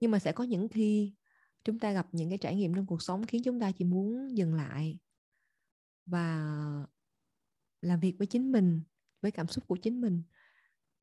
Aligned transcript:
nhưng 0.00 0.10
mà 0.10 0.18
sẽ 0.18 0.32
có 0.32 0.44
những 0.44 0.68
khi 0.68 1.14
chúng 1.64 1.78
ta 1.78 1.92
gặp 1.92 2.06
những 2.12 2.28
cái 2.28 2.38
trải 2.38 2.56
nghiệm 2.56 2.74
trong 2.74 2.86
cuộc 2.86 3.02
sống 3.02 3.26
khiến 3.26 3.42
chúng 3.44 3.60
ta 3.60 3.72
chỉ 3.72 3.84
muốn 3.84 4.36
dừng 4.36 4.54
lại 4.54 4.98
và 6.06 6.86
làm 7.82 8.00
việc 8.00 8.14
với 8.18 8.26
chính 8.26 8.52
mình, 8.52 8.82
với 9.22 9.30
cảm 9.30 9.46
xúc 9.46 9.64
của 9.68 9.76
chính 9.76 10.00
mình. 10.00 10.22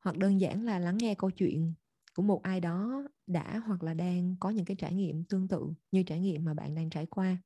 Hoặc 0.01 0.17
đơn 0.17 0.41
giản 0.41 0.63
là 0.63 0.79
lắng 0.79 0.97
nghe 0.97 1.15
câu 1.15 1.31
chuyện 1.31 1.73
của 2.15 2.23
một 2.23 2.43
ai 2.43 2.59
đó 2.59 3.03
đã 3.27 3.61
hoặc 3.65 3.83
là 3.83 3.93
đang 3.93 4.35
có 4.39 4.49
những 4.49 4.65
cái 4.65 4.77
trải 4.79 4.93
nghiệm 4.93 5.23
tương 5.25 5.47
tự 5.47 5.73
như 5.91 6.03
trải 6.03 6.19
nghiệm 6.19 6.45
mà 6.45 6.53
bạn 6.53 6.75
đang 6.75 6.89
trải 6.89 7.05
qua. 7.05 7.37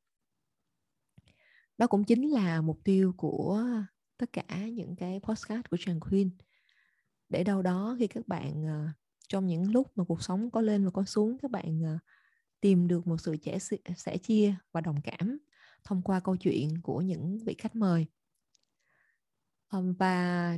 Đó 1.77 1.87
cũng 1.87 2.03
chính 2.03 2.29
là 2.29 2.61
mục 2.61 2.79
tiêu 2.83 3.13
của 3.17 3.63
tất 4.17 4.33
cả 4.33 4.67
những 4.73 4.95
cái 4.95 5.19
postcard 5.23 5.61
của 5.71 5.77
Trần 5.79 5.99
Khuyên. 5.99 6.31
Để 7.29 7.43
đâu 7.43 7.61
đó 7.61 7.95
khi 7.99 8.07
các 8.07 8.27
bạn 8.27 8.63
ờ, 8.63 8.87
trong 9.27 9.47
những 9.47 9.71
lúc 9.71 9.91
mà 9.95 10.03
cuộc 10.03 10.23
sống 10.23 10.51
có 10.51 10.61
lên 10.61 10.85
và 10.85 10.91
có 10.91 11.03
xuống 11.05 11.37
các 11.41 11.51
bạn 11.51 11.83
à, 11.85 11.99
tìm 12.61 12.87
được 12.87 13.07
một 13.07 13.17
sự 13.17 13.37
trẻ 13.37 13.57
sẻ 13.97 14.17
chia 14.17 14.55
và 14.71 14.81
đồng 14.81 15.01
cảm 15.01 15.37
thông 15.83 16.01
qua 16.01 16.19
câu 16.19 16.35
chuyện 16.35 16.81
của 16.81 17.01
những 17.01 17.39
vị 17.45 17.55
khách 17.57 17.75
mời. 17.75 18.07
Và 19.71 20.57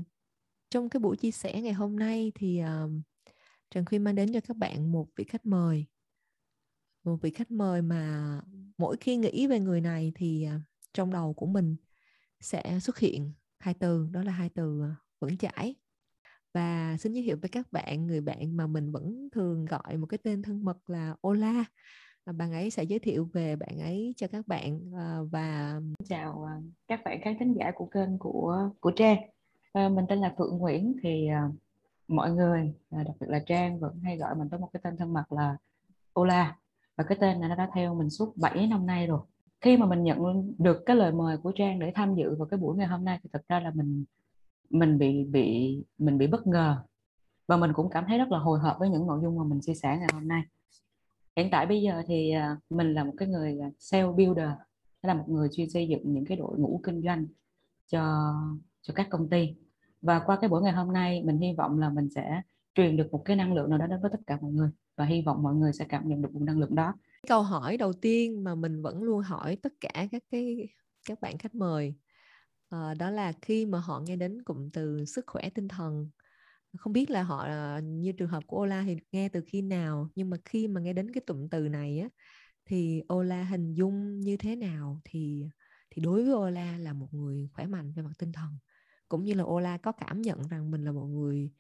trong 0.70 0.90
cái 0.90 1.00
buổi 1.00 1.18
chia 1.18 1.32
sẻ 1.32 1.62
ngày 1.62 1.74
hôm 1.74 2.00
nay 2.00 2.32
thì 2.36 2.58
à, 2.58 2.86
Trần 3.70 3.86
Khuyên 3.86 4.04
mang 4.04 4.16
đến 4.16 4.34
cho 4.34 4.40
các 4.42 4.58
bạn 4.58 4.92
một 4.92 5.08
vị 5.16 5.24
khách 5.24 5.46
mời. 5.46 5.86
Một 7.04 7.18
vị 7.22 7.30
khách 7.30 7.52
mời 7.52 7.82
mà 7.82 8.42
mỗi 8.78 8.98
khi 9.00 9.18
nghĩ 9.18 9.48
về 9.48 9.60
người 9.60 9.82
này 9.82 10.12
thì 10.16 10.44
à, 10.44 10.62
trong 10.94 11.12
đầu 11.12 11.34
của 11.34 11.46
mình 11.46 11.76
sẽ 12.40 12.80
xuất 12.82 13.00
hiện 13.00 13.34
hai 13.60 13.74
từ 13.74 14.08
đó 14.12 14.24
là 14.24 14.32
hai 14.32 14.50
từ 14.50 14.82
à, 14.82 14.96
vững 15.20 15.38
chãi 15.38 15.76
và 16.58 16.98
xin 17.00 17.14
giới 17.14 17.24
thiệu 17.24 17.38
với 17.42 17.50
các 17.50 17.72
bạn, 17.72 18.08
người 18.08 18.22
bạn 18.22 18.58
mà 18.58 18.68
mình 18.68 18.92
vẫn 18.92 19.30
thường 19.32 19.66
gọi 19.66 19.98
một 19.98 20.06
cái 20.06 20.18
tên 20.24 20.42
thân 20.42 20.66
mật 20.66 20.90
là 20.90 21.16
Ola. 21.28 21.66
À, 22.26 22.34
bạn 22.34 22.52
ấy 22.52 22.70
sẽ 22.70 22.84
giới 22.84 23.00
thiệu 23.00 23.30
về 23.34 23.56
bạn 23.56 23.80
ấy 23.80 24.14
cho 24.18 24.28
các 24.28 24.48
bạn 24.48 24.80
à, 24.96 25.20
và 25.32 25.80
chào 26.10 26.44
à, 26.44 26.56
các 26.88 27.02
bạn 27.06 27.22
khán 27.22 27.36
thính 27.40 27.54
giả 27.54 27.72
của 27.76 27.86
kênh 27.86 28.18
của 28.18 28.70
của 28.80 28.92
Trang. 28.92 29.18
Mình 29.74 30.06
tên 30.10 30.20
là 30.20 30.34
Phượng 30.38 30.58
Nguyễn 30.58 30.96
thì 31.04 31.28
mọi 32.08 32.32
người 32.32 32.74
đặc 32.92 33.16
biệt 33.20 33.28
là 33.30 33.40
Trang 33.40 33.80
vẫn 33.80 34.00
hay 34.04 34.18
gọi 34.18 34.36
mình 34.36 34.48
với 34.48 34.60
một 34.60 34.70
cái 34.74 34.82
tên 34.84 34.98
thân 34.98 35.14
mật 35.14 35.32
là 35.32 35.58
Ola. 36.20 36.58
Và 36.96 37.04
cái 37.04 37.18
tên 37.22 37.40
này 37.40 37.50
nó 37.50 37.56
đã 37.56 37.70
theo 37.76 37.96
mình 37.96 38.10
suốt 38.10 38.38
7 38.38 38.68
năm 38.68 38.86
nay 38.86 39.08
rồi. 39.08 39.20
Khi 39.62 39.78
mà 39.78 39.86
mình 39.86 40.04
nhận 40.04 40.54
được 40.58 40.84
cái 40.86 40.96
lời 40.96 41.12
mời 41.12 41.38
của 41.38 41.52
Trang 41.56 41.80
để 41.80 41.92
tham 41.96 42.16
dự 42.16 42.36
vào 42.36 42.48
cái 42.48 42.58
buổi 42.58 42.78
ngày 42.78 42.88
hôm 42.88 43.06
nay 43.06 43.20
thì 43.24 43.30
thật 43.34 43.42
ra 43.48 43.60
là 43.60 43.72
mình 43.76 44.06
mình 44.70 44.98
bị 44.98 45.24
bị, 45.24 45.78
mình 45.98 46.18
bị 46.18 46.28
bất 46.28 46.48
ngờ. 46.48 46.78
Và 47.48 47.58
mình 47.58 47.72
cũng 47.74 47.90
cảm 47.90 48.06
thấy 48.08 48.18
rất 48.18 48.32
là 48.32 48.40
hồi 48.40 48.60
hộp 48.60 48.76
với 48.80 48.90
những 48.90 49.08
nội 49.08 49.20
dung 49.24 49.38
mà 49.38 49.44
mình 49.44 49.60
chia 49.62 49.74
sẻ 49.74 49.98
ngày 50.00 50.10
hôm 50.14 50.28
nay. 50.28 50.42
Hiện 51.36 51.50
tại 51.52 51.66
bây 51.66 51.82
giờ 51.82 52.02
thì 52.08 52.32
à, 52.32 52.58
mình 52.70 52.94
là 52.94 53.04
một 53.04 53.14
cái 53.18 53.28
người 53.28 53.60
à, 53.60 53.70
sale 53.80 54.04
builder, 54.04 54.50
là 55.02 55.14
một 55.14 55.30
người 55.30 55.50
chuyên 55.52 55.70
xây 55.70 55.88
dựng 55.88 56.14
những 56.14 56.26
cái 56.26 56.38
đội 56.38 56.60
ngũ 56.60 56.82
kinh 56.84 57.02
doanh 57.02 57.26
cho 57.88 58.34
cho 58.82 58.94
các 58.94 59.08
công 59.10 59.30
ty. 59.30 59.56
Và 60.02 60.20
qua 60.20 60.38
cái 60.42 60.50
buổi 60.50 60.62
ngày 60.62 60.74
hôm 60.74 60.94
nay, 60.94 61.24
mình 61.26 61.38
hy 61.38 61.54
vọng 61.54 61.80
là 61.80 61.90
mình 61.90 62.10
sẽ 62.10 62.42
truyền 62.76 62.98
được 62.98 63.08
một 63.12 63.22
cái 63.26 63.36
năng 63.36 63.54
lượng 63.54 63.70
nào 63.70 63.80
đó 63.80 63.88
đến 63.88 64.02
với 64.02 64.12
tất 64.12 64.20
cả 64.28 64.38
mọi 64.42 64.52
người. 64.52 64.70
Và 64.96 65.06
hy 65.06 65.22
vọng 65.22 65.44
mọi 65.44 65.56
người 65.56 65.74
sẽ 65.74 65.86
cảm 65.90 66.10
nhận 66.10 66.22
được 66.22 66.30
nguồn 66.34 66.46
năng 66.46 66.60
lượng 66.60 66.76
đó. 66.76 66.94
Câu 67.28 67.42
hỏi 67.42 67.78
đầu 67.78 67.94
tiên 67.94 68.44
mà 68.44 68.56
mình 68.56 68.82
vẫn 68.82 69.04
luôn 69.04 69.22
hỏi 69.22 69.56
tất 69.56 69.74
cả 69.80 70.08
các 70.12 70.24
cái, 70.32 70.68
các 71.08 71.22
bạn 71.22 71.38
khách 71.38 71.56
mời 71.56 71.94
à, 72.70 72.94
đó 72.94 73.10
là 73.10 73.34
khi 73.42 73.66
mà 73.66 73.80
họ 73.80 74.00
nghe 74.00 74.16
đến 74.16 74.44
cụm 74.44 74.70
từ 74.70 75.06
sức 75.06 75.26
khỏe 75.28 75.50
tinh 75.50 75.68
thần 75.68 76.10
không 76.78 76.94
biết 76.94 77.10
là 77.10 77.24
họ 77.24 77.44
ờ, 77.44 77.80
như 77.84 78.12
trường 78.12 78.30
hợp 78.30 78.44
của 78.48 78.62
Ola 78.62 78.84
thì 78.86 78.98
nghe 79.12 79.30
từ 79.30 79.42
khi 79.48 79.62
nào 79.62 80.10
nhưng 80.16 80.30
mà 80.30 80.38
khi 80.46 80.68
mà 80.68 80.82
nghe 80.82 80.94
đến 80.94 81.14
cái 81.14 81.22
cụm 81.28 81.48
từ 81.48 81.70
này 81.70 82.00
á 82.00 82.10
thì 82.66 83.02
Ola 83.14 83.44
hình 83.44 83.74
dung 83.74 84.20
như 84.20 84.38
thế 84.38 84.56
nào 84.56 85.02
thì 85.04 85.50
thì 85.90 86.02
đối 86.02 86.26
với 86.26 86.34
Ola 86.34 86.78
là 86.78 86.94
một 86.94 87.08
người 87.12 87.50
khỏe 87.54 87.66
mạnh 87.66 87.92
về 87.96 88.04
mặt 88.04 88.14
tinh 88.20 88.32
thần 88.32 88.58
cũng 89.10 89.24
như 89.24 89.34
là 89.34 89.44
Ola 89.44 89.78
có 89.78 89.92
cảm 89.92 90.22
nhận 90.22 90.48
rằng 90.48 90.72
mình 90.72 90.84
là 90.84 90.92
một 90.92 91.06
người 91.06 91.52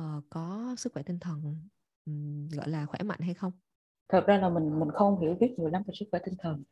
uh, 0.00 0.24
có 0.30 0.74
sức 0.78 0.92
khỏe 0.92 1.02
tinh 1.02 1.18
thần 1.18 1.58
um, 2.06 2.48
gọi 2.48 2.68
là 2.68 2.86
khỏe 2.86 3.02
mạnh 3.02 3.20
hay 3.20 3.34
không? 3.34 3.52
Thật 4.08 4.24
ra 4.26 4.38
là 4.38 4.48
mình 4.48 4.80
mình 4.80 4.90
không 4.92 5.20
hiểu 5.20 5.34
biết 5.40 5.54
nhiều 5.58 5.68
lắm 5.68 5.82
về 5.86 5.94
sức 5.98 6.06
khỏe 6.10 6.20
tinh 6.24 6.34
thần. 6.38 6.62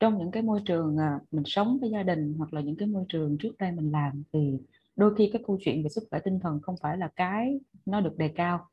Trong 0.00 0.18
những 0.18 0.30
cái 0.30 0.42
môi 0.42 0.60
trường 0.66 0.96
à, 0.96 1.20
mình 1.30 1.42
sống 1.46 1.78
với 1.80 1.90
gia 1.90 2.02
đình 2.02 2.34
hoặc 2.38 2.52
là 2.54 2.60
những 2.60 2.76
cái 2.76 2.88
môi 2.88 3.04
trường 3.08 3.36
trước 3.38 3.58
đây 3.58 3.72
mình 3.72 3.92
làm 3.92 4.22
thì 4.32 4.58
đôi 4.96 5.14
khi 5.14 5.30
cái 5.32 5.42
câu 5.46 5.58
chuyện 5.60 5.82
về 5.82 5.88
sức 5.88 6.04
khỏe 6.10 6.20
tinh 6.24 6.40
thần 6.42 6.60
không 6.62 6.74
phải 6.82 6.98
là 6.98 7.08
cái 7.16 7.60
nó 7.86 8.00
được 8.00 8.18
đề 8.18 8.28
cao. 8.28 8.68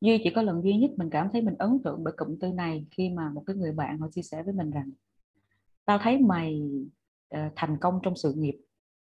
Duy 0.00 0.20
chỉ 0.24 0.30
có 0.34 0.42
lần 0.42 0.62
duy 0.62 0.76
nhất 0.76 0.90
mình 0.96 1.10
cảm 1.10 1.28
thấy 1.32 1.42
mình 1.42 1.54
ấn 1.58 1.78
tượng 1.84 2.04
bởi 2.04 2.14
cụm 2.16 2.36
từ 2.40 2.48
này 2.48 2.86
khi 2.90 3.10
mà 3.10 3.30
một 3.30 3.42
cái 3.46 3.56
người 3.56 3.72
bạn 3.72 3.98
họ 3.98 4.08
chia 4.10 4.22
sẻ 4.22 4.42
với 4.42 4.54
mình 4.54 4.70
rằng, 4.70 4.90
tao 5.84 5.98
thấy 5.98 6.18
mày 6.18 6.62
ờ, 7.28 7.40
thành 7.56 7.76
công 7.80 8.00
trong 8.02 8.16
sự 8.16 8.32
nghiệp, 8.36 8.56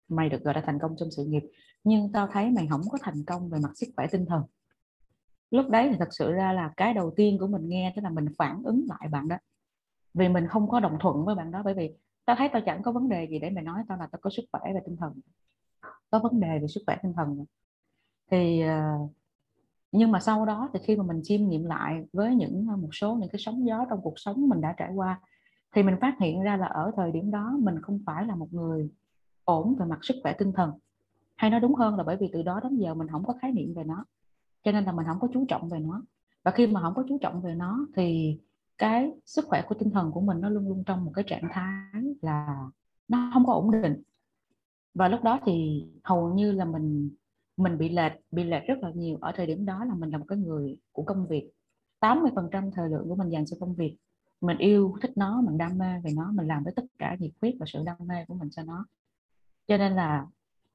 mày 0.08 0.28
được 0.28 0.44
gọi 0.44 0.54
là 0.54 0.62
thành 0.66 0.78
công 0.82 0.94
trong 0.98 1.10
sự 1.10 1.24
nghiệp, 1.24 1.42
nhưng 1.84 2.12
tao 2.12 2.28
thấy 2.32 2.50
mày 2.50 2.66
không 2.70 2.82
có 2.90 2.98
thành 3.02 3.24
công 3.26 3.48
về 3.48 3.58
mặt 3.62 3.70
sức 3.74 3.86
khỏe 3.96 4.06
tinh 4.10 4.26
thần 4.26 4.42
lúc 5.50 5.68
đấy 5.70 5.88
thì 5.90 5.96
thật 5.98 6.08
sự 6.10 6.32
ra 6.32 6.52
là 6.52 6.72
cái 6.76 6.94
đầu 6.94 7.12
tiên 7.16 7.38
của 7.40 7.46
mình 7.46 7.68
nghe, 7.68 7.92
tức 7.96 8.02
là 8.02 8.10
mình 8.10 8.26
phản 8.38 8.62
ứng 8.64 8.84
lại 8.88 9.08
bạn 9.10 9.28
đó 9.28 9.36
vì 10.14 10.28
mình 10.28 10.48
không 10.48 10.68
có 10.68 10.80
đồng 10.80 10.96
thuận 11.00 11.24
với 11.24 11.34
bạn 11.34 11.50
đó, 11.50 11.62
bởi 11.64 11.74
vì 11.74 11.94
tao 12.24 12.36
thấy 12.36 12.48
tao 12.52 12.62
chẳng 12.66 12.82
có 12.82 12.92
vấn 12.92 13.08
đề 13.08 13.26
gì 13.26 13.38
để 13.38 13.50
mày 13.50 13.64
nói, 13.64 13.82
tao 13.88 13.98
là 13.98 14.06
tao 14.06 14.18
có 14.22 14.30
sức 14.30 14.42
khỏe 14.52 14.60
về 14.74 14.80
tinh 14.86 14.96
thần. 14.96 15.12
Có 16.10 16.18
vấn 16.18 16.40
đề 16.40 16.58
về 16.58 16.66
sức 16.66 16.80
khỏe, 16.86 16.96
tinh 17.02 17.12
thần. 17.16 17.44
Thì 18.30 18.60
à, 18.60 18.94
nhưng 19.92 20.10
mà 20.12 20.20
sau 20.20 20.46
đó 20.46 20.70
thì 20.72 20.80
khi 20.82 20.96
mà 20.96 21.04
mình 21.04 21.20
chiêm 21.22 21.48
nghiệm 21.48 21.64
lại 21.64 22.04
với 22.12 22.34
những 22.34 22.66
à, 22.70 22.76
một 22.76 22.88
số 22.92 23.14
những 23.14 23.28
cái 23.28 23.38
sóng 23.38 23.66
gió 23.66 23.84
trong 23.90 24.00
cuộc 24.02 24.14
sống 24.16 24.48
mình 24.48 24.60
đã 24.60 24.74
trải 24.76 24.92
qua, 24.94 25.20
thì 25.74 25.82
mình 25.82 25.96
phát 26.00 26.16
hiện 26.20 26.42
ra 26.42 26.56
là 26.56 26.66
ở 26.66 26.92
thời 26.96 27.12
điểm 27.12 27.30
đó 27.30 27.56
mình 27.60 27.82
không 27.82 28.00
phải 28.06 28.26
là 28.26 28.36
một 28.36 28.48
người 28.50 28.90
ổn 29.44 29.74
về 29.78 29.86
mặt 29.86 29.98
sức 30.02 30.14
khỏe, 30.22 30.32
tinh 30.38 30.52
thần. 30.52 30.72
Hay 31.36 31.50
nói 31.50 31.60
đúng 31.60 31.74
hơn 31.74 31.96
là 31.96 32.02
bởi 32.02 32.16
vì 32.16 32.30
từ 32.32 32.42
đó 32.42 32.60
đến 32.62 32.76
giờ 32.76 32.94
mình 32.94 33.08
không 33.08 33.24
có 33.26 33.34
khái 33.42 33.52
niệm 33.52 33.74
về 33.74 33.84
nó, 33.84 34.04
cho 34.62 34.72
nên 34.72 34.84
là 34.84 34.92
mình 34.92 35.06
không 35.06 35.20
có 35.20 35.28
chú 35.32 35.44
trọng 35.48 35.68
về 35.68 35.78
nó. 35.78 36.02
Và 36.44 36.50
khi 36.50 36.66
mà 36.66 36.80
không 36.80 36.94
có 36.94 37.04
chú 37.08 37.18
trọng 37.20 37.42
về 37.42 37.54
nó 37.54 37.86
thì 37.96 38.38
cái 38.78 39.10
sức 39.26 39.44
khỏe 39.48 39.62
của 39.68 39.74
tinh 39.74 39.90
thần 39.90 40.10
của 40.12 40.20
mình 40.20 40.40
nó 40.40 40.48
luôn 40.48 40.68
luôn 40.68 40.84
trong 40.86 41.04
một 41.04 41.12
cái 41.14 41.24
trạng 41.26 41.48
thái 41.52 42.02
là 42.22 42.56
nó 43.08 43.30
không 43.34 43.46
có 43.46 43.52
ổn 43.52 43.70
định. 43.82 44.02
Và 44.94 45.08
lúc 45.08 45.22
đó 45.22 45.40
thì 45.44 45.84
hầu 46.04 46.34
như 46.34 46.52
là 46.52 46.64
mình 46.64 47.10
mình 47.56 47.78
bị 47.78 47.88
lệch 47.88 48.12
bị 48.30 48.44
lệch 48.44 48.62
rất 48.66 48.78
là 48.82 48.90
nhiều. 48.94 49.18
Ở 49.20 49.32
thời 49.36 49.46
điểm 49.46 49.66
đó 49.66 49.84
là 49.84 49.94
mình 49.94 50.10
là 50.10 50.18
một 50.18 50.24
cái 50.28 50.38
người 50.38 50.76
của 50.92 51.02
công 51.02 51.26
việc. 51.26 51.50
80% 52.00 52.70
thời 52.70 52.88
lượng 52.88 53.08
của 53.08 53.14
mình 53.14 53.28
dành 53.28 53.46
cho 53.46 53.56
công 53.60 53.74
việc. 53.74 53.96
Mình 54.40 54.58
yêu, 54.58 54.96
thích 55.02 55.12
nó, 55.16 55.40
mình 55.40 55.58
đam 55.58 55.78
mê 55.78 56.00
về 56.04 56.10
nó, 56.16 56.32
mình 56.32 56.46
làm 56.46 56.64
với 56.64 56.72
tất 56.76 56.84
cả 56.98 57.16
nhiệt 57.20 57.32
huyết 57.40 57.54
và 57.60 57.66
sự 57.68 57.82
đam 57.86 57.96
mê 58.00 58.24
của 58.28 58.34
mình 58.34 58.50
cho 58.50 58.62
nó. 58.62 58.86
Cho 59.66 59.76
nên 59.76 59.92
là 59.92 60.26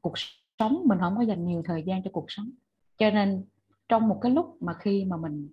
cuộc 0.02 0.14
sống, 0.60 0.82
mình 0.86 1.00
không 1.00 1.16
có 1.18 1.22
dành 1.22 1.46
nhiều 1.46 1.62
thời 1.66 1.84
gian 1.84 2.04
cho 2.04 2.10
cuộc 2.14 2.26
sống. 2.28 2.50
Cho 2.98 3.12
nên 3.12 3.46
trong 3.90 4.08
một 4.08 4.20
cái 4.22 4.32
lúc 4.32 4.58
mà 4.62 4.74
khi 4.74 5.06
mà 5.06 5.18
mình 5.18 5.50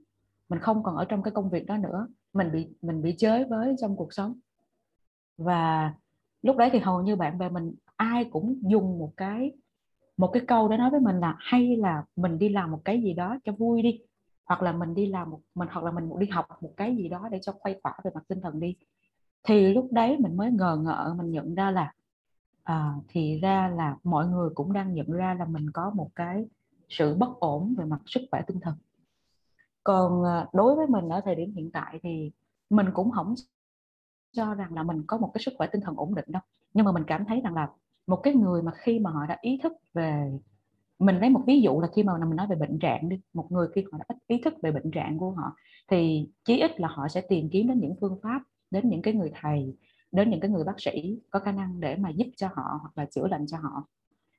mình 0.49 0.61
không 0.61 0.83
còn 0.83 0.97
ở 0.97 1.05
trong 1.05 1.23
cái 1.23 1.33
công 1.33 1.51
việc 1.51 1.67
đó 1.67 1.77
nữa 1.77 2.09
mình 2.37 2.53
bị 2.53 2.69
mình 2.83 3.03
bị 3.03 3.15
chới 3.19 3.45
với 3.45 3.75
trong 3.81 3.97
cuộc 3.97 4.13
sống. 4.13 4.35
Và 5.39 5.95
lúc 6.43 6.57
đấy 6.57 6.71
thì 6.73 6.79
hầu 6.79 7.03
như 7.03 7.17
bạn 7.17 7.39
bè 7.39 7.49
mình 7.49 7.75
ai 7.97 8.25
cũng 8.25 8.61
dùng 8.63 8.99
một 8.99 9.13
cái 9.17 9.53
một 10.17 10.31
cái 10.33 10.43
câu 10.49 10.69
để 10.69 10.77
nói 10.77 10.91
với 10.91 11.01
mình 11.01 11.21
là 11.21 11.37
hay 11.39 11.77
là 11.77 12.05
mình 12.17 12.39
đi 12.39 12.49
làm 12.49 12.71
một 12.71 12.81
cái 12.85 13.03
gì 13.03 13.15
đó 13.15 13.39
cho 13.45 13.53
vui 13.53 13.83
đi 13.83 14.01
hoặc 14.45 14.63
là 14.63 14.73
mình 14.73 14.95
đi 14.95 15.07
làm 15.07 15.31
một 15.31 15.41
mình 15.55 15.69
hoặc 15.73 15.85
là 15.85 15.91
mình 15.91 16.11
đi 16.19 16.27
học 16.27 16.47
một 16.61 16.73
cái 16.77 16.97
gì 16.97 17.09
đó 17.09 17.29
để 17.31 17.39
cho 17.43 17.53
khuây 17.53 17.81
khỏa 17.83 17.99
về 18.05 18.11
mặt 18.15 18.25
tinh 18.29 18.41
thần 18.41 18.61
đi. 18.61 18.77
Thì 19.43 19.75
lúc 19.75 19.89
đấy 19.93 20.17
mình 20.21 20.37
mới 20.37 20.51
ngờ 20.51 20.79
ngợ 20.85 21.15
mình 21.19 21.31
nhận 21.31 21.55
ra 21.55 21.71
là 21.71 21.93
à, 22.63 22.95
thì 23.09 23.41
ra 23.41 23.69
là 23.69 23.97
mọi 24.05 24.27
người 24.27 24.51
cũng 24.55 24.73
đang 24.73 24.95
nhận 24.95 25.11
ra 25.11 25.35
là 25.35 25.45
mình 25.45 25.71
có 25.71 25.91
một 25.91 26.11
cái 26.15 26.45
sự 26.89 27.15
bất 27.15 27.41
ổn 27.41 27.75
về 27.79 27.85
mặt 27.85 28.01
sức 28.07 28.21
khỏe 28.31 28.43
tinh 28.47 28.61
thần 28.61 28.75
còn 29.87 30.25
à, 30.25 30.47
đối 30.53 30.75
với 30.75 30.87
mình 30.87 31.09
ở 31.09 31.21
thời 31.25 31.35
điểm 31.35 31.53
hiện 31.57 31.71
tại 31.71 31.99
thì 32.03 32.31
mình 32.71 32.87
cũng 32.95 33.11
không 33.11 33.35
cho 34.33 34.55
rằng 34.55 34.75
là 34.75 34.83
mình 34.83 35.03
có 35.07 35.19
một 35.19 35.31
cái 35.35 35.43
sức 35.43 35.55
khỏe 35.59 35.67
tinh 35.73 35.81
thần 35.81 35.97
ổn 35.97 36.15
định 36.15 36.25
đâu. 36.29 36.43
Nhưng 36.75 36.85
mà 36.85 36.93
mình 36.93 37.05
cảm 37.07 37.25
thấy 37.25 37.41
rằng 37.41 37.55
là 37.55 37.69
một 38.07 38.17
cái 38.17 38.35
người 38.35 38.63
mà 38.63 38.73
khi 38.75 38.99
mà 38.99 39.11
họ 39.11 39.27
đã 39.27 39.39
ý 39.41 39.61
thức 39.63 39.73
về, 39.95 40.39
mình 40.99 41.19
lấy 41.19 41.31
một 41.31 41.43
ví 41.47 41.61
dụ 41.61 41.81
là 41.81 41.89
khi 41.95 42.03
mà 42.03 42.19
mình 42.19 42.37
nói 42.37 42.47
về 42.47 42.57
bệnh 42.57 42.79
trạng 42.79 43.09
đi, 43.09 43.21
một 43.35 43.53
người 43.53 43.69
khi 43.75 43.85
họ 43.93 43.99
đã 44.09 44.17
ý 44.27 44.41
thức 44.45 44.55
về 44.63 44.73
bệnh 44.73 44.91
trạng 44.91 45.19
của 45.19 45.31
họ 45.31 45.57
thì 45.89 46.29
chí 46.45 46.61
ít 46.61 46.81
là 46.81 46.89
họ 46.89 47.09
sẽ 47.09 47.21
tìm 47.21 47.49
kiếm 47.53 47.69
đến 47.69 47.81
những 47.81 47.95
phương 48.01 48.19
pháp, 48.23 48.43
đến 48.71 48.89
những 48.89 49.03
cái 49.03 49.15
người 49.15 49.31
thầy, 49.41 49.77
đến 50.13 50.31
những 50.31 50.41
cái 50.41 50.51
người 50.51 50.65
bác 50.65 50.81
sĩ 50.81 51.21
có 51.31 51.39
khả 51.39 51.53
năng 51.53 51.81
để 51.81 51.97
mà 51.97 52.11
giúp 52.11 52.27
cho 52.37 52.49
họ 52.55 52.79
hoặc 52.81 52.99
là 52.99 53.05
chữa 53.05 53.27
lành 53.29 53.47
cho 53.47 53.59
họ. 53.59 53.87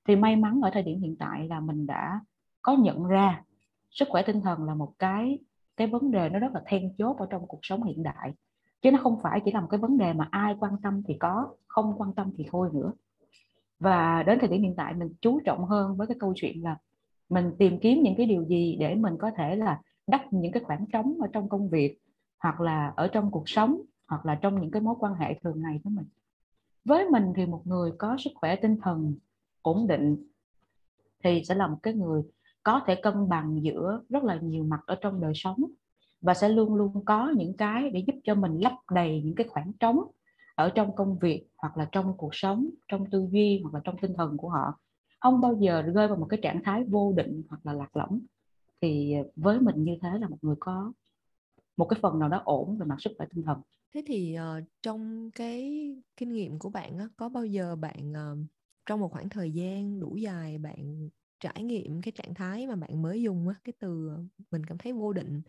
Thì 0.07 0.15
may 0.15 0.35
mắn 0.35 0.61
ở 0.61 0.69
thời 0.73 0.83
điểm 0.83 1.01
hiện 1.01 1.15
tại 1.19 1.47
là 1.47 1.59
mình 1.59 1.87
đã 1.87 2.19
có 2.61 2.73
nhận 2.73 3.03
ra 3.03 3.43
sức 3.99 4.07
khỏe 4.09 4.21
tinh 4.21 4.41
thần 4.41 4.63
là 4.63 4.75
một 4.75 4.93
cái 4.99 5.39
cái 5.77 5.87
vấn 5.87 6.11
đề 6.11 6.29
nó 6.29 6.39
rất 6.39 6.51
là 6.53 6.61
then 6.65 6.93
chốt 6.97 7.17
ở 7.19 7.27
trong 7.29 7.47
cuộc 7.47 7.59
sống 7.61 7.83
hiện 7.83 8.03
đại. 8.03 8.33
Chứ 8.81 8.91
nó 8.91 8.99
không 9.03 9.19
phải 9.23 9.41
chỉ 9.45 9.51
là 9.51 9.61
một 9.61 9.67
cái 9.69 9.79
vấn 9.79 9.97
đề 9.97 10.13
mà 10.13 10.27
ai 10.31 10.55
quan 10.59 10.73
tâm 10.83 11.01
thì 11.07 11.13
có, 11.19 11.55
không 11.67 11.93
quan 11.97 12.13
tâm 12.13 12.31
thì 12.37 12.45
thôi 12.51 12.69
nữa. 12.73 12.93
Và 13.79 14.23
đến 14.23 14.39
thời 14.39 14.49
điểm 14.49 14.61
hiện 14.61 14.73
tại 14.77 14.93
mình 14.93 15.09
chú 15.21 15.39
trọng 15.45 15.65
hơn 15.65 15.97
với 15.97 16.07
cái 16.07 16.17
câu 16.19 16.33
chuyện 16.35 16.63
là 16.63 16.77
mình 17.29 17.51
tìm 17.59 17.79
kiếm 17.79 18.03
những 18.03 18.15
cái 18.17 18.25
điều 18.25 18.45
gì 18.45 18.77
để 18.79 18.95
mình 18.95 19.13
có 19.19 19.31
thể 19.37 19.55
là 19.55 19.81
đắp 20.07 20.33
những 20.33 20.51
cái 20.51 20.63
khoảng 20.63 20.85
trống 20.85 21.17
ở 21.21 21.27
trong 21.33 21.49
công 21.49 21.69
việc, 21.69 21.99
hoặc 22.39 22.61
là 22.61 22.93
ở 22.95 23.07
trong 23.07 23.31
cuộc 23.31 23.49
sống, 23.49 23.81
hoặc 24.07 24.25
là 24.25 24.35
trong 24.35 24.61
những 24.61 24.71
cái 24.71 24.81
mối 24.81 24.95
quan 24.99 25.13
hệ 25.13 25.39
thường 25.43 25.61
ngày 25.61 25.79
của 25.83 25.89
mình. 25.89 26.05
Với 26.85 27.09
mình 27.09 27.33
thì 27.35 27.45
một 27.45 27.61
người 27.65 27.91
có 27.97 28.17
sức 28.19 28.31
khỏe 28.35 28.55
tinh 28.55 28.77
thần 28.81 29.15
ổn 29.61 29.87
định 29.87 30.27
thì 31.23 31.43
sẽ 31.45 31.55
là 31.55 31.67
một 31.67 31.77
cái 31.83 31.93
người 31.93 32.23
có 32.67 32.81
thể 32.87 32.95
cân 32.95 33.29
bằng 33.29 33.59
giữa 33.63 34.01
rất 34.09 34.23
là 34.23 34.39
nhiều 34.41 34.63
mặt 34.63 34.79
ở 34.85 34.95
trong 35.01 35.21
đời 35.21 35.31
sống 35.35 35.57
và 36.21 36.33
sẽ 36.33 36.49
luôn 36.49 36.75
luôn 36.75 37.05
có 37.05 37.33
những 37.37 37.57
cái 37.57 37.89
để 37.89 38.03
giúp 38.07 38.13
cho 38.23 38.35
mình 38.35 38.59
lấp 38.59 38.73
đầy 38.91 39.21
những 39.25 39.35
cái 39.35 39.47
khoảng 39.47 39.71
trống 39.79 39.99
ở 40.55 40.69
trong 40.69 40.95
công 40.95 41.19
việc 41.19 41.47
hoặc 41.57 41.77
là 41.77 41.89
trong 41.91 42.17
cuộc 42.17 42.35
sống 42.35 42.69
trong 42.87 43.09
tư 43.09 43.27
duy 43.31 43.59
hoặc 43.63 43.73
là 43.73 43.81
trong 43.83 43.95
tinh 44.01 44.13
thần 44.17 44.37
của 44.37 44.49
họ. 44.49 44.79
Không 45.19 45.41
bao 45.41 45.57
giờ 45.59 45.81
rơi 45.81 46.07
vào 46.07 46.17
một 46.17 46.27
cái 46.29 46.39
trạng 46.43 46.63
thái 46.63 46.83
vô 46.83 47.13
định 47.17 47.43
hoặc 47.49 47.65
là 47.65 47.73
lạc 47.73 47.97
lõng. 47.97 48.19
Thì 48.81 49.13
ờ, 49.13 49.23
với 49.35 49.59
mình 49.59 49.83
như 49.83 49.97
thế 50.01 50.09
là 50.19 50.27
một 50.27 50.37
người 50.41 50.55
có 50.59 50.93
một 51.77 51.85
cái 51.85 51.99
phần 52.01 52.19
nào 52.19 52.29
đó 52.29 52.41
ổn 52.45 52.77
về 52.77 52.85
mặt 52.85 52.95
sức 52.99 53.11
khỏe 53.17 53.27
tinh 53.35 53.43
thần. 53.43 53.61
Thế 53.93 54.03
thì 54.05 54.37
uh, 54.57 54.63
trong 54.81 55.31
cái 55.31 55.89
kinh 56.17 56.33
nghiệm 56.33 56.59
của 56.59 56.69
bạn 56.69 56.97
á, 56.97 57.07
có 57.17 57.29
bao 57.29 57.45
giờ 57.45 57.75
bạn 57.75 58.11
uh, 58.11 58.37
trong 58.85 58.99
một 58.99 59.11
khoảng 59.11 59.29
thời 59.29 59.51
gian 59.51 59.99
đủ 59.99 60.15
dài 60.15 60.57
bạn 60.57 61.09
trải 61.39 61.63
nghiệm 61.63 62.01
cái 62.01 62.11
trạng 62.11 62.33
thái 62.33 62.67
mà 62.67 62.75
bạn 62.75 63.01
mới 63.01 63.21
dùng 63.21 63.47
á, 63.47 63.55
cái 63.63 63.73
từ 63.79 64.07
ờ, 64.07 64.23
mình 64.51 64.65
cảm 64.65 64.77
thấy 64.77 64.93
vô 64.93 65.13
định 65.13 65.41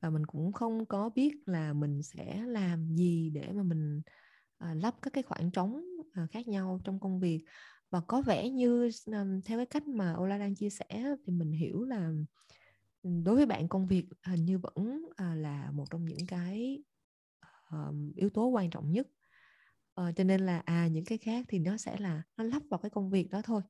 và 0.00 0.10
mình 0.10 0.26
cũng 0.26 0.52
không 0.52 0.86
có 0.86 1.10
biết 1.10 1.32
là 1.46 1.72
mình 1.72 2.02
sẽ 2.02 2.42
làm 2.46 2.96
gì 2.96 3.30
để 3.30 3.52
mà 3.52 3.62
mình 3.62 4.02
ờ, 4.58 4.68
à, 4.68 4.74
lấp 4.74 4.94
các 5.02 5.12
cái 5.12 5.22
khoảng 5.22 5.50
trống 5.50 5.84
à, 6.12 6.26
khác 6.30 6.48
nhau 6.48 6.80
trong 6.84 7.00
công 7.00 7.20
việc. 7.20 7.44
Và 7.90 8.00
có 8.00 8.22
vẻ 8.22 8.48
như 8.48 8.90
um, 9.06 9.40
theo 9.44 9.58
cái 9.58 9.66
cách 9.66 9.88
mà 9.88 10.14
Ola 10.14 10.38
đang 10.38 10.54
chia 10.54 10.70
sẻ 10.70 11.16
thì 11.26 11.32
mình 11.32 11.52
hiểu 11.52 11.84
là 11.84 12.12
đối 13.02 13.36
với 13.36 13.46
bạn 13.46 13.68
công 13.68 13.86
việc 13.86 14.06
hình 14.26 14.44
như 14.44 14.58
vẫn 14.58 15.02
à, 15.16 15.34
là 15.34 15.70
một 15.70 15.84
trong 15.90 16.04
những 16.04 16.26
cái 16.28 16.82
uh, 17.74 17.94
yếu 18.16 18.30
tố 18.30 18.46
quan 18.46 18.70
trọng 18.70 18.92
nhất. 18.92 19.08
À, 19.94 20.12
cho 20.16 20.24
nên 20.24 20.40
là 20.40 20.62
à 20.64 20.88
những 20.88 21.04
cái 21.04 21.18
khác 21.18 21.44
thì 21.48 21.58
nó 21.58 21.76
sẽ 21.76 21.96
là 21.98 22.22
nó 22.36 22.44
lắp 22.44 22.62
vào 22.70 22.78
cái 22.78 22.90
công 22.90 23.10
việc 23.10 23.30
đó 23.30 23.42
thôi 23.42 23.62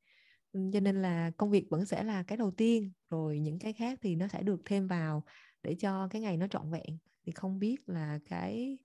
cho 0.52 0.80
nên 0.80 1.02
là 1.02 1.30
công 1.36 1.50
việc 1.50 1.66
vẫn 1.70 1.86
sẽ 1.86 2.02
là 2.02 2.22
cái 2.22 2.38
đầu 2.38 2.50
tiên 2.50 2.92
rồi 3.10 3.38
những 3.38 3.58
cái 3.58 3.72
khác 3.72 3.98
thì 4.02 4.16
nó 4.16 4.28
sẽ 4.28 4.42
được 4.42 4.62
thêm 4.64 4.86
vào 4.86 5.22
để 5.62 5.74
cho 5.74 6.08
cái 6.08 6.22
ngày 6.22 6.36
nó 6.36 6.46
trọn 6.46 6.70
vẹn. 6.70 6.98
Thì 7.26 7.32
không 7.32 7.58
biết 7.58 7.88
là 7.88 8.18
cái 8.28 8.78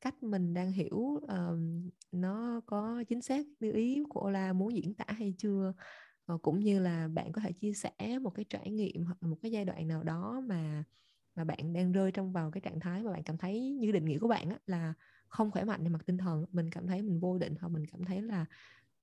cách 0.00 0.22
mình 0.22 0.54
đang 0.54 0.72
hiểu 0.72 0.96
uh, 0.96 1.58
nó 2.12 2.60
có 2.66 3.04
chính 3.08 3.22
xác 3.22 3.46
như 3.60 3.72
ý 3.72 4.02
của 4.08 4.20
Ola 4.26 4.52
muốn 4.52 4.76
diễn 4.76 4.94
tả 4.94 5.04
hay 5.08 5.34
chưa? 5.38 5.72
Uh, 6.32 6.42
cũng 6.42 6.60
như 6.60 6.80
là 6.80 7.08
bạn 7.08 7.32
có 7.32 7.40
thể 7.40 7.52
chia 7.52 7.72
sẻ 7.72 8.18
một 8.22 8.30
cái 8.30 8.44
trải 8.48 8.70
nghiệm 8.70 9.04
hoặc 9.04 9.16
là 9.20 9.28
một 9.28 9.36
cái 9.42 9.50
giai 9.50 9.64
đoạn 9.64 9.88
nào 9.88 10.02
đó 10.02 10.42
mà 10.46 10.84
mà 11.36 11.44
bạn 11.44 11.72
đang 11.72 11.92
rơi 11.92 12.12
trong 12.12 12.32
vào 12.32 12.50
cái 12.50 12.60
trạng 12.60 12.80
thái 12.80 13.02
mà 13.02 13.12
bạn 13.12 13.22
cảm 13.22 13.38
thấy 13.38 13.70
như 13.70 13.92
định 13.92 14.04
nghĩa 14.04 14.18
của 14.18 14.28
bạn 14.28 14.50
á, 14.50 14.58
là 14.66 14.94
không 15.28 15.50
khỏe 15.50 15.64
mạnh 15.64 15.82
về 15.82 15.88
mặt 15.88 16.02
tinh 16.06 16.18
thần. 16.18 16.44
Mình 16.52 16.70
cảm 16.70 16.86
thấy 16.86 17.02
mình 17.02 17.20
vô 17.20 17.38
định 17.38 17.54
hoặc 17.60 17.68
mình 17.68 17.86
cảm 17.92 18.04
thấy 18.04 18.22
là 18.22 18.46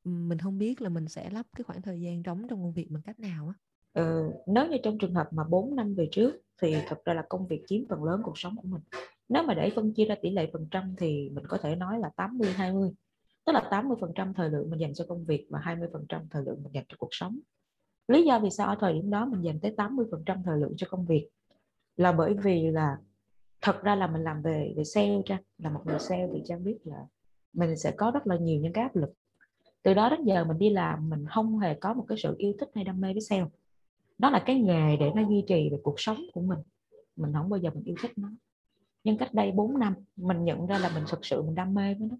mình 0.03 0.39
không 0.39 0.57
biết 0.57 0.81
là 0.81 0.89
mình 0.89 1.07
sẽ 1.07 1.29
lắp 1.29 1.45
cái 1.55 1.63
khoảng 1.63 1.81
thời 1.81 2.01
gian 2.01 2.23
trống 2.23 2.47
trong 2.49 2.61
công 2.61 2.73
việc 2.73 2.91
bằng 2.91 3.01
cách 3.01 3.19
nào 3.19 3.47
á. 3.47 3.53
Ừ, 3.93 4.31
nếu 4.47 4.67
như 4.67 4.77
trong 4.83 4.97
trường 4.97 5.13
hợp 5.13 5.27
mà 5.31 5.43
4 5.43 5.75
năm 5.75 5.93
về 5.95 6.07
trước 6.11 6.41
thì 6.61 6.75
thật 6.87 7.05
ra 7.05 7.13
là 7.13 7.25
công 7.29 7.47
việc 7.47 7.63
chiếm 7.67 7.81
phần 7.89 8.03
lớn 8.03 8.21
cuộc 8.23 8.37
sống 8.37 8.55
của 8.55 8.67
mình. 8.67 8.81
Nếu 9.29 9.43
mà 9.43 9.53
để 9.53 9.71
phân 9.75 9.93
chia 9.93 10.05
ra 10.05 10.15
tỷ 10.21 10.29
lệ 10.29 10.49
phần 10.53 10.67
trăm 10.71 10.95
thì 10.97 11.29
mình 11.29 11.47
có 11.47 11.57
thể 11.57 11.75
nói 11.75 11.99
là 11.99 12.09
80 12.15 12.49
20 12.53 12.89
tức 13.45 13.53
là 13.53 13.67
80 13.71 13.97
phần 14.01 14.11
trăm 14.15 14.33
thời 14.33 14.49
lượng 14.49 14.69
mình 14.69 14.79
dành 14.79 14.93
cho 14.93 15.05
công 15.09 15.25
việc 15.25 15.47
và 15.49 15.59
20 15.59 15.89
phần 15.93 16.05
trăm 16.09 16.21
thời 16.29 16.43
lượng 16.43 16.63
mình 16.63 16.73
dành 16.73 16.85
cho 16.89 16.95
cuộc 16.97 17.09
sống. 17.11 17.39
Lý 18.07 18.23
do 18.23 18.39
vì 18.39 18.49
sao 18.49 18.67
ở 18.67 18.75
thời 18.79 18.93
điểm 18.93 19.09
đó 19.09 19.25
mình 19.25 19.41
dành 19.41 19.59
tới 19.59 19.73
80 19.77 20.05
phần 20.11 20.23
trăm 20.25 20.43
thời 20.45 20.59
lượng 20.59 20.73
cho 20.77 20.87
công 20.89 21.05
việc 21.05 21.29
là 21.95 22.11
bởi 22.11 22.33
vì 22.43 22.71
là 22.71 22.97
thật 23.61 23.83
ra 23.83 23.95
là 23.95 24.07
mình 24.07 24.23
làm 24.23 24.41
về 24.41 24.73
về 24.77 24.83
sale 24.83 25.21
ra 25.25 25.39
là 25.57 25.69
một 25.69 25.81
người 25.85 25.99
sale 25.99 26.27
thì 26.33 26.41
trang 26.45 26.63
biết 26.63 26.77
là 26.83 27.05
mình 27.53 27.77
sẽ 27.77 27.91
có 27.97 28.11
rất 28.11 28.27
là 28.27 28.37
nhiều 28.37 28.61
những 28.61 28.73
cái 28.73 28.83
áp 28.83 28.95
lực 28.95 29.13
từ 29.83 29.93
đó 29.93 30.09
đến 30.09 30.23
giờ 30.23 30.45
mình 30.45 30.57
đi 30.57 30.69
làm, 30.69 31.09
mình 31.09 31.25
không 31.29 31.59
hề 31.59 31.73
có 31.73 31.93
một 31.93 32.05
cái 32.07 32.17
sự 32.23 32.35
yêu 32.37 32.53
thích 32.59 32.69
hay 32.75 32.83
đam 32.83 33.01
mê 33.01 33.13
với 33.13 33.21
sale. 33.21 33.45
Đó 34.17 34.29
là 34.29 34.43
cái 34.45 34.59
nghề 34.59 34.97
để 34.97 35.11
nó 35.15 35.21
duy 35.29 35.43
trì 35.47 35.69
về 35.69 35.77
cuộc 35.83 35.95
sống 35.97 36.17
của 36.33 36.41
mình. 36.41 36.59
Mình 37.15 37.33
không 37.33 37.49
bao 37.49 37.59
giờ 37.59 37.69
mình 37.73 37.83
yêu 37.83 37.95
thích 38.01 38.11
nó. 38.15 38.29
Nhưng 39.03 39.17
cách 39.17 39.33
đây 39.33 39.51
4 39.51 39.79
năm, 39.79 39.93
mình 40.15 40.43
nhận 40.43 40.65
ra 40.65 40.77
là 40.77 40.91
mình 40.95 41.03
thực 41.09 41.25
sự 41.25 41.41
mình 41.41 41.55
đam 41.55 41.73
mê 41.73 41.93
với 41.93 42.07
nó. 42.07 42.15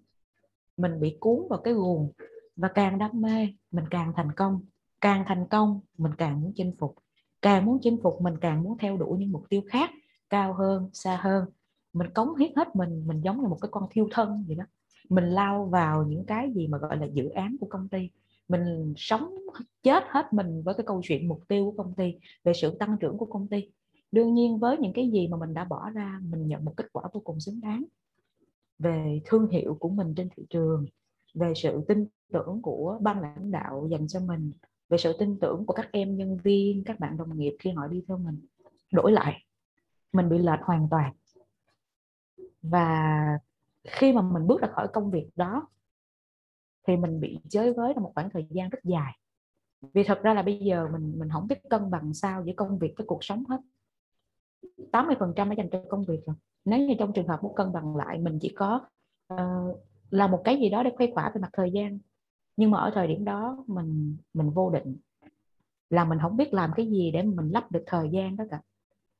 Mình 0.76 1.00
bị 1.00 1.16
cuốn 1.20 1.48
vào 1.50 1.60
cái 1.60 1.74
guồng 1.74 2.12
và 2.56 2.68
càng 2.68 2.98
đam 2.98 3.10
mê, 3.14 3.48
mình 3.70 3.84
càng 3.90 4.12
thành 4.16 4.32
công. 4.32 4.60
Càng 5.00 5.24
thành 5.26 5.46
công, 5.48 5.80
mình 5.98 6.12
càng 6.18 6.40
muốn 6.40 6.52
chinh 6.56 6.72
phục. 6.78 6.94
Càng 7.42 7.64
muốn 7.64 7.78
chinh 7.82 7.98
phục, 8.02 8.20
mình 8.20 8.34
càng 8.40 8.62
muốn 8.62 8.78
theo 8.78 8.96
đuổi 8.96 9.18
những 9.18 9.32
mục 9.32 9.44
tiêu 9.48 9.62
khác, 9.68 9.90
cao 10.30 10.52
hơn, 10.52 10.90
xa 10.92 11.16
hơn. 11.22 11.44
Mình 11.92 12.10
cống 12.14 12.36
hiến 12.36 12.52
hết 12.56 12.76
mình 12.76 13.06
mình 13.06 13.20
giống 13.20 13.40
như 13.42 13.48
một 13.48 13.58
cái 13.60 13.68
con 13.72 13.86
thiêu 13.90 14.08
thân 14.10 14.44
vậy 14.46 14.56
đó 14.56 14.64
mình 15.08 15.24
lao 15.24 15.64
vào 15.64 16.04
những 16.04 16.24
cái 16.24 16.52
gì 16.54 16.66
mà, 16.66 16.78
gọi 16.78 16.96
là, 16.96 17.06
dự 17.06 17.28
án 17.28 17.56
của 17.60 17.66
công 17.70 17.88
ty. 17.88 18.10
Mình 18.48 18.94
sống 18.96 19.34
chết 19.82 20.04
hết 20.06 20.32
mình 20.32 20.62
với 20.62 20.74
cái 20.74 20.86
câu 20.86 21.00
chuyện 21.04 21.28
mục 21.28 21.42
tiêu 21.48 21.64
của 21.64 21.82
công 21.82 21.94
ty, 21.94 22.14
về 22.44 22.52
sự 22.52 22.76
tăng 22.78 22.96
trưởng 23.00 23.18
của 23.18 23.26
công 23.26 23.48
ty. 23.48 23.70
Đương 24.12 24.34
nhiên 24.34 24.58
với 24.58 24.78
những 24.78 24.92
cái 24.92 25.10
gì 25.10 25.28
mà 25.28 25.36
mình 25.36 25.54
đã 25.54 25.64
bỏ 25.64 25.90
ra, 25.90 26.20
mình 26.30 26.48
nhận 26.48 26.64
một 26.64 26.72
kết 26.76 26.86
quả 26.92 27.02
vô 27.12 27.20
cùng 27.20 27.40
xứng 27.40 27.60
đáng. 27.60 27.84
Về 28.78 29.20
thương 29.24 29.48
hiệu 29.48 29.76
của 29.80 29.88
mình 29.88 30.14
trên 30.14 30.28
thị 30.36 30.46
trường, 30.50 30.86
về 31.34 31.52
sự 31.56 31.84
tin 31.88 32.06
tưởng 32.32 32.62
của 32.62 32.98
ban 33.02 33.20
lãnh 33.20 33.50
đạo 33.50 33.88
dành 33.90 34.08
cho 34.08 34.20
mình, 34.20 34.52
về 34.88 34.98
sự 34.98 35.16
tin 35.18 35.38
tưởng 35.40 35.66
của 35.66 35.74
các 35.74 35.88
em 35.92 36.16
nhân 36.16 36.36
viên, 36.36 36.84
các 36.84 37.00
bạn 37.00 37.16
đồng 37.16 37.38
nghiệp 37.38 37.56
khi 37.58 37.70
họ 37.70 37.86
đi 37.86 38.02
theo 38.08 38.18
mình. 38.18 38.46
Đổi 38.92 39.12
lại, 39.12 39.44
mình 40.12 40.28
bị 40.28 40.38
lệch 40.38 40.60
hoàn 40.62 40.88
toàn. 40.90 41.12
Và 42.62 43.38
khi 43.84 44.12
mà 44.12 44.22
mình 44.22 44.46
bước 44.46 44.60
ra 44.60 44.68
khỏi 44.72 44.88
công 44.92 45.10
việc 45.10 45.28
đó 45.36 45.68
thì 46.86 46.96
mình 46.96 47.20
bị 47.20 47.38
chơi 47.48 47.72
với 47.72 47.92
trong 47.94 48.02
một 48.02 48.12
khoảng 48.14 48.30
thời 48.30 48.46
gian 48.50 48.68
rất 48.68 48.78
dài. 48.84 49.18
Vì 49.94 50.04
thật 50.04 50.20
ra 50.22 50.34
là 50.34 50.42
bây 50.42 50.58
giờ 50.58 50.88
mình 50.92 51.18
mình 51.18 51.28
không 51.32 51.48
biết 51.48 51.56
cân 51.70 51.90
bằng 51.90 52.14
sao 52.14 52.42
giữa 52.46 52.52
công 52.56 52.78
việc 52.78 52.94
với 52.96 53.06
cuộc 53.06 53.24
sống 53.24 53.44
hết. 53.48 53.58
80 54.92 55.16
phần 55.18 55.32
trăm 55.36 55.50
dành 55.56 55.68
cho 55.72 55.82
công 55.88 56.04
việc 56.04 56.20
rồi. 56.26 56.36
Nếu 56.64 56.78
như 56.78 56.94
trong 56.98 57.12
trường 57.12 57.28
hợp 57.28 57.42
muốn 57.42 57.54
cân 57.54 57.72
bằng 57.72 57.96
lại 57.96 58.18
mình 58.18 58.38
chỉ 58.40 58.48
có 58.56 58.80
uh, 59.34 59.76
là 60.10 60.26
một 60.26 60.42
cái 60.44 60.56
gì 60.56 60.68
đó 60.68 60.82
để 60.82 60.90
khuây 60.96 61.10
khỏa 61.14 61.30
về 61.34 61.40
mặt 61.40 61.50
thời 61.52 61.70
gian. 61.70 61.98
Nhưng 62.56 62.70
mà 62.70 62.78
ở 62.78 62.90
thời 62.94 63.06
điểm 63.06 63.24
đó 63.24 63.64
mình 63.66 64.16
mình 64.34 64.50
vô 64.50 64.70
định. 64.70 64.96
Là 65.90 66.04
mình 66.04 66.18
không 66.22 66.36
biết 66.36 66.54
làm 66.54 66.70
cái 66.76 66.86
gì 66.86 67.10
để 67.10 67.22
mình 67.22 67.50
lắp 67.50 67.72
được 67.72 67.82
thời 67.86 68.10
gian 68.10 68.36
đó 68.36 68.44
cả. 68.50 68.60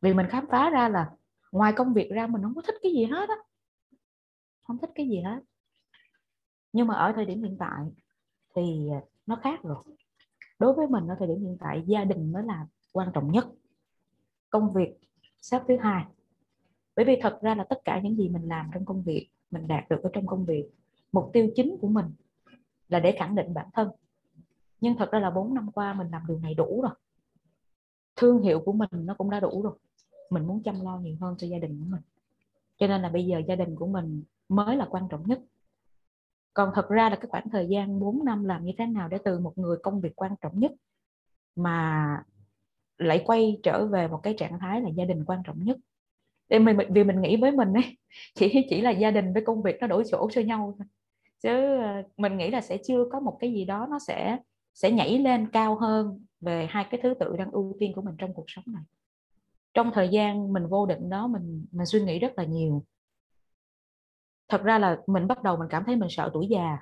Vì 0.00 0.14
mình 0.14 0.26
khám 0.29 0.47
phá 0.50 0.70
ra 0.70 0.88
là 0.88 1.11
ngoài 1.53 1.73
công 1.76 1.94
việc 1.94 2.11
ra 2.11 2.26
mình 2.26 2.43
không 2.43 2.55
có 2.55 2.62
thích 2.62 2.75
cái 2.82 2.93
gì 2.93 3.05
hết 3.05 3.29
á 3.29 3.37
không 4.62 4.78
thích 4.78 4.90
cái 4.95 5.09
gì 5.09 5.21
hết. 5.21 5.40
Nhưng 6.73 6.87
mà 6.87 6.95
ở 6.95 7.12
thời 7.16 7.26
điểm 7.26 7.42
hiện 7.42 7.57
tại 7.59 7.85
thì 8.57 8.88
nó 9.26 9.37
khác 9.37 9.62
rồi. 9.62 9.85
Đối 10.59 10.73
với 10.73 10.87
mình 10.87 11.07
ở 11.07 11.16
thời 11.19 11.28
điểm 11.28 11.40
hiện 11.40 11.57
tại, 11.61 11.83
gia 11.87 12.04
đình 12.04 12.33
mới 12.33 12.42
là 12.42 12.66
quan 12.92 13.09
trọng 13.14 13.33
nhất. 13.33 13.47
Công 14.50 14.73
việc 14.73 14.99
xếp 15.40 15.62
thứ 15.69 15.76
hai. 15.81 16.04
Bởi 16.97 17.04
vì 17.04 17.19
thật 17.23 17.38
ra 17.42 17.54
là 17.54 17.64
tất 17.64 17.81
cả 17.85 18.00
những 18.00 18.16
gì 18.16 18.28
mình 18.28 18.49
làm 18.49 18.71
trong 18.75 18.85
công 18.85 19.02
việc, 19.02 19.28
mình 19.50 19.66
đạt 19.66 19.85
được 19.90 20.02
ở 20.02 20.11
trong 20.12 20.26
công 20.26 20.45
việc, 20.45 20.71
mục 21.12 21.31
tiêu 21.33 21.49
chính 21.54 21.76
của 21.81 21.88
mình 21.88 22.07
là 22.88 23.00
để 23.00 23.16
khẳng 23.19 23.35
định 23.35 23.54
bản 23.54 23.66
thân. 23.73 23.88
Nhưng 24.81 24.97
thật 24.97 25.11
ra 25.11 25.21
là 25.21 25.31
4 25.31 25.54
năm 25.54 25.73
qua 25.73 25.95
mình 25.95 26.11
làm 26.11 26.23
điều 26.28 26.38
này 26.38 26.54
đủ 26.54 26.83
rồi. 26.83 26.92
Thương 28.16 28.42
hiệu 28.42 28.61
của 28.61 28.73
mình 28.73 28.88
nó 28.92 29.14
cũng 29.14 29.31
đã 29.31 29.40
đủ 29.40 29.62
rồi. 29.62 29.78
Mình 30.31 30.47
muốn 30.47 30.62
chăm 30.62 30.81
lo 30.81 30.99
nhiều 30.99 31.16
hơn 31.21 31.35
cho 31.38 31.47
gia 31.47 31.59
đình 31.59 31.78
của 31.78 31.87
mình. 31.90 32.02
Cho 32.76 32.87
nên 32.87 33.02
là 33.02 33.09
bây 33.09 33.26
giờ 33.26 33.42
gia 33.49 33.57
đình 33.57 33.75
của 33.76 33.87
mình 33.87 34.23
mới 34.54 34.76
là 34.76 34.87
quan 34.90 35.09
trọng 35.11 35.28
nhất. 35.28 35.40
Còn 36.54 36.71
thật 36.75 36.88
ra 36.88 37.11
là 37.11 37.16
cái 37.16 37.26
khoảng 37.28 37.50
thời 37.50 37.66
gian 37.68 38.00
4 38.00 38.25
năm 38.25 38.44
làm 38.44 38.64
như 38.64 38.73
thế 38.78 38.87
nào 38.87 39.09
để 39.09 39.18
từ 39.25 39.38
một 39.38 39.59
người 39.59 39.76
công 39.82 40.00
việc 40.00 40.12
quan 40.16 40.35
trọng 40.40 40.61
nhất 40.61 40.73
mà 41.56 42.06
lại 42.99 43.23
quay 43.26 43.61
trở 43.62 43.87
về 43.87 44.09
một 44.09 44.21
cái 44.23 44.35
trạng 44.38 44.59
thái 44.59 44.80
là 44.80 44.88
gia 44.88 45.04
đình 45.04 45.25
quan 45.25 45.42
trọng 45.44 45.64
nhất. 45.64 45.78
Để 46.49 46.59
mình 46.59 46.76
vì 46.90 47.04
mình 47.04 47.21
nghĩ 47.21 47.37
với 47.37 47.52
mình 47.52 47.73
ấy, 47.73 47.99
chỉ 48.35 48.66
chỉ 48.71 48.80
là 48.80 48.90
gia 48.90 49.11
đình 49.11 49.32
với 49.32 49.42
công 49.47 49.62
việc 49.62 49.76
nó 49.80 49.87
đổi 49.87 50.04
chỗ 50.11 50.28
cho 50.32 50.40
nhau 50.40 50.75
thôi. 50.78 50.87
Chứ 51.42 51.78
ờ, 51.80 52.02
mình 52.16 52.37
nghĩ 52.37 52.50
là 52.50 52.61
sẽ 52.61 52.78
chưa 52.87 53.04
có 53.12 53.21
một 53.21 53.37
cái 53.40 53.52
gì 53.52 53.64
đó 53.64 53.87
nó 53.90 53.99
sẽ 53.99 54.38
sẽ 54.75 54.90
nhảy 54.90 55.18
lên 55.18 55.49
cao 55.52 55.78
hơn 55.78 56.26
về 56.40 56.66
hai 56.71 56.87
cái 56.90 57.00
thứ 57.02 57.14
tự 57.21 57.37
đang 57.37 57.50
ưu 57.50 57.76
tiên 57.80 57.92
của 57.94 58.02
mình 58.02 58.14
trong 58.18 58.35
cuộc 58.35 58.44
sống 58.47 58.64
này. 58.66 58.82
Trong 59.75 59.90
thời 59.94 60.09
gian 60.09 60.52
mình 60.52 60.66
vô 60.66 60.87
định 60.87 61.11
đó, 61.11 61.26
mình 61.26 61.66
mình 61.73 61.87
suy 61.87 62.02
nghĩ 62.02 62.18
rất 62.18 62.32
là 62.37 62.44
nhiều 62.44 62.85
thật 64.52 64.62
ra 64.62 64.78
là 64.78 65.00
mình 65.06 65.26
bắt 65.26 65.42
đầu 65.42 65.56
mình 65.56 65.68
cảm 65.71 65.85
thấy 65.85 65.97
mình 65.97 66.09
sợ 66.11 66.30
tuổi 66.35 66.47
già. 66.50 66.78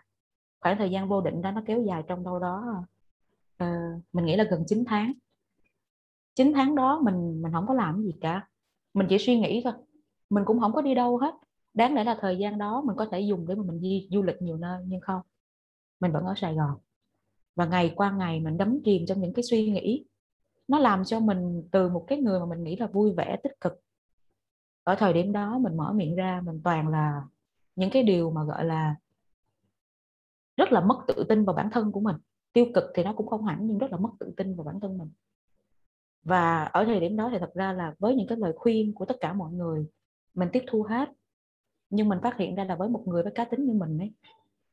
Khoảng 0.60 0.78
thời 0.78 0.90
gian 0.90 1.08
vô 1.08 1.20
định 1.20 1.42
đó 1.42 1.50
nó 1.50 1.62
kéo 1.66 1.82
dài 1.82 2.02
trong 2.08 2.24
đâu 2.24 2.38
đó 2.38 2.84
uh, 3.62 4.02
mình 4.12 4.24
nghĩ 4.24 4.36
là 4.36 4.44
gần 4.44 4.64
9 4.66 4.84
tháng. 4.86 5.12
9 6.34 6.52
tháng 6.54 6.74
đó 6.74 7.00
mình 7.04 7.42
mình 7.42 7.52
không 7.52 7.66
có 7.66 7.74
làm 7.74 8.02
gì 8.02 8.14
cả. 8.20 8.48
Mình 8.94 9.06
chỉ 9.10 9.18
suy 9.18 9.38
nghĩ 9.38 9.60
thôi. 9.64 9.72
Mình 10.30 10.44
cũng 10.46 10.60
không 10.60 10.72
có 10.72 10.82
đi 10.82 10.94
đâu 10.94 11.16
hết. 11.16 11.34
Đáng 11.74 11.94
lẽ 11.94 12.04
là 12.04 12.16
thời 12.20 12.38
gian 12.38 12.58
đó 12.58 12.82
mình 12.86 12.96
có 12.96 13.06
thể 13.12 13.20
dùng 13.20 13.46
để 13.48 13.54
mà 13.54 13.62
mình 13.66 13.80
đi 13.80 14.08
du 14.10 14.22
lịch 14.22 14.42
nhiều 14.42 14.56
nơi 14.56 14.82
nhưng 14.86 15.00
không. 15.00 15.20
Mình 16.00 16.12
vẫn 16.12 16.24
ở 16.24 16.34
Sài 16.36 16.54
Gòn. 16.54 16.78
Và 17.56 17.66
ngày 17.66 17.92
qua 17.96 18.10
ngày 18.10 18.40
mình 18.40 18.56
đắm 18.56 18.78
chìm 18.84 19.06
trong 19.06 19.20
những 19.20 19.34
cái 19.34 19.42
suy 19.42 19.70
nghĩ. 19.70 20.04
Nó 20.68 20.78
làm 20.78 21.04
cho 21.04 21.20
mình 21.20 21.68
từ 21.72 21.88
một 21.88 22.04
cái 22.06 22.18
người 22.18 22.40
mà 22.40 22.46
mình 22.46 22.64
nghĩ 22.64 22.76
là 22.76 22.86
vui 22.86 23.12
vẻ 23.16 23.36
tích 23.42 23.60
cực. 23.60 23.72
Ở 24.84 24.94
thời 24.94 25.12
điểm 25.12 25.32
đó 25.32 25.58
mình 25.58 25.76
mở 25.76 25.92
miệng 25.92 26.16
ra 26.16 26.40
mình 26.44 26.60
toàn 26.64 26.88
là 26.88 27.22
những 27.80 27.90
cái 27.90 28.02
điều 28.02 28.30
mà, 28.30 28.44
gọi 28.44 28.64
là, 28.64 28.96
rất 30.56 30.72
là 30.72 30.80
mất 30.80 31.04
tự 31.08 31.25
tin 31.28 31.44
vào 31.44 31.56
bản 31.56 31.70
thân 31.72 31.92
của 31.92 32.00
mình. 32.00 32.16
Tiêu 32.52 32.66
cực 32.75 32.84
thì 32.94 33.04
nó 33.04 33.12
cũng 33.12 33.26
không 33.26 33.44
hẳn, 33.44 33.58
nhưng 33.66 33.78
rất 33.78 33.90
là 33.90 33.96
mất 33.96 34.10
tự 34.20 34.32
tin 34.37 34.54
vào 34.56 34.64
bản 34.64 34.80
thân 34.80 34.99
mình. 34.99 35.10
Và 36.22 36.64
ở 36.64 36.84
thời 36.84 37.00
điểm 37.00 37.16
đó 37.16 37.28
thì 37.32 37.38
thật 37.40 37.50
ra 37.54 37.72
là 37.72 37.94
với 37.99 38.14
những 38.14 38.26
cái 38.26 38.38
lời 38.38 38.52
khuyên 38.56 38.94
của 38.94 39.04
tất 39.04 39.16
cả 39.20 39.32
mọi 39.32 39.52
người, 39.52 39.87
mình 40.34 40.49
tiếp 40.52 40.64
thu 40.66 40.82
hết. 40.82 41.08
Nhưng 41.90 42.08
mình 42.08 42.18
phát 42.22 42.37
hiện 42.37 42.54
ra 42.54 42.64
là 42.64 42.76
với 42.76 42.88
một 42.88 43.02
người 43.06 43.22
với 43.22 43.32
cá 43.34 43.44
tính 43.44 43.64
như 43.64 43.72
mình 43.72 43.99
ấy, 43.99 44.12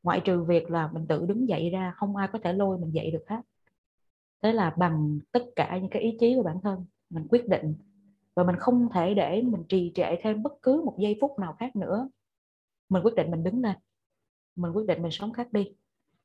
ngoại 0.02 0.20
trừ 0.24 0.42
việc 0.42 0.70
là 0.70 0.88
mình 0.92 1.06
tự 1.06 1.26
đứng 1.26 1.48
dậy 1.48 1.70
ra, 1.70 1.92
không 1.96 2.16
ai 2.16 2.28
có 2.32 2.38
thể 2.42 2.52
lôi 2.52 2.78
mình 2.78 2.90
dậy 2.90 3.10
được 3.10 3.24
hết. 3.28 3.40
Thế 4.42 4.52
là 4.52 4.74
bằng 4.78 5.18
tất 5.32 5.42
cả 5.56 5.78
những 5.78 5.90
cái 5.90 6.02
ý 6.02 6.16
chí 6.20 6.34
của 6.36 6.42
bản 6.42 6.60
thân, 6.62 6.84
mình 7.10 7.26
quyết 7.30 7.48
định. 7.48 7.74
Và 8.34 8.44
mình 8.44 8.56
không 8.56 8.88
thể 8.94 9.14
để 9.14 9.42
mình 9.42 9.64
trì 9.68 9.92
trệ 9.94 10.16
thêm 10.22 10.42
bất 10.42 10.52
cứ 10.62 10.82
một 10.84 10.96
giây 10.98 11.18
phút 11.20 11.38
nào 11.38 11.56
khác 11.58 11.76
nữa 11.76 12.08
mình 12.88 13.02
quyết 13.02 13.14
định 13.14 13.30
mình 13.30 13.44
đứng 13.44 13.60
lên. 13.60 13.76
Mình 14.56 14.72
quyết 14.72 14.86
định 14.86 15.02
mình 15.02 15.12
sống 15.12 15.32
khác 15.32 15.52
đi. 15.52 15.72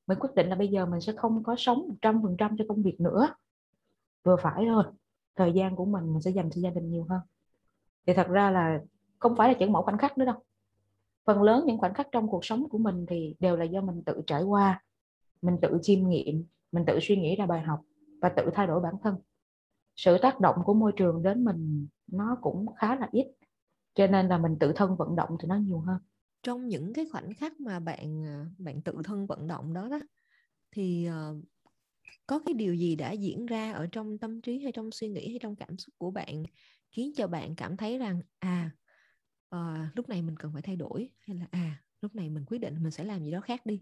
Mình 0.07 0.19
quyết 0.19 0.29
định 0.35 0.49
là 0.49 0.55
bây 0.55 0.67
giờ 0.67 0.85
mình 0.85 1.01
sẽ 1.01 1.13
không 1.17 1.43
có 1.43 1.55
sống 1.57 1.89
100% 2.01 2.55
cho 2.57 2.65
công 2.67 2.83
việc 2.83 3.01
nữa. 3.01 3.27
Vừa 4.23 4.35
phải 4.35 4.65
thôi. 4.67 4.83
Thời 5.35 5.53
gian 5.53 5.75
của 5.75 5.85
mình 5.85 6.13
mình 6.13 6.21
sẽ 6.21 6.31
dành 6.31 6.49
cho 6.49 6.61
gia 6.61 6.69
đình 6.69 6.89
nhiều 6.89 7.05
hơn. 7.09 7.21
Thì 8.07 8.13
thật 8.13 8.27
ra 8.27 8.51
là 8.51 8.81
không 9.19 9.35
phải 9.35 9.47
là 9.47 9.55
chỉ 9.59 9.65
mỗi 9.65 9.83
khoảnh 9.83 9.97
khắc 9.97 10.17
nữa 10.17 10.25
đâu. 10.25 10.35
Phần 11.25 11.43
lớn 11.43 11.63
những 11.65 11.77
khoảnh 11.77 11.93
khắc 11.93 12.07
trong 12.11 12.27
cuộc 12.27 12.45
sống 12.45 12.69
của 12.69 12.77
mình 12.77 13.05
thì 13.09 13.35
đều 13.39 13.55
là 13.55 13.65
do 13.65 13.81
mình 13.81 14.03
tự 14.03 14.21
trải 14.27 14.43
qua. 14.43 14.83
Mình 15.41 15.57
tự 15.61 15.79
chiêm 15.81 16.09
nghiệm, 16.09 16.45
mình 16.71 16.85
tự 16.87 16.99
suy 17.01 17.15
nghĩ 17.15 17.35
ra 17.35 17.45
bài 17.45 17.61
học 17.61 17.81
và 18.21 18.29
tự 18.29 18.49
thay 18.53 18.67
đổi 18.67 18.79
bản 18.81 18.93
thân. 19.03 19.15
Sự 19.95 20.17
tác 20.21 20.39
động 20.39 20.55
của 20.65 20.73
môi 20.73 20.91
trường 20.95 21.23
đến 21.23 21.43
mình 21.43 21.87
nó 22.07 22.37
cũng 22.41 22.65
khá 22.75 22.95
là 22.95 23.09
ít. 23.11 23.27
Cho 23.93 24.07
nên 24.07 24.27
là 24.27 24.37
mình 24.37 24.57
tự 24.59 24.73
thân 24.75 24.95
vận 24.95 25.15
động 25.15 25.37
thì 25.39 25.47
nó 25.47 25.55
nhiều 25.55 25.79
hơn 25.79 25.97
trong 26.43 26.67
những 26.67 26.93
cái 26.93 27.05
khoảnh 27.11 27.33
khắc 27.33 27.59
mà 27.59 27.79
bạn 27.79 28.25
à, 28.25 28.45
bạn 28.57 28.81
tự 28.81 28.93
thân 29.03 29.27
vận 29.27 29.47
động 29.47 29.73
đó 29.73 29.89
đó 29.89 29.99
thì 30.71 31.09
uh, 31.09 31.43
có 32.27 32.39
cái 32.45 32.53
điều 32.53 32.75
gì 32.75 32.95
đã 32.95 33.11
diễn 33.11 33.45
ra 33.45 33.71
ở 33.71 33.87
trong 33.91 34.17
tâm 34.17 34.41
trí 34.41 34.59
hay 34.59 34.71
trong 34.71 34.91
suy 34.91 35.09
nghĩ 35.09 35.29
hay 35.29 35.39
trong 35.41 35.55
cảm 35.55 35.77
xúc 35.77 35.95
của 35.97 36.11
bạn 36.11 36.43
khiến 36.91 37.11
cho 37.15 37.27
bạn 37.27 37.55
cảm 37.55 37.77
thấy 37.77 37.97
rằng 37.97 38.21
à 38.39 38.71
uh, 39.55 39.95
lúc 39.95 40.09
này 40.09 40.21
mình 40.21 40.35
cần 40.37 40.53
phải 40.53 40.61
thay 40.61 40.75
đổi 40.75 41.09
hay 41.27 41.37
là 41.37 41.47
à 41.51 41.83
lúc 42.01 42.15
này 42.15 42.29
mình 42.29 42.45
quyết 42.45 42.57
định 42.57 42.83
mình 42.83 42.91
sẽ 42.91 43.03
làm 43.03 43.23
gì 43.23 43.31
đó 43.31 43.41
khác 43.41 43.65
đi? 43.65 43.81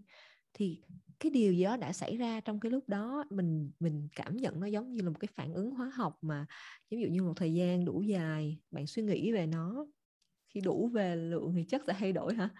Thì 0.54 0.82
cái 1.20 1.30
điều 1.30 1.52
gì 1.52 1.64
đó 1.64 1.76
đã 1.76 1.92
xảy 1.92 2.16
ra 2.16 2.40
trong 2.40 2.60
cái 2.60 2.72
lúc 2.72 2.88
đó 2.88 3.24
mình 3.30 3.70
mình 3.80 4.08
cảm 4.16 4.36
nhận 4.36 4.60
nó 4.60 4.66
giống 4.66 4.94
như 4.94 5.02
là 5.02 5.10
một 5.10 5.20
cái 5.20 5.28
phản 5.34 5.54
ứng 5.54 5.70
hóa 5.70 5.90
học 5.94 6.18
mà 6.22 6.46
ví 6.90 7.00
dụ 7.00 7.08
như 7.08 7.22
một 7.22 7.32
thời 7.36 7.54
gian 7.54 7.84
đủ 7.84 8.02
dài 8.02 8.58
bạn 8.70 8.86
suy 8.86 9.02
nghĩ 9.02 9.32
về 9.32 9.46
nó 9.46 9.86
khi 10.54 10.60
đủ 10.60 10.88
về 10.94 11.16
lượng 11.16 11.52
thì 11.56 11.64
chất 11.64 11.82
sẽ 11.86 11.92
thay 11.98 12.12
đổi 12.12 12.34
hả? 12.34 12.50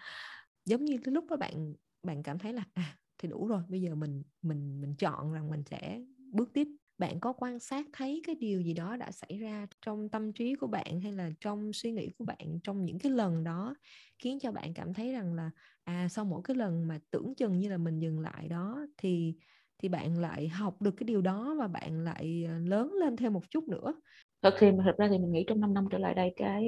Giống 0.65 0.85
như 0.85 0.97
cái 1.03 1.13
lúc 1.13 1.25
đó 1.29 1.37
bạn 1.37 1.73
bạn 2.03 2.23
cảm 2.23 2.39
thấy 2.39 2.53
là 2.53 2.63
à 2.73 2.97
thì 3.17 3.29
đủ 3.29 3.47
rồi, 3.47 3.61
bây 3.69 3.81
giờ 3.81 3.95
mình 3.95 4.23
mình 4.41 4.81
mình 4.81 4.95
chọn 4.95 5.33
rằng 5.33 5.49
mình 5.51 5.63
sẽ 5.69 6.01
bước 6.31 6.53
tiếp. 6.53 6.67
Bạn 6.97 7.19
có 7.19 7.33
quan 7.33 7.59
sát 7.59 7.85
thấy 7.93 8.21
cái 8.27 8.35
điều 8.35 8.61
gì 8.61 8.73
đó 8.73 8.97
đã 8.97 9.11
xảy 9.11 9.37
ra 9.39 9.67
trong 9.85 10.09
tâm 10.09 10.33
trí 10.33 10.55
của 10.55 10.67
bạn 10.67 11.01
hay 11.01 11.11
là 11.11 11.29
trong 11.39 11.73
suy 11.73 11.91
nghĩ 11.91 12.09
của 12.17 12.25
bạn 12.25 12.59
trong 12.63 12.85
những 12.85 12.99
cái 12.99 13.11
lần 13.11 13.43
đó 13.43 13.75
khiến 14.19 14.39
cho 14.39 14.51
bạn 14.51 14.73
cảm 14.73 14.93
thấy 14.93 15.11
rằng 15.13 15.33
là 15.33 15.51
à 15.83 16.07
sau 16.09 16.25
mỗi 16.25 16.41
cái 16.43 16.55
lần 16.57 16.87
mà 16.87 16.99
tưởng 17.11 17.35
chừng 17.37 17.59
như 17.59 17.69
là 17.69 17.77
mình 17.77 17.99
dừng 17.99 18.19
lại 18.19 18.47
đó 18.49 18.85
thì 18.97 19.35
thì 19.77 19.89
bạn 19.89 20.17
lại 20.19 20.47
học 20.49 20.81
được 20.81 20.91
cái 20.97 21.05
điều 21.05 21.21
đó 21.21 21.55
và 21.59 21.67
bạn 21.67 22.03
lại 22.03 22.45
ờ, 22.49 22.59
lớn 22.59 22.93
lên 22.99 23.15
thêm 23.17 23.33
một 23.33 23.49
chút 23.49 23.63
nữa? 23.67 23.93
Thật 24.41 24.53
thì 24.59 24.67
thật 24.85 24.95
ra 24.97 25.07
thì 25.11 25.17
mình 25.17 25.31
nghĩ 25.31 25.43
trong 25.47 25.59
5 25.59 25.73
năm 25.73 25.87
trở 25.91 25.97
lại 25.97 26.13
đây 26.13 26.33
cái 26.35 26.63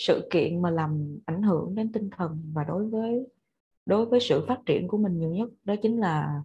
sự 0.00 0.28
kiện 0.30 0.62
mà 0.62 0.70
làm 0.70 1.18
ảnh 1.26 1.42
hưởng 1.42 1.74
đến 1.74 1.92
tinh 1.92 2.10
thần 2.16 2.52
và 2.54 2.64
đối 2.64 2.86
với 2.86 3.26
đối 3.86 4.06
với 4.06 4.20
sự 4.20 4.44
phát 4.48 4.58
triển 4.66 4.88
của 4.88 4.98
mình 4.98 5.18
nhiều 5.18 5.30
nhất 5.30 5.48
đó 5.64 5.74
chính 5.82 6.00
là 6.00 6.42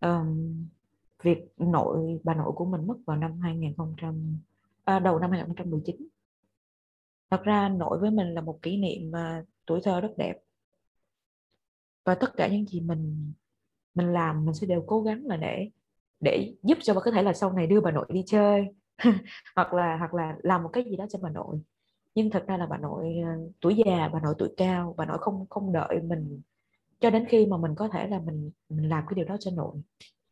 um, 0.00 0.54
việc 1.22 1.38
nội 1.56 2.20
bà 2.24 2.34
nội 2.34 2.52
của 2.52 2.64
mình 2.64 2.86
mất 2.86 2.96
vào 3.06 3.16
năm 3.16 3.40
2000 3.40 3.74
à, 4.84 4.98
đầu 4.98 5.18
năm 5.18 5.30
2019 5.30 5.96
thật 7.30 7.42
ra 7.44 7.68
nội 7.68 7.98
với 7.98 8.10
mình 8.10 8.34
là 8.34 8.40
một 8.40 8.58
kỷ 8.62 8.76
niệm 8.76 9.10
mà 9.10 9.44
tuổi 9.66 9.80
thơ 9.84 10.00
rất 10.00 10.12
đẹp. 10.16 10.34
Và 12.04 12.14
tất 12.14 12.36
cả 12.36 12.48
những 12.48 12.66
gì 12.66 12.80
mình 12.80 13.32
mình 13.94 14.12
làm 14.12 14.44
mình 14.44 14.54
sẽ 14.54 14.66
đều 14.66 14.84
cố 14.86 15.02
gắng 15.02 15.26
là 15.26 15.36
để 15.36 15.70
để 16.20 16.54
giúp 16.62 16.78
cho 16.82 16.94
bà 16.94 17.00
có 17.00 17.10
thể 17.10 17.22
là 17.22 17.32
sau 17.32 17.52
này 17.52 17.66
đưa 17.66 17.80
bà 17.80 17.90
nội 17.90 18.06
đi 18.08 18.22
chơi 18.26 18.66
hoặc 19.56 19.74
là 19.74 19.96
hoặc 19.96 20.14
là 20.14 20.36
làm 20.42 20.62
một 20.62 20.70
cái 20.72 20.84
gì 20.84 20.96
đó 20.96 21.06
cho 21.10 21.18
bà 21.22 21.30
nội 21.30 21.60
nhưng 22.14 22.30
thật 22.30 22.44
ra 22.46 22.56
là 22.56 22.66
bà 22.66 22.78
nội 22.78 23.16
ờ, 23.24 23.30
tuổi 23.60 23.76
già 23.76 24.08
bà 24.12 24.20
nội 24.20 24.34
tuổi 24.38 24.54
cao 24.56 24.94
bà 24.96 25.06
nội 25.06 25.18
không 25.20 25.46
không 25.50 25.72
đợi 25.72 26.00
mình 26.02 26.40
cho 27.00 27.10
đến 27.10 27.26
khi 27.28 27.46
mà 27.46 27.56
mình 27.56 27.74
có 27.74 27.88
thể 27.88 28.08
là 28.08 28.18
mình 28.18 28.50
mình 28.68 28.88
làm 28.88 29.04
cái 29.08 29.14
điều 29.14 29.24
đó 29.24 29.36
cho 29.40 29.50
nội. 29.50 29.76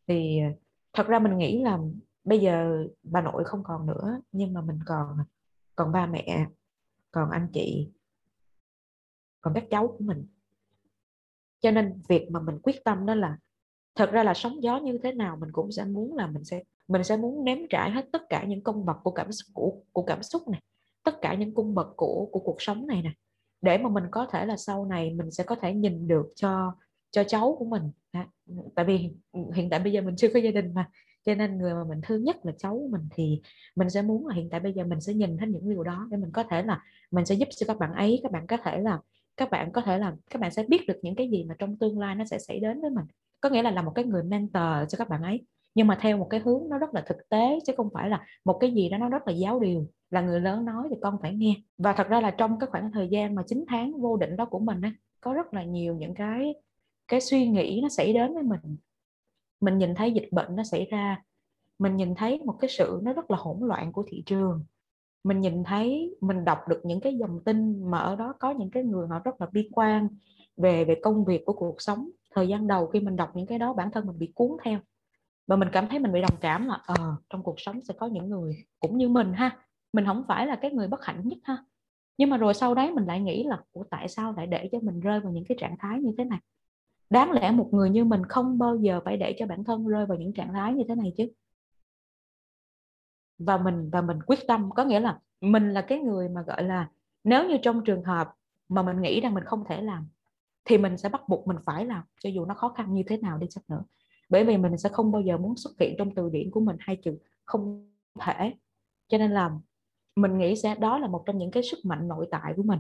Thì 0.06 0.40
ờ, 0.40 0.48
thật 0.92 1.06
ra 1.06 1.18
mình 1.18 1.38
nghĩ 1.38 1.62
là 1.62 1.78
bây 2.24 2.40
giờ 2.40 2.84
bà 3.02 3.20
nội 3.20 3.44
không 3.44 3.62
còn 3.64 3.86
nữa 3.86 4.20
nhưng 4.32 4.52
mà 4.52 4.60
mình 4.60 4.78
còn 4.86 5.18
còn 5.76 5.92
ba 5.92 6.06
mẹ 6.06 6.46
còn 7.10 7.30
anh 7.30 7.48
chị 7.52 7.88
còn 9.40 9.54
các 9.54 9.64
cháu 9.70 9.88
của 9.88 10.04
mình. 10.04 10.26
Cho 11.60 11.70
nên 11.70 12.00
việc 12.08 12.30
mà 12.30 12.40
mình 12.40 12.58
quyết 12.62 12.84
tâm 12.84 13.06
đó 13.06 13.14
là 13.14 13.38
thật 13.94 14.10
ra 14.12 14.24
là 14.24 14.34
sóng 14.34 14.62
gió 14.62 14.78
như 14.78 14.98
thế 15.02 15.12
nào 15.12 15.36
mình 15.36 15.52
cũng 15.52 15.72
sẽ 15.72 15.84
muốn 15.84 16.16
là 16.16 16.26
mình 16.26 16.44
sẽ 16.44 16.62
mình 16.88 17.04
sẽ 17.04 17.16
muốn 17.16 17.44
nếm 17.44 17.58
trải 17.70 17.90
hết 17.90 18.08
tất 18.12 18.22
cả 18.28 18.44
những 18.44 18.62
công 18.62 18.86
bậc 18.86 18.96
của 19.02 19.10
cảm 19.10 19.32
xúc 19.32 19.46
của, 19.54 19.72
của 19.92 20.02
cảm 20.02 20.22
xúc 20.22 20.48
này 20.48 20.60
tất 21.08 21.18
cả 21.22 21.34
những 21.34 21.54
cung 21.54 21.74
bậc 21.74 21.86
của 21.96 22.28
của 22.32 22.40
cuộc 22.40 22.62
sống 22.62 22.86
này 22.86 23.02
nè. 23.02 23.10
Để 23.60 23.78
mà 23.78 23.88
mình 23.88 24.04
có 24.10 24.26
thể 24.32 24.46
là 24.46 24.56
sau 24.56 24.84
này 24.84 25.10
mình 25.10 25.30
sẽ 25.30 25.44
có 25.44 25.54
thể 25.54 25.74
nhìn 25.74 26.08
được 26.08 26.32
cho 26.36 26.74
cho 27.10 27.24
cháu 27.24 27.56
của 27.58 27.64
mình. 27.64 27.82
À, 28.10 28.28
tại 28.74 28.84
vì 28.84 29.10
hiện 29.54 29.70
tại 29.70 29.80
bây 29.80 29.92
giờ 29.92 30.00
mình 30.00 30.16
chưa 30.16 30.28
có 30.34 30.40
gia 30.40 30.50
đình 30.50 30.74
mà 30.74 30.90
cho 31.26 31.34
nên 31.34 31.58
người 31.58 31.74
mà 31.74 31.84
mình 31.84 32.00
thương 32.02 32.24
nhất 32.24 32.36
là 32.42 32.52
cháu 32.58 32.74
của 32.74 32.88
mình 32.90 33.08
thì 33.14 33.40
mình 33.76 33.90
sẽ 33.90 34.02
muốn 34.02 34.26
là 34.26 34.34
hiện 34.34 34.48
tại 34.50 34.60
bây 34.60 34.72
giờ 34.72 34.84
mình 34.84 35.00
sẽ 35.00 35.14
nhìn 35.14 35.36
thấy 35.36 35.48
những 35.48 35.70
điều 35.70 35.82
đó 35.82 36.08
để 36.10 36.16
mình 36.16 36.30
có 36.32 36.42
thể 36.42 36.62
là 36.62 36.82
mình 37.10 37.26
sẽ 37.26 37.34
giúp 37.34 37.48
cho 37.56 37.66
các 37.66 37.78
bạn 37.78 37.92
ấy 37.92 38.20
các 38.22 38.32
bạn 38.32 38.46
có 38.46 38.56
thể 38.64 38.78
là 38.78 39.00
các 39.36 39.50
bạn 39.50 39.72
có 39.72 39.80
thể 39.80 39.98
là 39.98 40.16
các 40.30 40.40
bạn 40.40 40.50
sẽ 40.50 40.64
biết 40.68 40.86
được 40.88 40.98
những 41.02 41.14
cái 41.16 41.30
gì 41.30 41.44
mà 41.44 41.54
trong 41.58 41.76
tương 41.78 41.98
lai 41.98 42.14
nó 42.14 42.24
sẽ 42.24 42.38
xảy 42.38 42.60
đến 42.60 42.80
với 42.80 42.90
mình. 42.90 43.04
Có 43.40 43.48
nghĩa 43.50 43.62
là 43.62 43.70
là 43.70 43.82
một 43.82 43.92
cái 43.94 44.04
người 44.04 44.22
mentor 44.22 44.62
cho 44.88 44.98
các 44.98 45.08
bạn 45.08 45.22
ấy 45.22 45.40
nhưng 45.74 45.86
mà 45.86 45.98
theo 46.00 46.16
một 46.16 46.26
cái 46.30 46.40
hướng 46.40 46.68
nó 46.68 46.78
rất 46.78 46.94
là 46.94 47.04
thực 47.06 47.28
tế, 47.28 47.58
chứ 47.66 47.72
không 47.76 47.88
phải 47.94 48.08
là 48.10 48.26
một 48.44 48.58
cái 48.60 48.72
gì 48.72 48.88
đó 48.88 48.98
nó 48.98 49.08
rất 49.08 49.26
là 49.26 49.32
giáo 49.32 49.60
điều. 49.60 49.86
Là 50.10 50.20
người 50.20 50.40
lớn 50.40 50.64
nói 50.64 50.86
thì 50.90 50.96
con 51.02 51.18
phải 51.22 51.34
nghe. 51.34 51.54
Và 51.78 51.92
thật 51.92 52.08
ra 52.08 52.20
là 52.20 52.30
trong 52.30 52.58
cái 52.58 52.68
khoảng 52.70 52.92
thời 52.92 53.08
gian 53.08 53.34
mà 53.34 53.42
9 53.46 53.64
tháng 53.68 54.00
vô 54.00 54.16
định 54.16 54.36
đó 54.36 54.44
của 54.44 54.58
mình 54.58 54.80
á, 54.80 54.92
có 55.20 55.32
rất 55.32 55.54
là 55.54 55.64
nhiều 55.64 55.94
những 55.94 56.14
cái 56.14 56.54
cái 57.08 57.20
suy 57.20 57.48
nghĩ 57.48 57.80
nó 57.82 57.88
xảy 57.88 58.12
đến 58.12 58.34
với 58.34 58.42
mình. 58.42 58.76
Mình 59.60 59.78
nhìn 59.78 59.94
thấy 59.94 60.12
dịch 60.12 60.28
bệnh 60.32 60.56
nó 60.56 60.64
xảy 60.64 60.86
ra. 60.90 61.22
Mình 61.78 61.96
nhìn 61.96 62.14
thấy 62.14 62.42
một 62.44 62.56
cái 62.60 62.70
sự 62.70 63.00
nó 63.02 63.12
rất 63.12 63.30
là 63.30 63.36
hỗn 63.36 63.68
loạn 63.68 63.92
của 63.92 64.04
thị 64.08 64.22
trường. 64.26 64.64
Mình 65.24 65.40
nhìn 65.40 65.64
thấy, 65.64 66.16
mình 66.20 66.44
đọc 66.44 66.58
được 66.68 66.80
những 66.84 67.00
cái 67.00 67.16
dòng 67.16 67.40
tin 67.44 67.90
mà 67.90 67.98
ở 67.98 68.16
đó 68.16 68.34
có 68.40 68.50
những 68.50 68.70
cái 68.70 68.82
người 68.82 69.08
họ 69.08 69.18
rất 69.18 69.40
là 69.40 69.46
bi 69.52 69.68
quan 69.72 70.08
về 70.56 70.84
về 70.84 71.00
công 71.02 71.24
việc 71.24 71.44
của 71.46 71.52
cuộc 71.52 71.82
sống. 71.82 72.10
Thời 72.34 72.48
gian 72.48 72.66
đầu 72.66 72.86
khi 72.86 73.00
mình 73.00 73.16
đọc 73.16 73.30
những 73.34 73.46
cái 73.46 73.58
đó, 73.58 73.72
bản 73.72 73.90
thân 73.90 74.06
mình 74.06 74.18
bị 74.18 74.32
cuốn 74.34 74.50
theo 74.64 74.78
và 75.48 75.56
mình 75.56 75.68
cảm 75.72 75.88
thấy 75.88 75.98
mình 75.98 76.12
bị 76.12 76.20
đồng 76.20 76.36
cảm 76.40 76.66
là 76.66 76.80
ờ 76.86 77.16
trong 77.30 77.42
cuộc 77.42 77.60
sống 77.60 77.80
sẽ 77.82 77.94
có 77.98 78.06
những 78.06 78.30
người 78.30 78.64
cũng 78.80 78.98
như 78.98 79.08
mình 79.08 79.32
ha. 79.32 79.58
Mình 79.92 80.06
không 80.06 80.24
phải 80.28 80.46
là 80.46 80.56
cái 80.56 80.70
người 80.70 80.88
bất 80.88 81.04
hạnh 81.04 81.28
nhất 81.28 81.38
ha. 81.44 81.64
Nhưng 82.18 82.30
mà 82.30 82.36
rồi 82.36 82.54
sau 82.54 82.74
đấy 82.74 82.92
mình 82.92 83.04
lại 83.04 83.20
nghĩ 83.20 83.44
là 83.44 83.60
của 83.72 83.84
tại 83.90 84.08
sao 84.08 84.32
lại 84.32 84.46
để 84.46 84.68
cho 84.72 84.78
mình 84.82 85.00
rơi 85.00 85.20
vào 85.20 85.32
những 85.32 85.44
cái 85.48 85.58
trạng 85.60 85.76
thái 85.78 86.00
như 86.00 86.12
thế 86.18 86.24
này? 86.24 86.38
Đáng 87.10 87.30
lẽ 87.30 87.50
một 87.50 87.68
người 87.72 87.90
như 87.90 88.04
mình 88.04 88.26
không 88.26 88.58
bao 88.58 88.76
giờ 88.76 89.00
phải 89.04 89.16
để 89.16 89.36
cho 89.38 89.46
bản 89.46 89.64
thân 89.64 89.86
rơi 89.86 90.06
vào 90.06 90.18
những 90.18 90.32
trạng 90.32 90.52
thái 90.52 90.74
như 90.74 90.84
thế 90.88 90.94
này 90.94 91.12
chứ. 91.16 91.28
Và 93.38 93.56
mình 93.56 93.90
và 93.90 94.02
mình 94.02 94.18
quyết 94.26 94.38
tâm. 94.48 94.70
Có 94.70 94.84
nghĩa 94.84 95.00
là 95.00 95.18
mình 95.40 95.72
là 95.74 95.80
cái 95.80 95.98
người 95.98 96.28
mà, 96.28 96.42
gọi 96.42 96.62
là, 96.62 96.88
nếu 97.24 97.48
như 97.48 97.56
trong 97.62 97.84
trường 97.84 98.04
hợp 98.04 98.28
mà 98.68 98.82
mình 98.82 99.02
nghĩ 99.02 99.20
rằng 99.20 99.34
mình 99.34 99.44
không 99.44 99.64
thể 99.68 99.82
làm, 99.82 100.08
thì 100.64 100.78
mình 100.78 100.96
sẽ 100.96 101.08
bắt 101.08 101.28
buộc 101.28 101.46
mình 101.46 101.56
phải 101.66 101.86
làm, 101.86 102.02
cho 102.20 102.30
dù 102.34 102.44
nó 102.44 102.54
khó 102.54 102.68
khăn 102.68 102.94
như 102.94 103.02
thế 103.06 103.16
nào 103.16 103.38
đi 103.38 103.46
chăng 103.50 103.64
nữa 103.68 103.82
bởi 104.28 104.44
vì 104.44 104.56
mình 104.56 104.78
sẽ 104.78 104.88
không 104.88 105.12
bao 105.12 105.22
giờ 105.22 105.38
muốn 105.38 105.56
xuất 105.56 105.72
hiện 105.80 105.94
trong 105.98 106.14
từ 106.14 106.28
điển 106.28 106.50
của 106.50 106.60
mình 106.60 106.76
hai 106.80 106.96
chữ 106.96 107.18
không 107.44 107.90
thể. 108.20 108.54
Cho 109.08 109.18
nên 109.18 109.30
là 109.30 109.50
mình 110.16 110.38
nghĩ 110.38 110.56
sẽ, 110.56 110.74
đó 110.74 110.98
là 110.98 111.08
một 111.08 111.22
trong 111.26 111.38
những 111.38 111.50
cái 111.50 111.62
sức 111.62 111.78
mạnh 111.84 112.08
nội 112.08 112.28
tại 112.30 112.52
của 112.56 112.62
mình. 112.62 112.78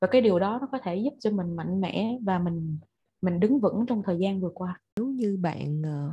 Và 0.00 0.08
cái 0.10 0.20
điều 0.20 0.38
đó 0.38 0.58
nó 0.60 0.68
có 0.72 0.78
thể 0.82 0.96
giúp 0.96 1.14
cho 1.20 1.30
mình 1.30 1.56
mạnh 1.56 1.80
mẽ 1.80 2.18
và 2.22 2.38
mình 2.38 2.78
mình 3.22 3.40
đứng 3.40 3.60
vững 3.60 3.86
trong 3.86 4.02
thời 4.02 4.18
gian 4.18 4.40
vừa 4.40 4.50
qua. 4.54 4.80
Nếu 4.96 5.06
như 5.06 5.38
bạn 5.40 5.82
ờ, 5.82 6.10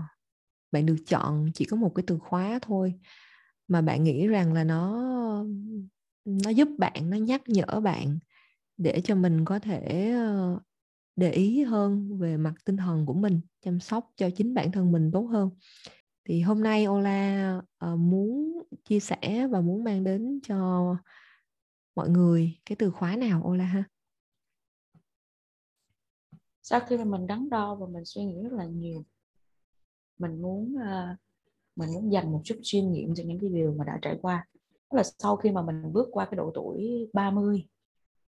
bạn 0.72 0.86
được 0.86 0.96
chọn 1.08 1.51
chỉ 1.54 1.65
có 1.65 1.77
một 1.77 1.96
cái 1.96 2.04
từ 2.08 2.20
khóa 2.20 2.60
thôi, 2.62 2.94
mà 3.68 3.82
bạn 3.82 4.04
nghĩ 4.04 4.27
rằng 4.27 4.54
là 4.54 4.63
nó 4.63 5.06
nó 6.25 6.50
giúp 6.50 6.70
bạn, 6.77 7.10
nó 7.10 7.18
nhắc 7.18 7.42
nhở 7.48 7.80
bạn 7.84 8.20
để 8.77 9.01
cho 9.04 9.15
mình 9.15 9.46
có 9.46 9.60
thể 9.60 10.12
ờ, 10.12 10.60
để 11.15 11.31
ý 11.31 11.63
hơn 11.63 12.17
về 12.17 12.38
mặt 12.38 12.53
tinh 12.65 12.77
thần 12.77 13.05
của 13.05 13.13
mình 13.13 13.41
chăm 13.62 13.79
sóc 13.79 14.12
cho 14.15 14.29
chính 14.36 14.53
bản 14.53 14.72
thân 14.72 14.91
mình 14.91 15.12
tốt 15.13 15.22
hơn. 15.22 15.50
Thì 16.25 16.41
hôm 16.41 16.63
nay 16.63 16.88
Ola 16.88 17.57
uh, 17.86 18.00
muốn 18.00 18.63
chia 18.84 19.00
sẻ 19.00 19.48
và 19.51 19.62
muốn 19.62 19.84
mang 19.84 20.03
đến 20.03 20.39
cho 20.43 20.89
mọi 21.95 22.10
người 22.10 22.60
cái 22.65 22.75
từ 22.75 22.91
khóa 22.91 23.15
nào 23.15 23.43
Ola 23.48 23.65
ha? 23.65 23.84
Sau 26.62 26.79
khi 26.79 26.98
mà 26.98 27.03
mình 27.03 27.27
đắn 27.27 27.50
đo 27.50 27.75
và 27.75 27.88
mình 27.88 28.05
suy 28.05 28.25
nghĩ 28.25 28.43
rất 28.43 28.53
là 28.53 28.65
nhiều 28.65 29.05
mình 30.17 30.41
muốn 30.41 30.75
uh, 30.75 31.17
mình 31.75 31.89
muốn 31.93 32.12
dành 32.12 32.31
một 32.31 32.41
chút 32.43 32.55
chuyên 32.63 32.91
nghiệm 32.91 33.15
cho 33.15 33.24
những 33.25 33.39
cái 33.39 33.50
điều 33.50 33.74
mà 33.74 33.86
đã 33.86 34.00
trải 34.01 34.19
qua. 34.22 34.48
Tức 34.89 34.98
là 34.98 35.03
sau 35.19 35.36
khi 35.36 35.51
mà 35.51 35.62
mình 35.62 35.93
bước 35.93 36.07
qua 36.12 36.25
cái 36.25 36.36
độ 36.36 36.51
tuổi 36.53 37.10
30 37.13 37.67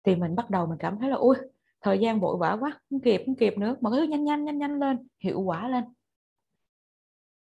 thì 0.04 0.16
mình 0.16 0.34
bắt 0.34 0.50
đầu 0.50 0.66
mình 0.66 0.78
cảm 0.78 0.98
thấy 1.00 1.10
là 1.10 1.16
ui 1.16 1.36
thời 1.80 1.98
gian 1.98 2.20
vội 2.20 2.36
vã 2.40 2.56
quá 2.60 2.80
không 2.90 3.00
kịp 3.00 3.22
không 3.26 3.36
kịp 3.36 3.58
nữa. 3.58 3.76
Mọi 3.80 3.92
thứ 3.96 4.02
nhanh 4.02 4.24
nhanh 4.24 4.44
nhanh 4.44 4.58
nhanh 4.58 4.78
lên 4.78 5.08
hiệu 5.20 5.40
quả 5.40 5.68
lên. 5.68 5.84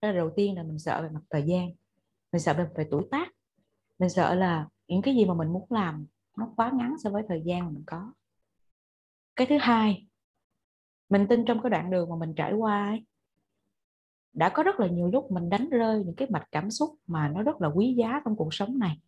Cái 0.01 0.13
đầu 0.13 0.31
tiên 0.37 0.57
là 0.57 0.63
mình 0.63 0.79
sợ 0.79 1.03
về 1.03 1.09
mặt 1.09 1.21
thời 1.31 1.43
gian. 1.43 1.71
Mình 2.33 2.41
sợ 2.41 2.55
về, 2.55 2.67
về 2.75 2.87
tuổi 2.91 3.03
tác. 3.11 3.29
Mình 3.99 4.11
sợ 4.11 4.35
là 4.35 4.69
những 4.89 5.03
cái 5.03 5.15
gì 5.15 5.25
mà 5.25 5.35
mình 5.35 5.53
muốn 5.53 5.67
làm 5.71 6.07
nó 6.37 6.53
quá 6.57 6.71
ngắn 6.75 6.95
so 6.99 7.11
với 7.11 7.23
thời 7.29 7.43
gian 7.45 7.65
mà 7.65 7.71
mình 7.71 7.85
có. 7.87 8.13
Cái 9.37 9.47
thứ 9.47 9.57
hai 9.61 10.07
mình 11.09 11.27
tin 11.29 11.45
trong 11.45 11.63
cái 11.63 11.71
đoạn 11.71 11.91
đường 11.91 12.11
mà 12.11 12.17
mình 12.17 12.35
trải 12.35 12.53
qua 12.53 12.87
ấy, 12.89 13.05
đã 14.33 14.49
có 14.49 14.63
rất 14.63 14.81
là 14.81 14.87
nhiều 14.87 15.09
lúc 15.09 15.31
mình 15.31 15.49
đánh 15.49 15.69
rơi 15.71 16.05
những 16.05 16.15
cái 16.17 16.29
mạch 16.31 16.49
cảm 16.53 16.71
xúc 16.71 16.95
mà 17.07 17.29
nó 17.29 17.43
rất 17.43 17.61
là 17.61 17.69
quý 17.69 17.95
giá 17.99 18.21
trong 18.25 18.37
cuộc 18.37 18.55
sống 18.55 18.79
này. 18.79 19.01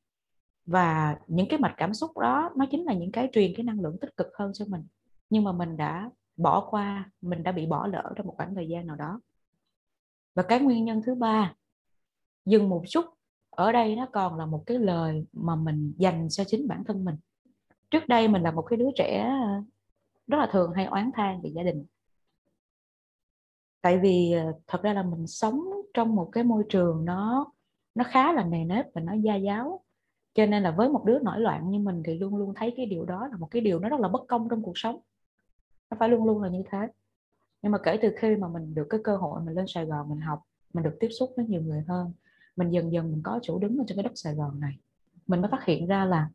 Và 0.66 1.18
những 1.26 1.46
cái 1.50 1.58
mạch 1.58 1.74
cảm 1.76 1.94
xúc 1.94 2.18
đó 2.18 2.50
nó 2.56 2.66
chính 2.70 2.84
là 2.84 2.94
những 2.94 3.12
cái 3.12 3.28
truyền 3.32 3.52
cái 3.56 3.64
năng 3.64 3.80
lượng 3.80 3.96
tích 4.00 4.16
cực 4.16 4.26
hơn 4.38 4.52
cho 4.54 4.64
mình 4.68 4.86
nhưng 5.32 5.44
mà 5.44 5.52
mình 5.52 5.76
đã 5.76 6.10
bỏ 6.36 6.68
qua, 6.70 7.10
mình 7.20 7.42
đã 7.42 7.52
bị 7.52 7.66
bỏ 7.66 7.86
lỡ 7.86 8.12
trong 8.16 8.26
một 8.26 8.34
khoảng 8.36 8.54
thời 8.54 8.68
gian 8.68 8.86
nào 8.86 8.96
đó. 8.96 9.20
Và 10.34 10.42
cái 10.42 10.60
nguyên 10.60 10.84
nhân 10.84 11.02
thứ 11.06 11.14
ba, 11.14 11.54
dừng 12.44 12.68
một 12.68 12.82
chút, 12.88 13.04
ở 13.50 13.72
đây 13.72 13.96
nó 13.96 14.06
còn 14.12 14.38
là 14.38 14.46
một 14.46 14.62
cái 14.66 14.78
lời 14.78 15.26
mà 15.32 15.56
mình 15.56 15.94
dành 15.98 16.28
cho 16.30 16.44
chính 16.44 16.68
bản 16.68 16.84
thân 16.84 17.04
mình. 17.04 17.16
Trước 17.90 18.08
đây 18.08 18.28
mình 18.28 18.42
là 18.42 18.50
một 18.50 18.62
cái 18.62 18.76
đứa 18.76 18.88
trẻ 18.96 19.28
ờ, 19.42 19.62
rất 20.26 20.38
là 20.38 20.48
thường 20.52 20.72
hay 20.72 20.84
oán 20.84 21.10
than 21.14 21.42
về 21.42 21.50
gia 21.54 21.62
đình. 21.62 21.84
Tại 23.80 23.98
vì 23.98 24.32
ờ, 24.32 24.52
thật 24.66 24.82
ra 24.82 24.92
là 24.92 25.02
mình 25.02 25.26
sống 25.26 25.60
trong 25.94 26.14
một 26.14 26.28
cái 26.32 26.44
môi 26.44 26.64
trường 26.68 27.04
nó 27.04 27.52
nó 27.94 28.04
khá 28.04 28.32
là 28.32 28.44
nề 28.44 28.64
nếp 28.64 28.86
và 28.94 29.00
nó 29.00 29.12
gia 29.12 29.36
giáo. 29.36 29.84
Cho 30.34 30.46
nên 30.46 30.62
là 30.62 30.70
với 30.70 30.88
một 30.88 31.04
đứa 31.04 31.18
nổi 31.18 31.40
loạn 31.40 31.70
như 31.70 31.78
mình 31.78 32.02
thì 32.06 32.18
luôn 32.18 32.36
luôn 32.36 32.54
thấy 32.56 32.74
cái 32.76 32.86
điều 32.86 33.04
đó 33.04 33.26
là 33.26 33.36
một 33.36 33.48
cái 33.50 33.62
điều 33.62 33.78
nó 33.78 33.88
rất 33.88 34.00
là 34.00 34.08
bất 34.08 34.22
công 34.28 34.48
trong 34.50 34.62
cuộc 34.62 34.78
sống 34.78 35.00
nó 35.92 35.96
phải 35.98 36.08
luôn 36.08 36.24
luôn 36.24 36.42
là 36.42 36.48
như 36.48 36.62
thế. 36.70 36.78
Nhưng 37.62 37.72
mà 37.72 37.78
kể 37.78 37.98
từ 38.02 38.12
khi 38.16 38.36
mà 38.36 38.48
mình 38.48 38.74
được 38.74 38.86
cái 38.90 39.00
cơ 39.04 39.16
hội 39.16 39.40
mình 39.44 39.54
lên 39.54 39.64
Sài 39.68 39.84
Gòn 39.84 40.08
mình 40.08 40.20
học, 40.20 40.42
mình 40.74 40.84
được 40.84 40.96
tiếp 41.00 41.08
xúc 41.18 41.32
với 41.36 41.46
nhiều 41.46 41.62
người 41.62 41.84
hơn, 41.88 42.12
mình 42.56 42.70
dần 42.70 42.92
dần 42.92 43.12
mình 43.12 43.20
có 43.24 43.40
chỗ 43.42 43.58
đứng 43.58 43.78
ở 43.78 43.84
trên 43.88 43.96
cái 43.96 44.02
đất 44.02 44.12
Sài 44.14 44.34
Gòn 44.34 44.60
này, 44.60 44.78
mình 45.26 45.40
mới 45.40 45.50
phát 45.50 45.64
hiện 45.64 45.86
ra 45.86 46.04
là 46.04 46.28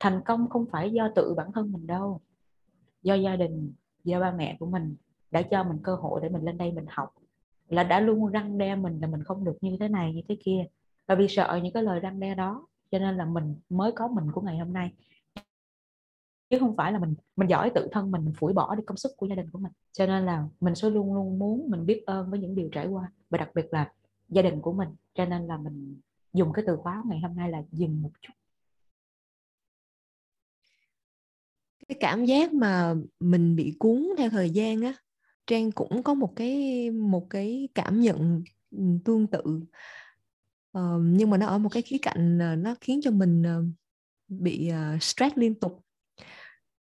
thành 0.00 0.20
công 0.24 0.48
không 0.48 0.66
phải 0.72 0.90
do 0.90 1.08
tự 1.16 1.34
bản 1.36 1.52
thân 1.52 1.72
mình 1.72 1.86
đâu, 1.86 2.20
do 3.02 3.14
gia 3.14 3.36
đình, 3.36 3.72
do 4.04 4.20
ba 4.20 4.32
mẹ 4.32 4.56
của 4.60 4.66
mình 4.66 4.96
đã 5.30 5.42
cho 5.42 5.64
mình 5.64 5.78
cơ 5.82 5.94
hội 5.94 6.20
để 6.22 6.28
mình 6.28 6.42
lên 6.42 6.58
đây 6.58 6.72
mình 6.72 6.86
học, 6.88 7.14
là 7.68 7.82
đã 7.84 8.00
luôn 8.00 8.26
răng 8.26 8.58
đe 8.58 8.74
mình 8.74 9.00
là 9.00 9.06
mình 9.06 9.24
không 9.24 9.44
được 9.44 9.56
như 9.60 9.76
thế 9.80 9.88
này, 9.88 10.14
như 10.14 10.22
thế 10.28 10.36
kia. 10.44 10.64
Và 11.06 11.14
vì 11.14 11.28
sợ 11.28 11.60
những 11.62 11.72
cái 11.72 11.82
lời 11.82 12.00
răng 12.00 12.20
đe 12.20 12.34
đó, 12.34 12.66
cho 12.90 12.98
nên 12.98 13.16
là 13.16 13.24
mình, 13.24 13.56
mới 13.68 13.92
có 13.92 14.08
mình 14.08 14.32
của 14.32 14.40
ngày 14.40 14.58
hôm 14.58 14.72
nay 14.72 14.92
chứ 16.50 16.58
không 16.58 16.76
phải 16.76 16.92
là 16.92 16.98
mình 16.98 17.14
mình 17.36 17.48
giỏi 17.48 17.70
tự 17.74 17.88
thân 17.92 18.10
mình 18.10 18.24
mình 18.24 18.34
phủi 18.34 18.52
bỏ 18.52 18.74
đi 18.74 18.82
công 18.86 18.96
sức 18.96 19.12
của 19.16 19.26
gia 19.26 19.34
đình 19.34 19.50
của 19.50 19.58
mình. 19.58 19.72
Cho 19.92 20.06
nên 20.06 20.26
là 20.26 20.44
mình 20.60 20.74
sẽ 20.74 20.90
luôn 20.90 21.14
luôn 21.14 21.38
muốn 21.38 21.70
mình 21.70 21.86
biết 21.86 22.02
ơn 22.06 22.30
với 22.30 22.40
những 22.40 22.54
điều 22.54 22.68
trải 22.72 22.86
qua. 22.86 23.12
Và 23.30 23.38
đặc 23.38 23.50
biệt 23.54 23.66
là 23.70 23.92
gia 24.28 24.42
đình 24.42 24.60
của 24.60 24.72
mình. 24.72 24.88
Cho 25.14 25.24
nên 25.24 25.46
là 25.46 25.56
mình 25.56 26.00
dùng 26.32 26.52
cái 26.52 26.64
từ 26.66 26.76
khóa 26.76 27.02
ngày 27.06 27.20
hôm 27.20 27.36
nay 27.36 27.50
là 27.50 27.62
dừng 27.72 28.02
một 28.02 28.10
chút. 28.20 28.32
Cái 31.88 31.96
cảm 32.00 32.24
giác 32.24 32.52
mà 32.52 32.94
mình 33.20 33.56
bị 33.56 33.76
cuốn 33.78 34.08
theo 34.18 34.30
thời 34.30 34.50
gian 34.50 34.80
á 34.80 34.94
trang 35.46 35.72
cũng 35.72 36.02
có 36.02 36.14
một 36.14 36.32
cái 36.36 36.90
một 36.90 37.26
cái 37.30 37.68
cảm 37.74 38.00
nhận 38.00 38.42
ừ, 38.70 38.78
tương 39.04 39.26
tự. 39.26 39.42
Uh, 40.78 41.00
nhưng 41.02 41.30
mà 41.30 41.36
nó 41.36 41.46
ở 41.46 41.58
một 41.58 41.68
cái 41.72 41.82
khía 41.82 41.96
cạnh 42.02 42.38
uh, 42.38 42.58
nó 42.58 42.74
khiến 42.80 43.00
cho 43.02 43.10
mình 43.10 43.42
uh, 43.42 43.64
bị 44.28 44.70
uh, 44.96 45.02
stress 45.02 45.36
liên 45.36 45.54
tục 45.54 45.84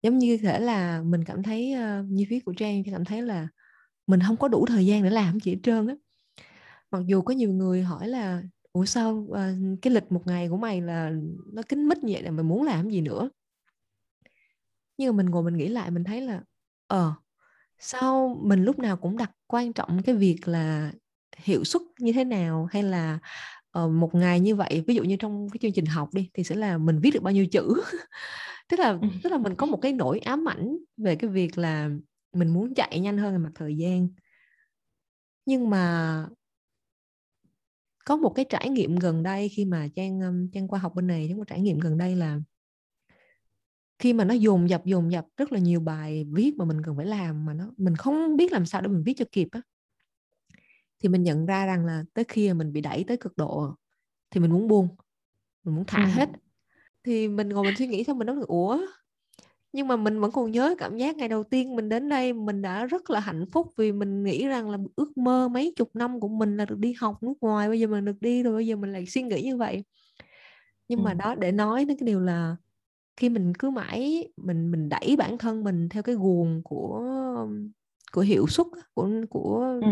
giống 0.04 0.18
như 0.18 0.36
thể 0.36 0.60
là 0.60 1.02
mình 1.02 1.24
cảm 1.24 1.42
thấy 1.42 1.74
uh, 1.74 2.06
như 2.10 2.24
phía 2.30 2.40
của 2.40 2.52
trang 2.56 2.82
thì 2.84 2.92
cảm 2.92 3.04
thấy 3.04 3.22
là 3.22 3.48
mình 4.06 4.20
không 4.26 4.36
có 4.36 4.48
đủ 4.48 4.66
thời 4.66 4.86
gian 4.86 5.02
để 5.02 5.10
làm 5.10 5.40
gì 5.40 5.52
hết 5.52 5.58
trơn 5.62 5.86
á. 5.86 5.94
Mặc 6.90 7.02
dù 7.06 7.22
có 7.22 7.34
nhiều 7.34 7.52
người 7.52 7.82
hỏi 7.82 8.08
là 8.08 8.42
ủa 8.72 8.84
sao 8.84 9.12
uh, 9.12 9.36
cái 9.82 9.92
lịch 9.92 10.12
một 10.12 10.22
ngày 10.26 10.48
của 10.48 10.56
mày 10.56 10.80
là 10.80 11.12
nó 11.52 11.62
kín 11.62 11.88
mít 11.88 12.04
như 12.04 12.12
vậy 12.12 12.22
là 12.22 12.30
mày 12.30 12.44
muốn 12.44 12.62
làm 12.62 12.90
gì 12.90 13.00
nữa? 13.00 13.30
Nhưng 14.98 15.16
mà 15.16 15.16
mình 15.16 15.30
ngồi 15.30 15.42
mình 15.42 15.56
nghĩ 15.56 15.68
lại 15.68 15.90
mình 15.90 16.04
thấy 16.04 16.20
là 16.20 16.40
ờ 16.86 17.08
uh, 17.08 17.14
sao 17.78 18.40
mình 18.42 18.64
lúc 18.64 18.78
nào 18.78 18.96
cũng 18.96 19.16
đặt 19.16 19.30
quan 19.46 19.72
trọng 19.72 20.02
cái 20.02 20.14
việc 20.14 20.48
là 20.48 20.92
hiệu 21.36 21.64
suất 21.64 21.82
như 21.98 22.12
thế 22.12 22.24
nào? 22.24 22.68
Hay 22.72 22.82
là 22.82 23.18
uh, 23.78 23.90
một 23.90 24.14
ngày 24.14 24.40
như 24.40 24.56
vậy 24.56 24.84
ví 24.86 24.94
dụ 24.94 25.02
như 25.02 25.16
trong 25.16 25.48
cái 25.50 25.58
chương 25.62 25.72
trình 25.72 25.86
học 25.86 26.08
đi 26.14 26.30
thì 26.34 26.44
sẽ 26.44 26.54
là 26.54 26.78
mình 26.78 26.98
viết 26.98 27.10
được 27.14 27.22
bao 27.22 27.32
nhiêu 27.32 27.46
chữ? 27.46 27.82
tức 28.68 28.80
là 28.80 28.98
tức 29.22 29.30
là 29.30 29.38
mình 29.38 29.54
có 29.54 29.66
một 29.66 29.78
cái 29.82 29.92
nỗi 29.92 30.18
ám 30.18 30.48
ảnh 30.48 30.76
về 30.96 31.16
cái 31.16 31.30
việc 31.30 31.58
là 31.58 31.90
mình 32.32 32.48
muốn 32.48 32.74
chạy 32.74 33.00
nhanh 33.00 33.18
hơn 33.18 33.32
về 33.32 33.38
mặt 33.38 33.52
thời 33.54 33.76
gian. 33.76 34.08
Nhưng 35.46 35.70
mà 35.70 36.26
có 38.04 38.16
một 38.16 38.32
cái 38.34 38.44
trải 38.48 38.68
nghiệm 38.70 38.96
gần 38.96 39.22
đây 39.22 39.48
khi 39.48 39.64
mà 39.64 39.88
trang 39.96 40.48
trang 40.52 40.68
qua 40.68 40.78
học 40.78 40.94
bên 40.94 41.06
này 41.06 41.26
có 41.30 41.36
một 41.36 41.44
trải 41.46 41.60
nghiệm 41.60 41.78
gần 41.78 41.98
đây 41.98 42.16
là 42.16 42.40
khi 43.98 44.12
mà 44.12 44.24
nó 44.24 44.34
dồn 44.34 44.70
dập 44.70 44.84
dồn 44.84 45.12
dập 45.12 45.26
rất 45.36 45.52
là 45.52 45.58
nhiều 45.58 45.80
bài 45.80 46.26
viết 46.32 46.54
mà 46.56 46.64
mình 46.64 46.82
cần 46.84 46.96
phải 46.96 47.06
làm 47.06 47.44
mà 47.46 47.54
nó 47.54 47.72
mình 47.76 47.96
không 47.96 48.36
biết 48.36 48.52
làm 48.52 48.66
sao 48.66 48.80
để 48.80 48.88
mình 48.88 49.02
viết 49.02 49.14
cho 49.16 49.24
kịp 49.32 49.48
á 49.52 49.60
thì 50.98 51.08
mình 51.08 51.22
nhận 51.22 51.46
ra 51.46 51.66
rằng 51.66 51.86
là 51.86 52.04
tới 52.14 52.24
khi 52.28 52.52
mình 52.52 52.72
bị 52.72 52.80
đẩy 52.80 53.04
tới 53.04 53.16
cực 53.16 53.36
độ 53.36 53.74
thì 54.30 54.40
mình 54.40 54.52
muốn 54.52 54.68
buông 54.68 54.88
mình 55.64 55.74
muốn 55.74 55.84
thả 55.86 56.04
ừ. 56.04 56.10
hết 56.10 56.28
thì 57.04 57.28
mình 57.28 57.48
ngồi 57.48 57.64
mình 57.64 57.76
suy 57.76 57.86
nghĩ 57.86 58.04
xong 58.04 58.18
mình 58.18 58.26
nói 58.26 58.36
là 58.36 58.44
ủa 58.48 58.78
nhưng 59.72 59.88
mà 59.88 59.96
mình 59.96 60.20
vẫn 60.20 60.32
còn 60.32 60.50
nhớ 60.50 60.74
cảm 60.78 60.96
giác 60.96 61.16
ngày 61.16 61.28
đầu 61.28 61.44
tiên 61.44 61.76
mình 61.76 61.88
đến 61.88 62.08
đây 62.08 62.32
mình 62.32 62.62
đã 62.62 62.86
rất 62.86 63.10
là 63.10 63.20
hạnh 63.20 63.46
phúc 63.52 63.72
vì 63.76 63.92
mình 63.92 64.22
nghĩ 64.24 64.46
rằng 64.46 64.70
là 64.70 64.78
ước 64.96 65.18
mơ 65.18 65.48
mấy 65.48 65.72
chục 65.76 65.90
năm 65.94 66.20
của 66.20 66.28
mình 66.28 66.56
là 66.56 66.64
được 66.64 66.78
đi 66.78 66.94
học 66.98 67.22
nước 67.22 67.34
ngoài 67.40 67.68
bây 67.68 67.80
giờ 67.80 67.86
mình 67.86 68.04
được 68.04 68.20
đi 68.20 68.42
rồi 68.42 68.54
bây 68.54 68.66
giờ 68.66 68.76
mình 68.76 68.92
lại 68.92 69.06
suy 69.06 69.22
nghĩ 69.22 69.42
như 69.42 69.56
vậy 69.56 69.84
nhưng 70.88 70.98
ừ. 70.98 71.02
mà 71.02 71.14
đó 71.14 71.34
để 71.34 71.52
nói 71.52 71.84
đến 71.84 71.96
cái 71.98 72.06
điều 72.06 72.20
là 72.20 72.56
khi 73.16 73.28
mình 73.28 73.52
cứ 73.54 73.70
mãi 73.70 74.28
mình 74.36 74.70
mình 74.70 74.88
đẩy 74.88 75.16
bản 75.18 75.38
thân 75.38 75.64
mình 75.64 75.88
theo 75.88 76.02
cái 76.02 76.14
guồng 76.14 76.62
của 76.64 77.02
của 78.12 78.20
hiệu 78.20 78.46
suất 78.48 78.66
của 78.94 79.10
của 79.30 79.80
ừ. 79.82 79.88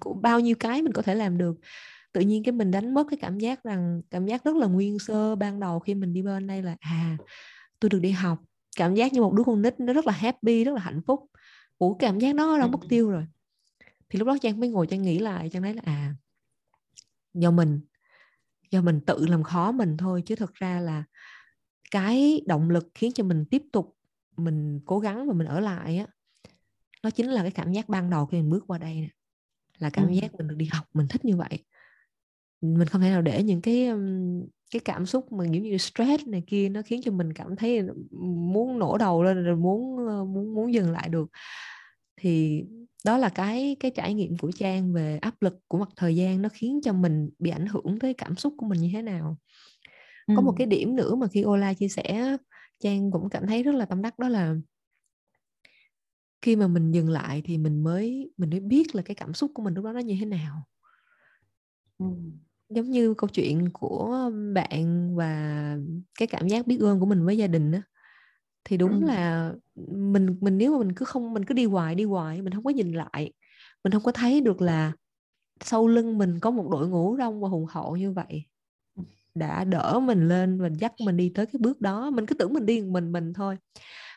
của 0.00 0.14
bao 0.14 0.40
nhiêu 0.40 0.56
cái 0.60 0.82
mình 0.82 0.92
có 0.92 1.02
thể 1.02 1.14
làm 1.14 1.38
được 1.38 1.56
tự 2.12 2.20
nhiên 2.20 2.42
cái 2.42 2.52
mình 2.52 2.70
đánh 2.70 2.94
mất 2.94 3.06
cái 3.10 3.18
cảm 3.22 3.38
giác 3.38 3.64
rằng 3.64 4.02
cảm 4.10 4.26
giác 4.26 4.44
rất 4.44 4.56
là 4.56 4.66
nguyên 4.66 4.98
sơ 4.98 5.36
ban 5.36 5.60
đầu 5.60 5.78
khi 5.80 5.94
mình 5.94 6.12
đi 6.12 6.22
bên 6.22 6.46
đây 6.46 6.62
là 6.62 6.76
à 6.80 7.16
tôi 7.80 7.88
được 7.88 7.98
đi 7.98 8.10
học. 8.10 8.38
Cảm 8.76 8.94
giác 8.94 9.12
như 9.12 9.20
một 9.20 9.34
đứa 9.34 9.44
con 9.44 9.62
nít 9.62 9.80
nó 9.80 9.92
rất 9.92 10.06
là 10.06 10.12
happy 10.12 10.64
rất 10.64 10.74
là 10.74 10.80
hạnh 10.80 11.00
phúc. 11.06 11.20
Ủa 11.78 11.94
cảm 11.94 12.18
giác 12.18 12.34
đó 12.34 12.58
đâu 12.58 12.68
mất 12.68 12.80
tiêu 12.88 13.10
rồi. 13.10 13.26
Thì 14.08 14.18
lúc 14.18 14.28
đó 14.28 14.36
trang 14.40 14.60
mới 14.60 14.68
ngồi 14.68 14.86
trang 14.86 15.02
nghĩ 15.02 15.18
lại 15.18 15.50
trang 15.52 15.62
thấy 15.62 15.74
là 15.74 15.82
à 15.84 16.14
do 17.34 17.50
mình 17.50 17.80
do 18.70 18.82
mình 18.82 19.00
tự 19.06 19.26
làm 19.26 19.42
khó 19.42 19.72
mình 19.72 19.96
thôi 19.96 20.22
chứ 20.26 20.36
thực 20.36 20.54
ra 20.54 20.80
là 20.80 21.04
cái 21.90 22.42
động 22.46 22.70
lực 22.70 22.88
khiến 22.94 23.12
cho 23.12 23.24
mình 23.24 23.44
tiếp 23.50 23.62
tục 23.72 23.96
mình 24.36 24.80
cố 24.84 24.98
gắng 24.98 25.28
và 25.28 25.34
mình 25.34 25.46
ở 25.46 25.60
lại 25.60 25.98
á 25.98 26.06
nó 27.02 27.10
chính 27.10 27.26
là 27.26 27.42
cái 27.42 27.50
cảm 27.50 27.72
giác 27.72 27.88
ban 27.88 28.10
đầu 28.10 28.26
khi 28.26 28.36
mình 28.36 28.50
bước 28.50 28.64
qua 28.66 28.78
đây 28.78 28.94
nè. 28.94 29.08
Là 29.78 29.90
cảm 29.90 30.06
ừ. 30.06 30.12
giác 30.12 30.34
mình 30.34 30.48
được 30.48 30.56
đi 30.56 30.68
học 30.72 30.84
mình 30.94 31.08
thích 31.08 31.24
như 31.24 31.36
vậy 31.36 31.64
mình 32.60 32.88
không 32.88 33.00
thể 33.00 33.10
nào 33.10 33.22
để 33.22 33.42
những 33.42 33.60
cái 33.60 33.88
cái 34.70 34.80
cảm 34.84 35.06
xúc 35.06 35.32
mà 35.32 35.44
giống 35.44 35.62
như 35.62 35.78
stress 35.78 36.26
này 36.26 36.42
kia 36.46 36.68
nó 36.68 36.82
khiến 36.82 37.00
cho 37.04 37.12
mình 37.12 37.32
cảm 37.32 37.56
thấy 37.56 37.82
muốn 38.20 38.78
nổ 38.78 38.98
đầu 38.98 39.22
lên 39.22 39.44
rồi 39.44 39.56
muốn 39.56 39.96
muốn 40.34 40.54
muốn 40.54 40.74
dừng 40.74 40.90
lại 40.90 41.08
được 41.08 41.30
thì 42.16 42.64
đó 43.04 43.18
là 43.18 43.28
cái 43.28 43.76
cái 43.80 43.90
trải 43.90 44.14
nghiệm 44.14 44.38
của 44.38 44.50
trang 44.50 44.92
về 44.92 45.18
áp 45.22 45.42
lực 45.42 45.58
của 45.68 45.78
mặt 45.78 45.88
thời 45.96 46.16
gian 46.16 46.42
nó 46.42 46.48
khiến 46.52 46.80
cho 46.84 46.92
mình 46.92 47.30
bị 47.38 47.50
ảnh 47.50 47.66
hưởng 47.66 47.98
tới 48.00 48.14
cảm 48.14 48.36
xúc 48.36 48.54
của 48.56 48.66
mình 48.66 48.80
như 48.80 48.90
thế 48.92 49.02
nào 49.02 49.36
ừ. 50.26 50.34
có 50.36 50.42
một 50.42 50.54
cái 50.58 50.66
điểm 50.66 50.96
nữa 50.96 51.14
mà 51.14 51.26
khi 51.28 51.44
Ola 51.44 51.74
chia 51.74 51.88
sẻ 51.88 52.36
Trang 52.78 53.10
cũng 53.10 53.30
cảm 53.30 53.46
thấy 53.46 53.62
rất 53.62 53.74
là 53.74 53.84
tâm 53.84 54.02
đắc 54.02 54.18
đó 54.18 54.28
là 54.28 54.54
khi 56.42 56.56
mà 56.56 56.66
mình 56.66 56.92
dừng 56.92 57.10
lại 57.10 57.42
thì 57.44 57.58
mình 57.58 57.84
mới 57.84 58.32
mình 58.36 58.50
mới 58.50 58.60
biết 58.60 58.94
là 58.94 59.02
cái 59.02 59.14
cảm 59.14 59.34
xúc 59.34 59.50
của 59.54 59.62
mình 59.62 59.74
lúc 59.74 59.84
đó 59.84 59.92
nó 59.92 60.00
như 60.00 60.16
thế 60.20 60.26
nào 60.26 60.66
ừ. 61.98 62.06
Giống 62.70 62.90
như 62.90 63.14
câu 63.14 63.28
chuyện 63.28 63.70
của 63.72 64.30
bạn 64.54 65.16
và 65.16 65.76
cái 66.18 66.28
cảm 66.28 66.48
giác 66.48 66.66
biết 66.66 66.78
ơn 66.80 67.00
của 67.00 67.06
mình 67.06 67.24
với 67.24 67.38
gia 67.38 67.46
đình 67.46 67.72
á 67.72 67.82
thì 68.64 68.76
đúng 68.76 69.00
ừ. 69.00 69.06
là 69.06 69.52
mình 69.86 70.36
mình 70.40 70.58
nếu 70.58 70.72
mà 70.72 70.78
mình 70.78 70.92
cứ 70.94 71.04
không 71.04 71.34
mình 71.34 71.44
cứ 71.44 71.54
đi 71.54 71.64
hoài 71.64 71.94
đi 71.94 72.04
hoài 72.04 72.42
mình 72.42 72.52
không 72.52 72.64
có 72.64 72.70
nhìn 72.70 72.92
lại 72.92 73.32
mình 73.84 73.92
không 73.92 74.02
có 74.02 74.12
thấy 74.12 74.40
được 74.40 74.62
là 74.62 74.92
sau 75.64 75.88
lưng 75.88 76.18
mình 76.18 76.40
có 76.40 76.50
một 76.50 76.68
đội 76.70 76.88
ngũ 76.88 77.16
rong 77.18 77.40
và 77.40 77.48
hùng 77.48 77.66
hậu 77.66 77.96
như 77.96 78.12
vậy 78.12 78.44
đã 79.34 79.64
đỡ 79.64 80.00
mình 80.02 80.28
lên 80.28 80.58
mình 80.58 80.72
dắt 80.72 80.92
mình 81.06 81.16
đi 81.16 81.32
tới 81.34 81.46
cái 81.46 81.60
bước 81.60 81.80
đó 81.80 82.10
mình 82.10 82.26
cứ 82.26 82.34
tưởng 82.34 82.52
mình 82.54 82.66
đi 82.66 82.80
mình 82.80 83.12
mình 83.12 83.32
thôi 83.32 83.56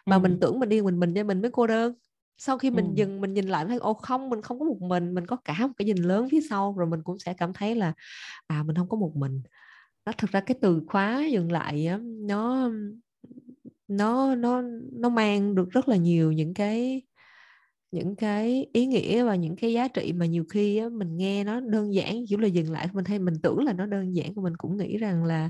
mà 0.06 0.16
ừ. 0.16 0.20
mình 0.20 0.38
tưởng 0.42 0.60
mình 0.60 0.70
đi 0.70 0.82
mình 0.82 1.00
mình 1.00 1.14
cho 1.14 1.24
mình 1.24 1.42
mới 1.42 1.52
cô 1.52 1.68
đơn 1.68 1.94
sau 2.38 2.58
khi 2.58 2.72
mình 2.72 2.86
ừ. 2.86 2.92
dừng 2.96 3.22
mình 3.22 3.34
nhìn 3.34 3.46
lại 3.48 3.66
thấy 3.66 3.78
ô 3.78 3.94
không 3.94 4.30
mình 4.30 4.42
không 4.42 4.60
có 4.60 4.66
một 4.66 4.78
mình 4.82 5.14
mình 5.14 5.26
có 5.28 5.36
cả 5.36 5.56
một 5.60 5.74
cái 5.78 5.86
nhìn 5.86 5.98
lớn 5.98 6.28
phía 6.32 6.42
sau. 6.50 6.76
Rồi 6.78 6.88
mình 6.88 7.04
cũng 7.04 7.20
sẽ 7.20 7.34
cảm 7.34 7.54
thấy 7.54 7.76
là 7.76 7.94
à 8.48 8.64
mình 8.64 8.76
không 8.76 8.90
có 8.90 8.98
một 8.98 9.12
mình. 9.16 9.42
Nó 10.06 10.12
thực 10.18 10.32
ra 10.32 10.40
cái 10.40 10.58
từ 10.62 10.82
khóa 10.88 11.26
dừng 11.32 11.52
lại 11.52 11.88
á 11.88 12.00
nó 12.04 12.70
nó 13.88 14.36
nó 14.36 14.62
nó 14.92 15.10
mang 15.10 15.56
được 15.56 15.70
rất 15.72 15.90
là 15.90 15.96
nhiều 15.98 16.32
những 16.32 16.54
cái 16.54 17.04
những 17.92 18.16
cái 18.16 18.68
ý 18.74 18.86
nghĩa 18.86 19.24
và 19.24 19.36
những 19.36 19.56
cái 19.56 19.74
giá 19.74 19.88
trị 19.88 20.14
mà 20.14 20.26
nhiều 20.26 20.46
khi 20.50 20.78
á, 20.78 20.90
mình 20.90 21.18
nghe 21.18 21.44
nó 21.44 21.60
đơn 21.60 21.94
giản 21.94 22.26
kiểu 22.30 22.40
là 22.40 22.48
dừng 22.48 22.72
lại 22.72 22.88
mình 22.94 23.06
hay 23.06 23.20
mình 23.20 23.34
tưởng 23.44 23.60
là 23.60 23.74
nó 23.74 23.86
đơn 23.86 24.16
giản 24.16 24.34
của 24.36 24.42
mình 24.42 24.54
cũng 24.58 24.78
nghĩ 24.78 24.98
rằng 24.98 25.24
là 25.24 25.50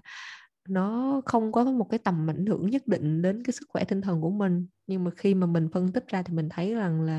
nó 0.70 1.22
không 1.26 1.52
có 1.52 1.64
một 1.64 1.88
cái 1.90 2.00
tầm 2.00 2.30
ảnh 2.30 2.46
hưởng 2.46 2.70
nhất 2.70 2.88
định 2.88 3.22
đến 3.22 3.44
cái 3.44 3.54
sức 3.54 3.66
khỏe 3.70 3.84
tinh 3.84 4.02
thần 4.02 4.22
của 4.22 4.32
mình 4.32 4.68
nhưng 4.88 5.04
mà 5.04 5.12
khi 5.18 5.36
mà 5.36 5.48
mình 5.48 5.70
phân 5.74 5.92
tích 5.92 6.08
ra 6.08 6.24
thì 6.24 6.34
mình 6.34 6.50
thấy 6.50 6.74
rằng 6.74 7.02
là 7.02 7.18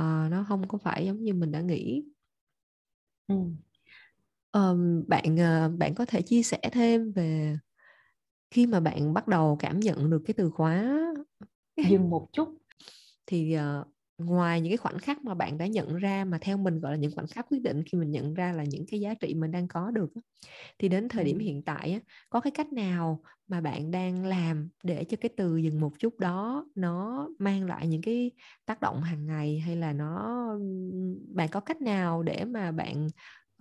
uh, 0.00 0.30
nó 0.30 0.44
không 0.48 0.68
có 0.68 0.78
phải 0.78 1.06
giống 1.06 1.22
như 1.22 1.34
mình 1.34 1.52
đã 1.52 1.60
nghĩ. 1.60 2.04
Ừ. 3.26 3.34
um, 4.52 5.04
bạn 5.08 5.34
uh, 5.34 5.78
bạn 5.78 5.94
có 5.94 6.04
thể 6.06 6.22
chia 6.22 6.42
sẻ 6.42 6.58
thêm 6.72 7.12
về 7.12 7.58
khi 8.50 8.66
mà 8.66 8.80
bạn 8.80 9.14
bắt 9.14 9.28
đầu 9.28 9.56
cảm 9.60 9.80
nhận 9.80 10.10
được 10.10 10.22
cái 10.26 10.34
từ 10.34 10.50
khóa? 10.50 11.00
Dừng 11.88 12.10
một 12.10 12.28
chút. 12.32 12.58
Thì 13.26 13.56
uh, 13.56 13.93
ngoài 14.18 14.60
những 14.60 14.70
cái 14.70 14.76
khoảnh 14.76 14.98
khắc 14.98 15.24
mà 15.24 15.34
bạn 15.34 15.58
đã 15.58 15.66
nhận 15.66 15.96
ra 15.96 16.24
mà 16.24 16.38
theo 16.40 16.56
mình 16.56 16.80
gọi 16.80 16.92
là 16.92 16.98
những 16.98 17.12
khoảnh 17.14 17.26
khắc 17.26 17.46
quyết 17.50 17.62
định 17.62 17.82
khi 17.92 17.98
mình 17.98 18.10
nhận 18.10 18.34
ra 18.34 18.52
là 18.52 18.64
những 18.64 18.84
cái 18.90 19.00
giá 19.00 19.14
trị 19.14 19.34
mình 19.34 19.50
đang 19.50 19.68
có 19.68 19.90
được 19.90 20.10
thì 20.78 20.88
đến 20.88 21.08
thời 21.08 21.24
điểm 21.24 21.38
hiện 21.38 21.62
tại 21.64 22.00
có 22.30 22.40
cái 22.40 22.50
cách 22.50 22.72
nào 22.72 23.22
mà 23.48 23.60
bạn 23.60 23.90
đang 23.90 24.26
làm 24.26 24.68
để 24.84 25.04
cho 25.04 25.16
cái 25.20 25.30
từ 25.36 25.56
dừng 25.56 25.80
một 25.80 25.92
chút 25.98 26.18
đó 26.20 26.66
nó 26.74 27.28
mang 27.38 27.66
lại 27.66 27.88
những 27.88 28.02
cái 28.02 28.30
tác 28.66 28.80
động 28.80 29.02
hàng 29.02 29.26
ngày 29.26 29.58
hay 29.58 29.76
là 29.76 29.92
nó 29.92 30.46
bạn 31.34 31.48
có 31.52 31.60
cách 31.60 31.82
nào 31.82 32.22
để 32.22 32.44
mà 32.44 32.72
bạn 32.72 33.08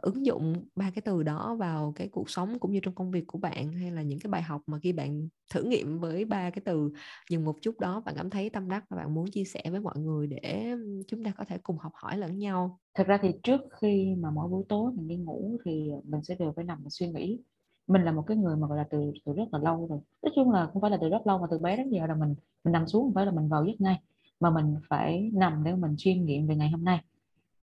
ứng 0.04 0.26
dụng 0.26 0.66
ba 0.76 0.92
cái 0.96 1.02
từ 1.06 1.24
đó 1.24 1.56
vào 1.60 1.94
cái 1.96 2.08
cuộc 2.10 2.30
sống 2.30 2.60
cũng 2.60 2.72
như 2.72 2.80
trong 2.84 2.96
công 2.96 3.12
việc 3.12 3.24
của 3.28 3.38
bạn? 3.40 3.74
Hay 3.74 3.92
là 3.92 4.02
những 4.02 4.20
cái 4.20 4.32
bài 4.32 4.42
học 4.42 4.62
mà 4.68 4.80
khi 4.80 4.94
bạn 4.94 5.28
thử 5.54 5.64
nghiệm 5.64 6.00
với 6.00 6.26
ba 6.26 6.50
cái 6.50 6.62
từ 6.66 6.92
dừng 7.30 7.46
một 7.46 7.56
chút 7.62 7.80
đó, 7.80 8.02
bạn 8.06 8.16
cảm 8.18 8.30
thấy 8.30 8.50
tâm 8.50 8.70
đắc 8.70 8.86
và 8.90 8.98
bạn 8.98 9.14
muốn 9.14 9.26
chia 9.32 9.44
sẻ 9.44 9.62
với 9.72 9.80
mọi 9.80 9.98
người 10.00 10.28
để 10.28 10.76
chúng 11.08 11.24
ta 11.24 11.32
có 11.38 11.46
thể 11.46 11.58
cùng 11.64 11.78
học 11.78 11.92
hỏi 11.96 12.18
lẫn 12.18 12.40
nhau? 12.40 12.80
Thật 12.96 13.08
ra 13.08 13.20
thì 13.22 13.30
trước 13.44 13.62
khi 13.82 14.16
mà 14.20 14.32
mỗi 14.32 14.50
buổi 14.50 14.64
tối 14.70 14.92
mình 14.96 15.08
đi 15.08 15.16
ngủ 15.16 15.58
thì 15.66 15.92
mình 16.04 16.24
sẽ 16.24 16.36
đều 16.40 16.54
phải 16.56 16.66
nằm 16.66 16.80
và 16.84 16.90
suy 16.90 17.08
nghĩ. 17.12 17.40
Mình 17.88 18.04
là 18.04 18.12
một 18.12 18.24
cái 18.28 18.38
người 18.38 18.56
mà, 18.56 18.68
gọi 18.68 18.78
là, 18.78 18.88
từ 18.90 19.12
từ 19.26 19.34
rất 19.34 19.44
là 19.52 19.60
lâu 19.60 19.88
rồi. 19.88 20.00
Nói 20.22 20.32
chung 20.36 20.52
là 20.52 20.68
không 20.74 20.82
phải 20.82 20.92
là 20.92 20.98
từ 21.02 21.10
rất 21.10 21.28
lâu 21.28 21.38
mà 21.40 21.48
từ 21.52 21.60
bé 21.60 21.78
đến 21.78 21.90
giờ 21.90 22.08
là 22.08 22.16
mình 22.16 22.36
mình 22.64 22.72
nằm 22.72 22.88
xuống 22.88 23.04
không 23.04 23.14
phải 23.14 23.26
là 23.26 23.32
mình 23.32 23.48
vào 23.50 23.66
giấc 23.66 23.82
ngay, 23.82 24.00
mà 24.40 24.50
mình 24.50 24.76
phải 24.90 25.30
nằm 25.34 25.64
để 25.64 25.76
mình 25.76 25.96
suy 25.98 26.16
nghiệm 26.16 26.48
về 26.48 26.56
ngày 26.56 26.70
hôm 26.70 26.84
nay 26.84 27.00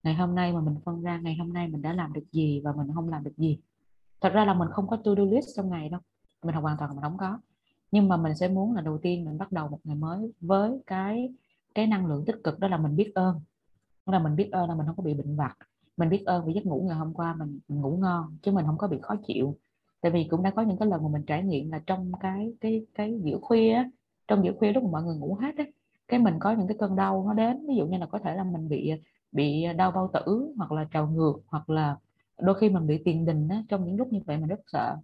ngày 0.03 0.15
hôm 0.15 0.35
nay 0.35 0.53
mà 0.53 0.61
mình 0.61 0.75
phân 0.85 1.03
ra 1.03 1.19
ngày 1.19 1.37
hôm 1.37 1.53
nay 1.53 1.69
mình 1.69 1.83
đã 1.83 1.93
làm 1.93 2.13
được 2.13 2.25
gì 2.33 2.61
và 2.65 2.73
mình 2.73 2.89
không 2.95 3.09
làm 3.09 3.25
được 3.25 3.37
gì? 3.37 3.59
Thật 4.21 4.33
ra 4.33 4.45
là 4.45 4.55
mình 4.55 4.69
không 4.73 4.89
có 4.89 4.97
to 4.97 5.15
do 5.17 5.25
list 5.25 5.47
trong 5.57 5.71
ngày 5.71 5.89
đâu. 5.89 6.01
Mình 6.43 6.55
hoàn 6.55 6.77
toàn 6.79 6.91
mình 6.91 7.03
không 7.03 7.17
có. 7.19 7.39
Nhưng 7.91 8.09
mà 8.09 8.17
mình 8.17 8.37
sẽ 8.37 8.49
muốn 8.49 8.75
là 8.75 8.81
đầu 8.81 8.99
tiên 8.99 9.25
mình 9.25 9.39
bắt 9.39 9.53
đầu 9.53 9.69
một 9.69 9.79
ngày 9.85 9.97
mới 9.97 10.33
với 10.41 10.83
cái 10.87 11.35
cái 11.75 11.87
năng 11.87 12.07
lượng 12.07 12.25
tích 12.25 12.37
cực 12.45 12.59
đó 12.61 12.69
là 12.69 12.77
mình 12.77 12.97
biết 12.97 13.13
ơn. 13.15 13.41
Đó 14.07 14.13
là 14.13 14.19
mình 14.19 14.37
biết 14.37 14.49
ơn 14.53 14.69
là 14.69 14.75
mình 14.75 14.87
không 14.87 14.97
có 14.97 15.03
bị 15.03 15.15
bệnh 15.15 15.37
vặt. 15.37 15.57
Mình 15.97 16.09
biết 16.09 16.23
ơn 16.27 16.47
vì 16.47 16.53
giấc 16.53 16.67
ngủ 16.67 16.85
ngày 16.89 16.97
hôm 16.99 17.15
qua 17.15 17.35
mình, 17.35 17.61
mình 17.69 17.81
ngủ 17.81 17.97
ngon 17.97 18.37
chứ 18.43 18.53
mình 18.53 18.67
không 18.67 18.79
có 18.79 18.89
bị 18.89 18.99
khó 19.03 19.15
chịu. 19.27 19.57
Tại 20.01 20.13
vì 20.13 20.25
cũng 20.31 20.43
đã 20.43 20.51
có 20.51 20.63
những 20.63 20.79
cái 20.79 20.89
lần 20.89 21.03
mà 21.03 21.09
mình 21.09 21.23
trải 21.27 21.43
nghiệm 21.43 21.71
là 21.71 21.81
trong 21.87 22.13
cái 22.21 22.55
cái 22.61 22.87
cái 22.95 23.21
giữa 23.25 23.39
khuya 23.43 23.73
á, 23.73 23.91
trong 24.29 24.45
giữa 24.45 24.53
khuya 24.59 24.73
lúc 24.73 24.85
mà 24.85 24.91
mọi 24.91 25.03
người 25.03 25.17
ngủ 25.17 25.39
hết 25.41 25.57
á 25.57 25.65
cái 26.09 26.21
mình 26.21 26.35
có 26.41 26.53
những 26.53 26.67
cái 26.69 26.77
cơn 26.81 26.97
đau 26.97 27.25
nó 27.27 27.35
đến. 27.35 27.67
Ví 27.69 27.75
dụ 27.77 27.87
như 27.87 27.99
là 27.99 28.07
có 28.07 28.19
thể 28.19 28.35
là 28.35 28.45
mình 28.45 28.69
bị 28.69 28.93
bị 29.33 29.67
đau 29.77 29.91
bao 29.91 30.11
tử 30.12 30.53
hoặc 30.57 30.73
là 30.73 30.85
trào 30.85 31.07
ngược 31.07 31.35
hoặc 31.47 31.71
là 31.71 31.97
đôi 32.41 32.59
khi 32.59 32.69
mình 32.69 32.87
bị 32.87 33.03
tiền 33.05 33.25
đình 33.25 33.49
á, 33.49 33.62
trong 33.69 33.85
những 33.85 33.97
lúc 33.97 34.12
như 34.12 34.21
vậy 34.27 34.37
mình 34.37 34.49
rất 34.49 34.61
sợ. 34.67 34.97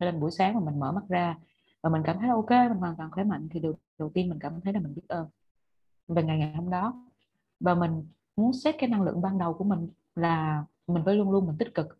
Nên 0.00 0.20
buổi 0.20 0.30
sáng 0.30 0.54
mà 0.54 0.60
mình 0.60 0.80
mở 0.80 0.92
mắt 0.92 1.04
ra 1.08 1.38
và 1.82 1.90
mình 1.90 2.02
cảm 2.04 2.18
thấy 2.18 2.28
ok 2.28 2.50
mình 2.50 2.78
hoàn 2.78 2.96
toàn 2.96 3.10
khỏe 3.10 3.24
mạnh 3.24 3.48
thì 3.50 3.60
đầu, 3.60 3.74
đầu 3.98 4.10
tiên 4.14 4.28
mình 4.28 4.38
cảm 4.38 4.60
thấy 4.60 4.72
là 4.72 4.80
mình 4.80 4.94
biết 4.94 5.08
ơn 5.08 5.26
về 6.08 6.22
ngày 6.22 6.38
ngày 6.38 6.54
hôm 6.54 6.70
đó. 6.70 7.06
Và 7.60 7.74
mình 7.74 8.06
muốn 8.36 8.52
xét 8.52 8.74
cái 8.78 8.88
năng 8.88 9.02
lượng 9.02 9.22
ban 9.22 9.38
đầu 9.38 9.54
của 9.54 9.64
mình 9.64 9.88
là 10.14 10.64
mình 10.86 11.02
phải 11.04 11.14
luôn 11.14 11.30
luôn 11.30 11.46
mình 11.46 11.56
tích 11.58 11.74
cực. 11.74 11.98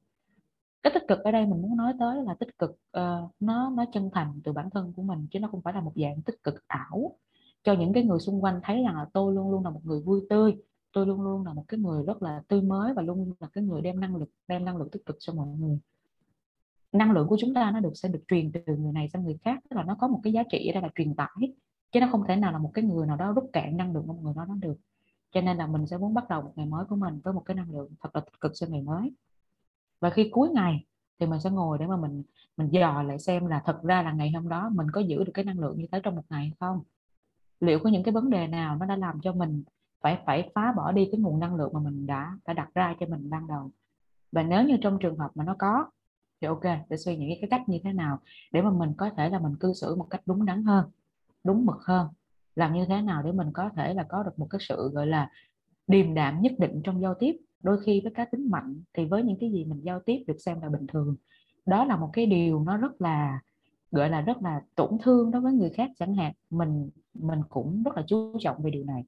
Cái 0.83 0.93
tích 0.95 1.05
cực 1.09 1.19
ở 1.19 1.31
đây 1.31 1.47
mình 1.47 1.63
muốn 1.63 1.77
nói 1.77 1.93
tới 1.99 2.25
là 2.25 2.35
tích 2.35 2.59
cực 2.59 2.71
uh, 2.71 3.31
nó 3.41 3.71
nó 3.71 3.85
chân 3.93 4.11
thành 4.13 4.41
từ 4.45 4.53
bản 4.53 4.71
thân 4.71 4.93
của 4.97 5.03
mình 5.03 5.27
chứ 5.31 5.41
nó 5.41 5.49
không 5.49 5.61
phải 5.61 5.75
là 5.75 5.81
một 5.81 5.93
dạng 5.95 6.23
tích 6.23 6.43
cực 6.43 6.69
ảo. 6.69 7.17
Cho 7.63 7.73
những 7.73 7.93
cái 7.93 8.05
người 8.05 8.19
xung 8.19 8.45
quanh 8.45 8.61
thấy 8.63 8.83
rằng 8.85 8.97
là 8.97 9.07
tôi 9.13 9.35
luôn 9.35 9.51
luôn 9.51 9.65
là 9.65 9.71
một 9.71 9.81
người 9.85 10.01
vui 10.01 10.27
tươi 10.31 10.57
tôi 10.93 11.07
luôn 11.07 11.21
luôn 11.21 11.45
là 11.45 11.53
một 11.53 11.65
cái 11.69 11.81
người 11.81 12.05
rất 12.07 12.23
là 12.23 12.43
tươi 12.49 12.63
mới 12.63 12.95
và 12.95 13.03
luôn 13.03 13.33
là 13.41 13.49
cái 13.53 13.65
người 13.65 13.81
đem 13.81 14.01
năng 14.01 14.17
lực, 14.17 14.31
đem 14.49 14.65
năng 14.65 14.77
lượng 14.77 14.91
tích 14.91 15.07
cực 15.07 15.17
cho 15.21 15.33
mọi 15.33 15.47
người. 15.47 15.79
Năng 16.93 17.13
lượng 17.13 17.29
của 17.29 17.37
chúng 17.41 17.55
ta 17.55 17.71
nó 17.71 17.81
được, 17.81 17.93
sẽ 17.95 18.09
được 18.09 18.23
truyền 18.29 18.53
từ 18.53 18.77
người 18.77 18.93
này 18.93 19.09
sang 19.09 19.25
người 19.25 19.39
khác, 19.45 19.59
tức 19.71 19.77
là 19.77 19.85
nó 19.85 19.97
có 20.01 20.09
một 20.09 20.21
cái 20.25 20.33
giá 20.33 20.43
trị 20.51 20.69
ở 20.69 20.73
đây 20.73 20.83
là 20.83 20.89
truyền 20.95 21.15
tải, 21.15 21.55
chứ 21.93 22.01
nó 22.01 22.09
không 22.13 22.25
thể 22.29 22.37
nào 22.37 22.53
là 22.53 22.59
một 22.59 22.71
cái 22.75 22.85
người 22.85 23.07
nào 23.07 23.17
đó 23.17 23.33
rút 23.33 23.51
cạn 23.53 23.77
năng 23.77 23.93
lượng 23.93 24.07
của 24.07 24.13
một 24.13 24.21
người 24.23 24.35
đó 24.37 24.45
nó 24.49 24.55
được. 24.55 24.77
Cho 25.31 25.41
nên 25.41 25.57
là 25.57 25.67
mình 25.67 25.87
sẽ 25.87 25.99
muốn 25.99 26.15
bắt 26.15 26.29
đầu 26.29 26.43
một 26.43 26.53
ngày 26.57 26.67
mới 26.67 26.85
của 26.85 26.97
mình 26.97 27.21
với 27.25 27.35
một 27.35 27.43
cái 27.45 27.55
năng 27.55 27.71
lượng 27.71 27.91
thật 28.01 28.11
là 28.15 28.21
tích 28.21 28.41
cực 28.41 28.53
cho 28.55 28.67
ngày 28.67 28.83
mới. 28.83 29.13
Và 30.01 30.11
khi 30.11 30.29
cuối 30.33 30.49
ngày 30.49 30.85
thì 31.21 31.27
mình 31.27 31.41
sẽ 31.41 31.51
ngồi 31.51 31.79
để 31.79 31.87
mà 31.87 31.97
mình 31.97 32.23
mình 32.57 32.69
dò 32.71 33.03
lại 33.03 33.19
xem 33.19 33.47
là 33.47 33.63
thật 33.65 33.83
ra 33.83 34.03
là 34.03 34.13
ngày 34.13 34.31
hôm 34.31 34.49
đó 34.49 34.71
mình 34.75 34.87
có 34.93 35.01
giữ 35.01 35.25
được 35.25 35.33
cái 35.35 35.45
năng 35.45 35.59
lượng 35.59 35.79
như 35.79 35.87
thế 35.93 36.01
trong 36.03 36.17
một 36.17 36.23
ngày 36.31 36.41
hay 36.41 36.53
không. 36.61 36.83
Liệu 37.61 37.79
có 37.79 37.91
những 37.91 38.03
cái 38.03 38.13
vấn 38.13 38.31
đề 38.31 38.47
nào 38.47 38.77
nó 38.77 38.87
đã 38.87 38.97
làm 38.97 39.21
cho 39.21 39.33
mình 39.33 39.63
phải 40.01 40.19
phải 40.27 40.51
phá 40.55 40.73
bỏ 40.77 40.93
đi 40.93 41.09
cái 41.13 41.21
nguồn 41.21 41.41
năng 41.41 41.55
lượng 41.55 41.73
mà 41.73 41.81
mình 41.81 42.07
đã 42.07 42.39
đã 42.47 42.53
đặt 42.53 42.69
ra 42.75 42.95
cho 43.01 43.07
mình 43.07 43.31
ban 43.31 43.47
đầu. 43.47 43.71
Và 44.33 44.43
nếu 44.43 44.65
như 44.65 44.77
trong 44.81 44.99
trường 44.99 45.19
hợp 45.19 45.31
mà 45.35 45.45
nó 45.45 45.57
có, 45.59 45.91
thì 46.41 46.47
ok, 46.47 46.65
để 46.89 46.97
suy 46.97 47.17
nghĩ 47.17 47.39
cái 47.41 47.51
cách 47.51 47.69
như 47.69 47.79
thế 47.85 47.93
nào 47.93 48.19
để 48.53 48.63
mà 48.63 48.71
mình 48.71 48.93
có 48.97 49.11
thể 49.17 49.29
là 49.29 49.39
mình 49.39 49.57
cư 49.61 49.73
xử 49.73 49.97
một 49.97 50.07
cách 50.11 50.23
đúng 50.27 50.45
đắn 50.45 50.65
hơn, 50.65 50.91
đúng 51.45 51.67
mực 51.67 51.83
hơn. 51.85 52.09
Làm 52.55 52.75
như 52.75 52.85
thế 52.89 53.03
nào 53.03 53.23
để 53.23 53.33
mình 53.33 53.53
có 53.53 53.71
thể 53.77 53.95
là 53.95 54.03
có 54.09 54.23
được 54.23 54.39
một 54.39 54.47
cái 54.51 54.59
sự, 54.69 54.91
gọi 54.93 55.07
là, 55.07 55.31
điềm 55.87 56.15
đạm 56.15 56.43
nhất 56.43 56.53
định 56.59 56.81
trong 56.85 57.03
giao 57.03 57.15
tiếp. 57.15 57.37
Đôi 57.63 57.81
khi 57.85 58.01
với 58.01 58.13
cá 58.15 58.25
tính 58.25 58.51
mạnh 58.51 58.83
thì 58.95 59.05
với 59.05 59.23
những 59.23 59.37
cái 59.41 59.51
gì 59.51 59.65
mình 59.65 59.81
giao 59.85 60.01
tiếp 60.01 60.25
được 60.27 60.37
xem 60.39 60.61
là 60.61 60.69
bình 60.69 60.87
thường. 60.87 61.17
Đó 61.67 61.85
là 61.85 61.97
một 61.97 62.11
cái 62.13 62.27
điều 62.27 62.65
nó 62.65 62.77
rất 62.77 63.01
là, 63.01 63.41
gọi 63.91 64.11
là, 64.11 64.21
rất 64.21 64.43
là 64.43 64.61
tổn 64.75 64.99
thương 65.03 65.31
đối 65.31 65.43
với 65.43 65.53
người 65.53 65.71
khác 65.71 65.91
chẳng 65.99 66.15
hạn. 66.15 66.33
Mình 66.51 66.91
mình 67.15 67.41
cũng 67.49 67.83
rất 67.83 67.97
là 67.97 68.03
chú 68.07 68.37
trọng 68.41 68.63
về 68.63 68.71
điều 68.71 68.85
này 68.85 69.05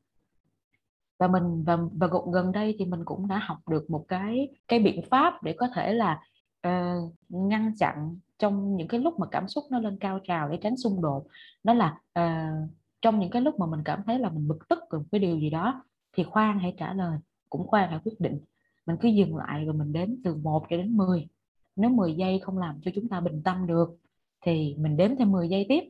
và 1.21 1.29
mình 1.29 1.65
và 1.65 1.79
và 1.93 2.09
gần 2.33 2.53
đây 2.53 2.77
thì 2.79 2.85
mình 2.85 3.05
cũng 3.05 3.29
đã 3.29 3.39
học 3.39 3.59
được 3.69 3.91
một 3.91 4.05
cái 4.09 4.49
cái 4.69 4.79
biện 4.79 5.01
pháp 5.11 5.43
để 5.43 5.55
có 5.59 5.69
thể 5.75 5.93
là 5.93 6.21
uh, 6.69 7.15
ngăn 7.29 7.73
chặn 7.77 8.17
trong 8.39 8.77
những 8.77 8.89
cái 8.89 9.01
lúc 9.01 9.19
mà 9.19 9.27
cảm 9.31 9.49
xúc 9.49 9.65
nó 9.71 9.79
lên 9.79 9.99
cao 9.99 10.21
trào 10.25 10.49
để 10.49 10.59
tránh 10.63 10.77
xung 10.77 11.03
đột. 11.03 11.27
Đó 11.65 11.75
là 11.75 12.01
uh, 12.19 12.71
trong 13.03 13.21
những 13.21 13.31
cái 13.31 13.43
lúc 13.43 13.59
mà 13.59 13.67
mình 13.67 13.81
cảm 13.85 14.03
thấy 14.07 14.19
là 14.19 14.31
mình 14.31 14.49
bực 14.49 14.69
tức 14.69 14.79
về 14.93 14.99
cái 15.13 15.19
điều 15.19 15.39
gì 15.39 15.51
đó 15.51 15.85
thì 16.13 16.25
khoan 16.25 16.59
hãy 16.59 16.75
trả 16.79 16.93
lời 16.93 17.19
cũng 17.51 17.67
khoan 17.67 17.91
hãy 17.91 18.01
quyết 18.05 18.21
định. 18.21 18.41
Mình 18.87 18.97
cứ 19.01 19.09
dừng 19.09 19.37
lại 19.37 19.65
rồi 19.65 19.75
mình 19.75 19.93
đếm 19.93 20.09
từ 20.25 20.37
1 20.37 20.67
cho 20.71 20.77
đến 20.77 20.97
10 20.97 21.29
nếu 21.77 21.91
10 21.91 22.15
giây 22.15 22.39
không 22.43 22.59
làm 22.59 22.81
cho 22.83 22.91
chúng 22.95 23.09
ta 23.09 23.21
bình 23.21 23.43
tâm 23.45 23.67
được 23.67 23.97
thì 24.41 24.75
mình 24.79 24.97
đếm 24.97 25.17
thêm 25.17 25.33
10 25.33 25.49
giây 25.49 25.67
tiếp. 25.69 25.81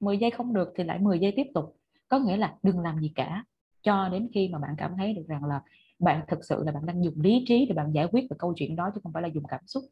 10 0.00 0.18
giây 0.18 0.30
không 0.30 0.54
được 0.54 0.72
thì 0.76 0.84
lại 0.84 0.98
10 0.98 1.18
giây 1.18 1.32
tiếp 1.36 1.46
tục. 1.54 1.76
Có 2.08 2.18
nghĩa 2.18 2.36
là 2.36 2.56
đừng 2.62 2.80
làm 2.80 3.00
gì 3.00 3.12
cả 3.14 3.44
cho 3.82 4.08
đến 4.08 4.28
khi 4.34 4.48
mà 4.48 4.58
bạn 4.58 4.74
cảm 4.78 4.94
thấy 4.96 5.14
được 5.14 5.24
rằng 5.28 5.44
là 5.44 5.60
bạn 5.98 6.24
thực 6.28 6.44
sự 6.44 6.62
là 6.64 6.72
bạn 6.72 6.86
đang 6.86 7.04
dùng 7.04 7.20
lý 7.20 7.44
trí 7.48 7.66
để 7.66 7.74
bạn 7.74 7.92
giải 7.92 8.06
quyết 8.12 8.26
về 8.30 8.36
câu 8.38 8.52
chuyện 8.56 8.76
đó 8.76 8.90
chứ 8.94 9.00
không 9.02 9.12
phải 9.12 9.22
là 9.22 9.28
dùng 9.28 9.44
cảm 9.48 9.60
xúc. 9.66 9.84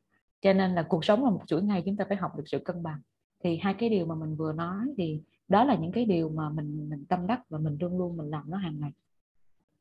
Cho 0.43 0.53
nên 0.53 0.75
là 0.75 0.83
cuộc 0.83 1.05
sống 1.05 1.25
là 1.25 1.31
một 1.31 1.41
chuỗi 1.47 1.63
ngày 1.63 1.83
chúng 1.87 1.97
ta 1.97 2.05
phải 2.09 2.17
học 2.17 2.37
được 2.37 2.45
sự 2.47 2.59
cân 2.59 2.83
bằng. 2.83 3.01
Thì 3.45 3.57
hai 3.57 3.75
cái 3.75 3.89
điều 3.89 4.07
mà 4.07 4.15
mình 4.15 4.37
vừa 4.37 4.53
nói 4.53 4.87
thì 4.97 5.23
đó 5.49 5.65
là 5.65 5.75
những 5.75 5.93
cái 5.93 6.05
điều 6.05 6.29
mà 6.29 6.51
mình 6.51 6.91
mình 6.91 7.05
tâm 7.09 7.27
đắc 7.27 7.41
và 7.49 7.59
mình 7.59 7.77
luôn 7.81 7.99
luôn 7.99 8.17
mình 8.17 8.31
làm 8.31 8.51
nó 8.51 8.57
hàng 8.57 8.81
ngày. 8.81 8.91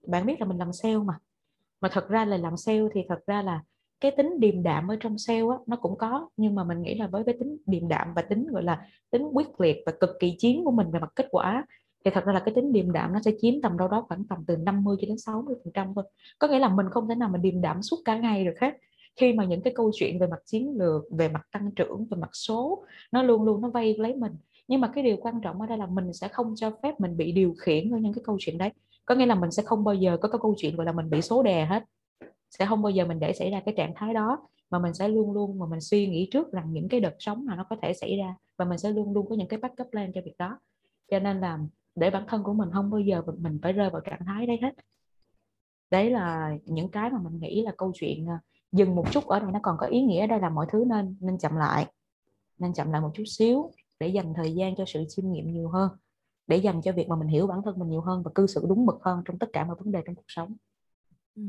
Bạn 0.08 0.26
biết 0.26 0.40
là 0.40 0.46
mình 0.46 0.58
làm 0.58 0.74
sale 0.74 0.98
mà. 0.98 1.20
Mà 1.82 1.90
thật 1.92 2.10
ra 2.10 2.26
là 2.26 2.38
làm 2.38 2.58
sale 2.58 2.84
thì 2.94 3.02
thật 3.10 3.20
ra 3.28 3.42
là 3.42 3.64
cái 4.00 4.12
tính 4.18 4.40
điềm 4.40 4.64
đạm 4.64 4.88
ở 4.88 4.98
trong 5.00 5.18
sale 5.18 5.40
á, 5.40 5.58
nó 5.68 5.76
cũng 5.76 5.98
có. 5.98 6.30
Nhưng 6.38 6.56
mà 6.56 6.64
mình 6.64 6.82
nghĩ 6.82 6.96
là 6.96 7.08
với 7.08 7.24
cái 7.24 7.36
tính 7.40 7.58
điềm 7.66 7.88
đạm 7.88 8.14
và 8.16 8.22
tính 8.22 8.48
gọi 8.48 8.64
là 8.64 8.88
tính 9.12 9.24
quyết 9.34 9.62
liệt 9.62 9.78
và 9.86 9.92
cực 10.00 10.10
kỳ 10.20 10.36
chiến 10.38 10.64
của 10.66 10.72
mình 10.72 10.92
về 10.92 11.00
mặt 11.00 11.12
kết 11.16 11.28
quả 11.32 11.66
thì 12.08 12.12
thật 12.14 12.26
ra 12.26 12.34
là 12.34 12.40
cái 12.40 12.54
tính 12.54 12.72
điềm 12.72 12.92
đạm 12.92 13.14
nó 13.14 13.20
sẽ 13.26 13.32
chiếm 13.42 13.62
tầm 13.62 13.78
đâu 13.78 13.88
đó 13.88 14.06
khoảng 14.08 14.24
tầm 14.24 14.44
từ 14.48 14.58
50 14.58 14.98
cho 15.02 15.08
đến 15.08 15.18
60 15.18 15.56
phần 15.64 15.74
trăm 15.74 15.94
thôi. 15.96 16.04
Có 16.40 16.48
nghĩa 16.48 16.60
là 16.60 16.70
mình 16.70 16.86
không 16.92 17.08
thể 17.08 17.16
nào 17.16 17.30
mà 17.30 17.38
điềm 17.38 17.62
đạm 17.62 17.82
suốt 17.82 17.98
cả 18.06 18.18
ngày 18.18 18.46
được 18.46 18.54
hết. 18.62 18.74
Khi 19.16 19.34
mà 19.34 19.46
những 19.46 19.62
cái 19.62 19.74
câu 19.76 19.92
chuyện 19.94 20.20
về 20.20 20.28
mặt 20.28 20.40
chiến 20.46 20.78
lược, 20.78 21.04
về 21.12 21.30
mặt 21.30 21.42
tăng 21.52 21.72
trưởng, 21.72 22.06
về 22.06 22.18
mặt 22.18 22.30
số, 22.34 22.84
nó 23.12 23.24
luôn 23.24 23.44
luôn 23.44 23.62
nó 23.62 23.70
vây 23.70 23.98
lấy 23.98 24.16
mình. 24.16 24.32
Nhưng 24.68 24.82
mà 24.82 24.92
cái 24.96 25.04
điều 25.04 25.18
quan 25.18 25.42
trọng 25.42 25.62
ở 25.62 25.68
đây 25.68 25.78
là 25.78 25.86
mình 25.86 26.14
sẽ 26.14 26.28
không 26.28 26.54
cho 26.56 26.72
phép 26.84 27.00
mình 27.00 27.18
bị 27.18 27.32
điều 27.32 27.54
khiển 27.60 27.92
bởi 27.92 28.02
những 28.02 28.14
cái 28.14 28.24
câu 28.26 28.38
chuyện 28.40 28.58
đấy. 28.58 28.72
Có 29.06 29.16
nghĩa 29.16 29.26
là 29.26 29.36
mình 29.36 29.52
sẽ 29.52 29.64
không 29.64 29.84
bao 29.84 29.96
giờ 29.96 30.18
có 30.22 30.30
cái 30.30 30.40
câu 30.42 30.56
chuyện 30.58 30.76
gọi 30.76 30.86
là 30.86 30.92
mình 30.92 31.10
bị 31.10 31.22
số 31.22 31.44
đè 31.44 31.66
hết. 31.66 31.84
Sẽ 32.50 32.66
không 32.66 32.82
bao 32.82 32.90
giờ 32.90 33.06
mình 33.06 33.20
để 33.20 33.34
xảy 33.34 33.52
ra 33.52 33.62
cái 33.66 33.74
trạng 33.78 33.94
thái 33.96 34.14
đó. 34.14 34.48
Mà 34.70 34.80
mình 34.80 34.94
sẽ 34.94 35.08
luôn 35.08 35.32
luôn, 35.32 35.60
mà 35.60 35.66
mình 35.70 35.82
suy 35.82 36.08
nghĩ 36.08 36.30
trước 36.32 36.52
rằng 36.52 36.74
những 36.74 36.90
cái 36.90 37.00
đợt 37.00 37.16
sống 37.20 37.46
nào 37.46 37.56
nó 37.58 37.66
có 37.70 37.76
thể 37.82 37.94
xảy 37.94 38.18
ra. 38.18 38.36
Và 38.58 38.66
mình 38.66 38.78
sẽ 38.78 38.92
luôn 38.92 39.14
luôn 39.14 39.30
có 39.30 39.36
những 39.36 39.48
cái 39.48 39.60
backup 39.60 39.88
plan 39.92 40.12
cho 40.14 40.22
việc 40.26 40.36
đó. 40.38 40.60
Cho 41.12 41.20
nên 41.20 41.40
là 41.40 41.60
để 41.98 42.10
bản 42.10 42.24
thân 42.28 42.44
của 42.44 42.54
mình 42.54 42.70
không 42.74 42.90
bao 42.90 43.00
giờ 43.00 43.22
mình 43.38 43.60
phải 43.62 43.74
rơi 43.74 43.90
vào 43.90 44.02
trạng 44.02 44.26
thái 44.26 44.48
đấy 44.48 44.60
hết 44.62 44.72
đấy 45.92 46.10
là 46.10 46.58
những 46.66 46.92
cái 46.92 47.10
mà 47.10 47.20
mình 47.24 47.40
nghĩ 47.40 47.62
là 47.62 47.72
câu 47.78 47.92
chuyện 47.96 48.30
à, 48.30 48.40
dừng 48.72 48.96
một 48.96 49.12
chút 49.12 49.28
ở 49.28 49.40
đây, 49.40 49.52
nó 49.52 49.60
còn 49.64 49.78
có 49.80 49.88
ý 49.88 50.02
nghĩa 50.02 50.28
đây 50.28 50.40
là 50.40 50.50
mọi 50.50 50.66
thứ 50.72 50.86
nên 50.88 51.18
nên 51.20 51.38
chậm 51.38 51.56
lại, 51.56 51.94
nên 52.60 52.74
chậm 52.74 52.92
lại 52.92 53.02
một 53.02 53.12
chút 53.14 53.24
xíu 53.28 53.72
để 54.00 54.08
dành 54.08 54.34
thời 54.36 54.54
gian 54.56 54.76
cho 54.76 54.84
sự 54.88 55.04
chiêm 55.10 55.32
nghiệm 55.32 55.54
nhiều 55.54 55.70
hơn, 55.70 55.90
để 56.48 56.58
dành 56.58 56.82
cho 56.82 56.92
việc 56.92 57.08
mà 57.08 57.16
mình 57.16 57.28
hiểu 57.28 57.48
bản 57.48 57.62
thân 57.66 57.80
mình 57.80 57.90
nhiều 57.90 58.02
hơn 58.02 58.24
và 58.24 58.32
cư 58.36 58.48
xử 58.48 58.66
đúng 58.70 58.86
mực 58.86 58.96
hơn 59.02 59.22
trong 59.26 59.40
tất 59.40 59.48
cả 59.54 59.66
mọi 59.66 59.76
vấn 59.80 59.92
đề 59.92 60.02
trong 60.06 60.16
cuộc 60.16 60.26
sống 60.28 60.56
ừ. 61.36 61.44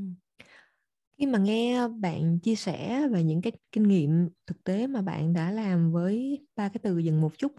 khi 1.18 1.26
mà 1.26 1.38
nghe 1.38 1.88
bạn 1.88 2.38
chia 2.38 2.54
sẻ 2.54 3.08
về 3.08 3.24
những 3.24 3.42
cái 3.42 3.52
kinh 3.72 3.88
nghiệm 3.88 4.28
thực 4.46 4.64
tế 4.64 4.86
mà 4.86 5.02
bạn 5.02 5.32
đã 5.32 5.50
làm 5.50 5.92
với 5.92 6.46
ba 6.56 6.68
cái 6.68 6.80
từ 6.82 6.98
dừng 6.98 7.20
một 7.20 7.38
chút 7.38 7.52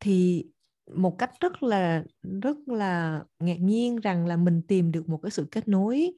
thì 0.00 0.46
một 0.94 1.18
cách 1.18 1.30
rất 1.40 1.62
là 1.62 2.04
rất 2.42 2.56
là 2.66 3.24
ngạc 3.38 3.60
nhiên 3.60 3.96
rằng 3.96 4.26
là 4.26 4.36
mình 4.36 4.62
tìm 4.68 4.92
được 4.92 5.08
một 5.08 5.18
cái 5.22 5.30
sự 5.30 5.46
kết 5.50 5.68
nối 5.68 6.12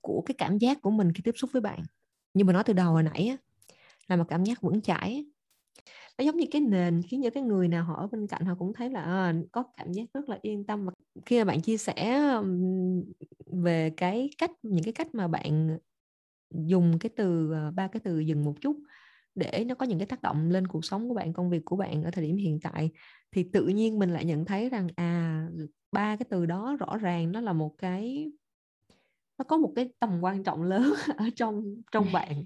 của 0.00 0.22
cái 0.26 0.34
cảm 0.38 0.58
giác 0.58 0.82
của 0.82 0.90
mình 0.90 1.12
khi 1.12 1.22
tiếp 1.24 1.34
xúc 1.36 1.50
với 1.52 1.62
bạn. 1.62 1.82
Như 2.34 2.44
mà 2.44 2.52
nói 2.52 2.64
từ 2.66 2.72
đầu 2.72 2.92
hồi 2.92 3.02
nãy 3.02 3.28
á, 3.28 3.36
là 4.08 4.16
một 4.16 4.24
cảm 4.28 4.44
giác 4.44 4.62
vững 4.62 4.80
chãi 4.80 5.26
nó 6.18 6.24
giống 6.24 6.36
như 6.36 6.46
cái 6.50 6.60
nền 6.60 7.02
khiến 7.02 7.20
cho 7.24 7.30
cái 7.30 7.42
người 7.42 7.68
nào 7.68 7.84
họ 7.84 7.94
ở 7.94 8.06
bên 8.06 8.26
cạnh 8.26 8.44
họ 8.44 8.54
cũng 8.58 8.72
thấy 8.72 8.90
là 8.90 9.02
à, 9.02 9.34
có 9.52 9.64
cảm 9.76 9.92
giác 9.92 10.04
rất 10.14 10.28
là 10.28 10.38
yên 10.42 10.64
tâm. 10.64 10.86
Và 10.86 10.92
khi 11.26 11.38
mà 11.38 11.44
bạn 11.44 11.60
chia 11.60 11.76
sẻ 11.76 12.30
về 13.46 13.90
cái 13.96 14.30
cách 14.38 14.50
những 14.62 14.84
cái 14.84 14.92
cách 14.92 15.14
mà 15.14 15.28
bạn 15.28 15.78
dùng 16.50 16.98
cái 16.98 17.10
từ 17.16 17.52
ờ, 17.52 17.70
ba 17.70 17.88
cái 17.88 18.00
từ 18.04 18.18
dừng 18.18 18.44
một 18.44 18.54
chút 18.60 18.76
để 19.34 19.64
nó 19.68 19.74
có 19.74 19.86
những 19.86 19.98
cái 19.98 20.06
tác 20.06 20.22
động 20.22 20.50
lên 20.50 20.66
cuộc 20.66 20.84
sống 20.84 21.08
của 21.08 21.14
bạn 21.14 21.32
công 21.32 21.50
việc 21.50 21.62
của 21.64 21.76
bạn 21.76 22.02
ở 22.02 22.10
thời 22.10 22.26
điểm 22.26 22.36
hiện 22.36 22.60
tại. 22.62 22.90
Thì 23.32 23.44
tự 23.52 23.66
nhiên 23.66 23.98
mình 23.98 24.10
lại 24.10 24.24
nhận 24.24 24.44
thấy 24.44 24.68
rằng 24.68 24.88
à 24.96 25.46
ba 25.92 26.16
cái 26.16 26.26
từ 26.30 26.46
đó 26.46 26.76
rõ 26.80 26.96
ràng 26.96 27.32
nó 27.32 27.40
là 27.40 27.52
một 27.52 27.74
cái 27.78 28.32
nó 29.38 29.44
có 29.48 29.56
một 29.56 29.72
cái 29.76 29.88
tầm 30.00 30.20
quan 30.20 30.44
trọng 30.44 30.62
lớn 30.62 30.94
ở 31.16 31.24
trong 31.36 31.64
trong 31.92 32.06
bạn. 32.12 32.44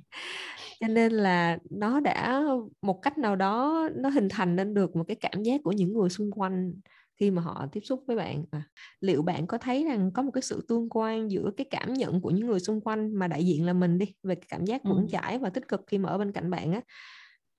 Cho 0.81 0.89
nên 0.89 1.13
là 1.13 1.59
nó 1.71 2.01
đã 2.01 2.43
một 2.83 3.03
cách 3.03 3.19
nào 3.19 3.37
đó 3.37 3.89
nó 3.95 4.09
hình 4.09 4.29
thành 4.31 4.57
nên 4.57 4.75
được 4.75 4.97
một 4.97 5.05
cái 5.09 5.17
cảm 5.17 5.43
giác 5.43 5.61
của 5.65 5.73
những 5.73 5.93
người 5.93 6.09
xung 6.09 6.31
quanh 6.31 6.73
khi 7.21 7.31
mà 7.31 7.43
họ 7.43 7.67
tiếp 7.73 7.81
xúc 7.81 8.05
với 8.07 8.17
bạn? 8.17 8.45
À, 8.51 8.63
liệu 9.01 9.23
bạn 9.23 9.47
có 9.47 9.59
thấy 9.59 9.85
rằng 9.85 10.11
có 10.15 10.23
một 10.23 10.31
cái 10.31 10.43
sự 10.43 10.65
tương 10.69 10.89
quan 10.91 11.31
giữa 11.31 11.51
cái 11.57 11.67
cảm 11.71 11.93
nhận 11.95 12.21
của 12.21 12.31
những 12.31 12.47
người 12.47 12.61
xung 12.61 12.81
quanh 12.81 13.15
mà 13.15 13.29
đại 13.29 13.47
diện 13.47 13.67
là 13.67 13.73
mình 13.73 13.99
đi 13.99 14.07
về 14.23 14.35
cái 14.35 14.47
cảm 14.49 14.65
giác 14.65 14.83
vững 14.89 15.09
chãi 15.09 15.39
và 15.39 15.51
tích 15.51 15.69
cực 15.69 15.81
khi 15.87 15.99
mà 15.99 16.09
ở 16.09 16.19
bên 16.19 16.33
cạnh 16.33 16.51
bạn 16.51 16.73
á 16.73 16.81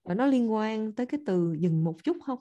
và 0.06 0.16
nó 0.16 0.26
liên 0.26 0.54
quan 0.54 0.94
tới 0.94 1.06
cái 1.06 1.20
từ 1.26 1.56
dừng 1.60 1.84
một 1.84 2.04
chút 2.04 2.18
không? 2.26 2.40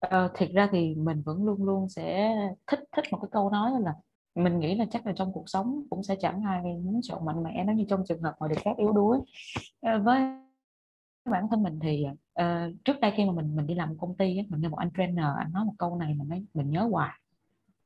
Ờ, 0.00 0.30
thiệt 0.34 0.50
ra 0.54 0.68
thì 0.72 0.94
mình 0.94 1.22
vẫn 1.26 1.44
luôn 1.44 1.64
luôn 1.64 1.88
sẽ 1.88 2.34
thích 2.66 2.80
thích 2.96 3.04
một 3.12 3.18
cái 3.22 3.28
câu 3.32 3.50
nói 3.50 3.70
là 3.80 3.94
mình 4.34 4.58
nghĩ 4.60 4.74
là 4.74 4.84
chắc 4.90 5.06
là 5.06 5.12
trong 5.16 5.32
cuộc 5.32 5.44
sống 5.48 5.82
cũng 5.90 6.02
sẽ 6.02 6.16
chẳng 6.20 6.42
ai 6.46 6.62
muốn 6.62 7.00
chọn 7.02 7.24
mạnh 7.24 7.42
mẽ 7.42 7.64
nếu 7.66 7.76
như 7.76 7.84
trong 7.88 8.04
trường 8.08 8.22
hợp 8.22 8.34
mà 8.40 8.48
được 8.48 8.56
khác 8.64 8.70
yếu 8.78 8.92
đuối. 8.92 9.18
Ờ, 9.80 9.98
với 10.04 10.20
bản 11.30 11.46
thân 11.50 11.62
mình 11.62 11.78
thì 11.82 12.04
uh, 12.40 12.84
trước 12.84 13.00
đây 13.00 13.12
khi 13.16 13.24
mà 13.24 13.32
mình 13.32 13.56
mình 13.56 13.66
đi 13.66 13.74
làm 13.74 13.98
công 13.98 14.16
ty 14.16 14.42
mình 14.48 14.60
nghe 14.60 14.68
một 14.68 14.76
anh 14.78 14.90
trainer 14.96 15.26
anh 15.38 15.52
nói 15.52 15.64
một 15.64 15.74
câu 15.78 15.96
này 15.96 16.14
mình 16.14 16.28
nói 16.28 16.44
mình 16.54 16.70
nhớ 16.70 16.88
hoài. 16.90 17.18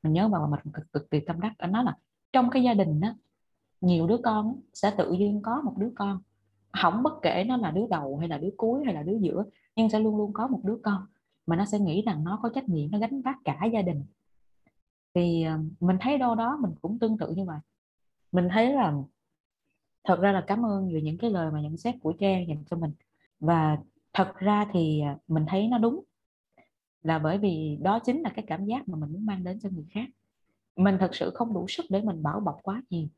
Mình 0.02 0.12
nhớ 0.12 0.28
mà 0.28 0.38
mình 0.46 0.60
cực 0.72 0.92
cực 0.92 1.10
kỳ 1.10 1.20
tâm 1.20 1.40
đắc. 1.40 1.52
Anh 1.58 1.72
nói 1.72 1.84
là 1.84 1.96
trong 2.32 2.50
cái 2.50 2.62
gia 2.62 2.74
đình 2.74 3.00
á 3.00 3.14
nhiều 3.80 4.06
đứa 4.06 4.16
con 4.24 4.60
sẽ 4.74 4.90
tự 4.98 5.12
nhiên 5.12 5.42
có 5.42 5.60
một 5.64 5.74
đứa 5.78 5.90
con. 5.94 6.20
Không 6.72 7.02
bất 7.02 7.12
kể 7.22 7.44
nó 7.48 7.56
là 7.56 7.70
đứa 7.70 7.86
đầu 7.90 8.16
hay 8.18 8.28
là 8.28 8.38
đứa 8.38 8.50
cuối 8.56 8.84
hay 8.84 8.94
là 8.94 9.02
đứa 9.02 9.16
giữa 9.20 9.44
nhưng 9.76 9.90
sẽ 9.90 9.98
luôn 9.98 10.16
luôn 10.16 10.32
có 10.32 10.46
một 10.46 10.60
đứa 10.64 10.78
con. 10.82 11.06
Mà 11.46 11.56
nó 11.56 11.64
sẽ 11.64 11.78
nghĩ 11.78 12.02
rằng 12.02 12.24
nó 12.24 12.38
có 12.42 12.48
trách 12.54 12.68
nhiệm 12.68 12.90
nó 12.90 12.98
gánh 12.98 13.22
vác 13.22 13.36
cả 13.44 13.58
gia 13.72 13.82
đình. 13.82 14.04
Thì 15.14 15.42
ờ, 15.42 15.58
mình 15.80 15.96
thấy 16.00 16.18
đâu 16.18 16.34
đó 16.34 16.58
mình 16.62 16.70
cũng 16.82 16.98
tương 16.98 17.18
tự 17.18 17.30
như 17.30 17.44
vậy. 17.44 17.58
Mình 18.32 18.48
thấy 18.52 18.72
là 18.72 18.94
thật 20.04 20.20
ra 20.20 20.32
là 20.32 20.44
cảm 20.46 20.66
ơn 20.66 20.92
về 20.92 21.00
những 21.02 21.18
cái 21.18 21.30
lời 21.30 21.50
mà 21.50 21.60
nhận 21.60 21.76
xét 21.76 21.94
của 22.02 22.12
Trang 22.12 22.48
dành 22.48 22.64
cho 22.70 22.76
mình. 22.76 22.92
Và 23.40 23.78
thật 24.16 24.34
ra 24.36 24.66
thì 24.72 25.00
à, 25.00 25.16
mình 25.28 25.44
thấy 25.48 25.68
nó 25.68 25.78
đúng. 25.78 26.04
Là 27.02 27.18
bởi 27.18 27.38
vì 27.38 27.78
đó 27.82 27.98
chính 27.98 28.22
là 28.22 28.30
cái 28.36 28.44
cảm 28.48 28.64
giác 28.64 28.88
mà 28.88 28.98
mình 28.98 29.12
muốn 29.12 29.26
mang 29.26 29.44
đến 29.44 29.60
cho 29.60 29.68
người 29.72 29.86
khác. 29.90 30.08
Mình 30.76 30.96
thật 31.00 31.14
sự 31.14 31.30
không 31.34 31.54
đủ 31.54 31.66
sức 31.68 31.86
để 31.90 32.02
mình 32.02 32.22
bảo 32.22 32.40
bọc 32.40 32.56
quá 32.62 32.82
nhiều, 32.90 33.08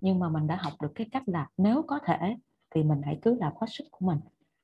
nhưng 0.00 0.18
mà 0.18 0.28
mình 0.28 0.46
đã 0.46 0.56
học 0.56 0.72
được 0.82 0.92
cái 0.94 1.08
cách 1.12 1.22
là 1.26 1.48
nếu 1.56 1.82
có 1.82 1.98
thể 2.06 2.36
thì 2.70 2.82
mình 2.82 3.00
hãy 3.04 3.18
cứ 3.22 3.34
làm 3.34 3.52
hết 3.60 3.66
sức 3.70 3.84
của 3.90 4.06
mình. 4.06 4.18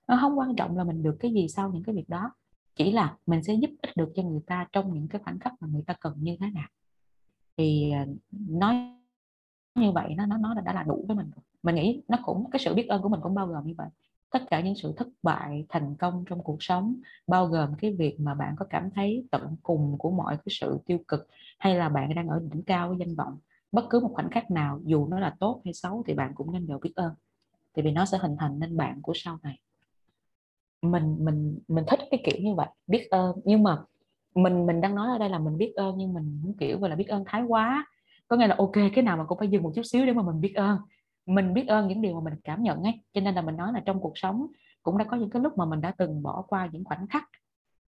Nó 0.08 0.18
không 0.20 0.38
quan 0.38 0.56
trọng 0.56 0.76
là 0.76 0.84
mình 0.84 1.02
được 1.02 1.16
cái 1.20 1.32
gì 1.32 1.48
sau 1.48 1.70
những 1.70 1.82
cái 1.82 1.94
việc 1.94 2.08
đó, 2.08 2.32
chỉ 2.74 2.92
là 2.92 3.16
mình 3.26 3.44
sẽ 3.44 3.54
giúp 3.54 3.70
ích 3.82 3.96
được 3.96 4.12
cho 4.14 4.22
người 4.22 4.40
ta 4.46 4.66
trong 4.72 4.94
những 4.94 5.08
cái 5.08 5.20
khoảnh 5.24 5.38
khắc 5.38 5.52
mà 5.60 5.68
người 5.68 5.82
ta 5.86 5.94
cần 6.00 6.14
như 6.16 6.36
thế 6.40 6.50
nào. 6.50 6.68
Thì 7.56 7.90
à, 7.90 8.06
nói 8.48 8.74
như 9.74 9.92
vậy 9.92 10.14
nó 10.16 10.26
nó 10.26 10.36
nó 10.36 10.54
đã 10.54 10.72
là 10.72 10.82
đủ 10.82 11.04
với 11.08 11.16
mình 11.16 11.30
rồi. 11.30 11.42
Mình 11.62 11.74
nghĩ 11.74 12.02
nó 12.08 12.18
cũng, 12.24 12.50
cái 12.50 12.60
sự 12.64 12.74
biết 12.74 12.86
ơn 12.88 13.02
của 13.02 13.08
mình 13.08 13.20
cũng 13.22 13.34
bao 13.34 13.46
gồm 13.46 13.66
như 13.66 13.74
vậy 13.78 13.88
tất 14.30 14.42
cả 14.50 14.60
những 14.60 14.74
sự 14.74 14.94
thất 14.96 15.08
bại, 15.22 15.66
thành 15.68 15.94
công 15.98 16.24
trong 16.28 16.42
cuộc 16.42 16.62
sống, 16.62 16.96
bao 17.26 17.46
gồm 17.46 17.74
cái 17.78 17.92
việc 17.92 18.20
mà 18.20 18.34
bạn 18.34 18.54
có 18.58 18.66
cảm 18.70 18.90
thấy 18.90 19.26
tận 19.30 19.56
cùng 19.62 19.98
của 19.98 20.10
mọi 20.10 20.36
cái 20.36 20.46
sự 20.60 20.78
tiêu 20.86 20.98
cực, 21.08 21.28
hay 21.58 21.74
là 21.74 21.88
bạn 21.88 22.14
đang 22.14 22.28
ở 22.28 22.40
đỉnh 22.52 22.62
cao 22.62 22.88
của 22.88 22.94
danh 22.94 23.14
vọng, 23.14 23.38
bất 23.72 23.84
cứ 23.90 24.00
một 24.00 24.10
khoảnh 24.12 24.30
khắc 24.30 24.50
nào, 24.50 24.80
dù 24.84 25.06
nó 25.06 25.18
là 25.20 25.36
tốt 25.40 25.60
hay 25.64 25.74
xấu 25.74 26.02
thì 26.06 26.14
bạn 26.14 26.32
cũng 26.34 26.52
nên 26.52 26.66
đều 26.66 26.78
biết 26.78 26.92
ơn. 26.96 27.14
Tại 27.74 27.84
vì 27.84 27.90
nó 27.90 28.04
sẽ 28.04 28.18
hình 28.18 28.36
thành 28.38 28.58
nên 28.58 28.76
bạn 28.76 29.02
của 29.02 29.12
sau 29.16 29.38
này. 29.42 29.58
Mình 30.82 31.16
mình 31.24 31.58
mình 31.68 31.84
thích 31.88 32.00
cái 32.10 32.22
kiểu 32.24 32.36
như 32.42 32.54
vậy, 32.54 32.68
biết 32.86 33.08
ơn. 33.10 33.36
Nhưng 33.44 33.62
mà 33.62 33.78
mình 34.34 34.66
mình 34.66 34.80
đang 34.80 34.94
nói 34.94 35.10
ở 35.10 35.18
đây 35.18 35.28
là 35.28 35.38
mình 35.38 35.56
biết 35.56 35.72
ơn, 35.76 35.98
nhưng 35.98 36.14
mình 36.14 36.40
muốn 36.42 36.54
kiểu 36.58 36.78
gọi 36.78 36.90
là 36.90 36.96
biết 36.96 37.08
ơn 37.08 37.24
thái 37.26 37.42
quá. 37.42 37.86
Có 38.28 38.36
nghĩa 38.36 38.46
là 38.46 38.54
ok, 38.58 38.72
cái 38.94 39.04
nào 39.04 39.16
mà 39.16 39.24
cũng 39.24 39.38
phải 39.38 39.48
dừng 39.48 39.62
một 39.62 39.72
chút 39.74 39.82
xíu 39.82 40.06
để 40.06 40.12
mà 40.12 40.22
mình 40.22 40.40
biết 40.40 40.52
ơn 40.54 40.78
mình 41.26 41.54
biết 41.54 41.66
ơn 41.68 41.88
những 41.88 42.02
điều 42.02 42.14
mà 42.14 42.30
mình 42.30 42.40
cảm 42.44 42.62
nhận 42.62 42.82
ấy 42.82 43.00
cho 43.12 43.20
nên 43.20 43.34
là 43.34 43.42
mình 43.42 43.56
nói 43.56 43.72
là 43.72 43.82
trong 43.86 44.00
cuộc 44.00 44.18
sống 44.18 44.46
cũng 44.82 44.98
đã 44.98 45.04
có 45.04 45.16
những 45.16 45.30
cái 45.30 45.42
lúc 45.42 45.58
mà 45.58 45.64
mình 45.64 45.80
đã 45.80 45.94
từng 45.98 46.22
bỏ 46.22 46.42
qua 46.48 46.68
những 46.72 46.84
khoảnh 46.84 47.06
khắc 47.06 47.28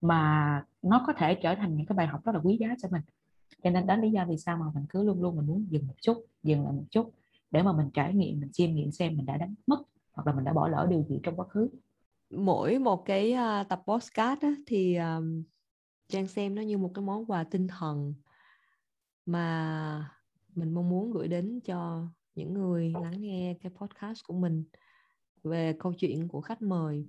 mà 0.02 0.63
nó 0.82 1.04
có 1.08 1.13
thể 1.13 1.36
trở 1.36 1.56
thành 1.56 1.76
những 1.76 1.86
cái 1.86 1.96
bài 1.96 2.08
học 2.08 2.26
rất 2.26 2.36
là 2.36 2.42
quý 2.44 2.58
giá 2.60 2.68
cho 2.82 2.90
mình. 2.92 3.02
Cho 3.63 3.70
nên 3.70 3.88
đó 3.88 3.96
lý 3.96 4.12
do 4.12 4.26
vì 4.26 4.38
sao 4.38 4.58
mà 4.58 4.66
mình 4.76 4.86
cứ 4.90 5.04
luôn 5.04 5.22
luôn 5.22 5.36
mình 5.36 5.48
muốn 5.48 5.68
dừng 5.70 5.88
một 5.88 5.94
chút 6.02 6.26
dừng 6.44 6.63
lại 6.63 6.74
một 6.74 6.84
chút 6.92 7.13
để 7.52 7.63
mà 7.63 7.74
mình 7.74 7.90
trải 7.94 8.13
nghiệm 8.13 8.40
mình 8.40 8.50
chiêm 8.54 8.76
nghiệm 8.76 8.92
xem 8.92 9.18
mình 9.18 9.26
đã 9.26 9.38
đánh 9.38 9.56
mất 9.68 9.82
hoặc 10.12 10.28
là 10.28 10.34
mình 10.34 10.44
đã 10.44 10.54
bỏ 10.54 10.68
lỡ 10.68 10.88
điều 10.90 11.04
gì 11.04 11.20
trong 11.24 11.36
quá 11.36 11.46
khứ. 11.48 11.70
Mỗi 12.30 12.80
một 12.80 13.06
cái 13.06 13.34
uh, 13.34 13.68
tập 13.70 13.82
postcard 13.88 14.42
á, 14.42 14.54
thì 14.68 14.96
um, 14.96 15.44
trang 16.08 16.28
xem 16.28 16.56
nó 16.56 16.62
như 16.62 16.78
một 16.78 16.92
cái 16.94 17.06
món 17.06 17.26
quà 17.26 17.44
tinh 17.44 17.68
thần 17.68 18.13
mà 19.26 20.12
mình 20.56 20.74
mong 20.74 20.90
muốn 20.90 21.12
gửi 21.12 21.28
đến 21.28 21.60
cho 21.66 22.08
những 22.38 22.54
người 22.54 22.93
lắng 23.02 23.21
nghe 23.21 23.58
cái 23.62 23.71
podcast 23.76 24.19
của 24.28 24.34
mình 24.34 24.63
về 25.43 25.76
câu 25.80 25.93
chuyện 25.93 26.28
của 26.28 26.41
khách 26.41 26.62
mời. 26.62 27.08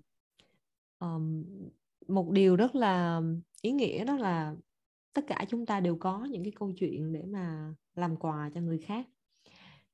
Um, 0.98 1.44
một 2.08 2.30
điều 2.30 2.56
rất 2.56 2.74
là 2.74 3.22
ý 3.62 3.72
nghĩa 3.72 4.04
đó 4.04 4.16
là 4.16 4.56
tất 5.12 5.22
cả 5.26 5.44
chúng 5.48 5.66
ta 5.66 5.80
đều 5.80 5.96
có 5.96 6.24
những 6.24 6.44
cái 6.44 6.52
câu 6.56 6.72
chuyện 6.72 7.12
để 7.12 7.24
mà 7.26 7.74
làm 7.94 8.16
quà 8.16 8.50
cho 8.54 8.60
người 8.60 8.78
khác. 8.78 9.06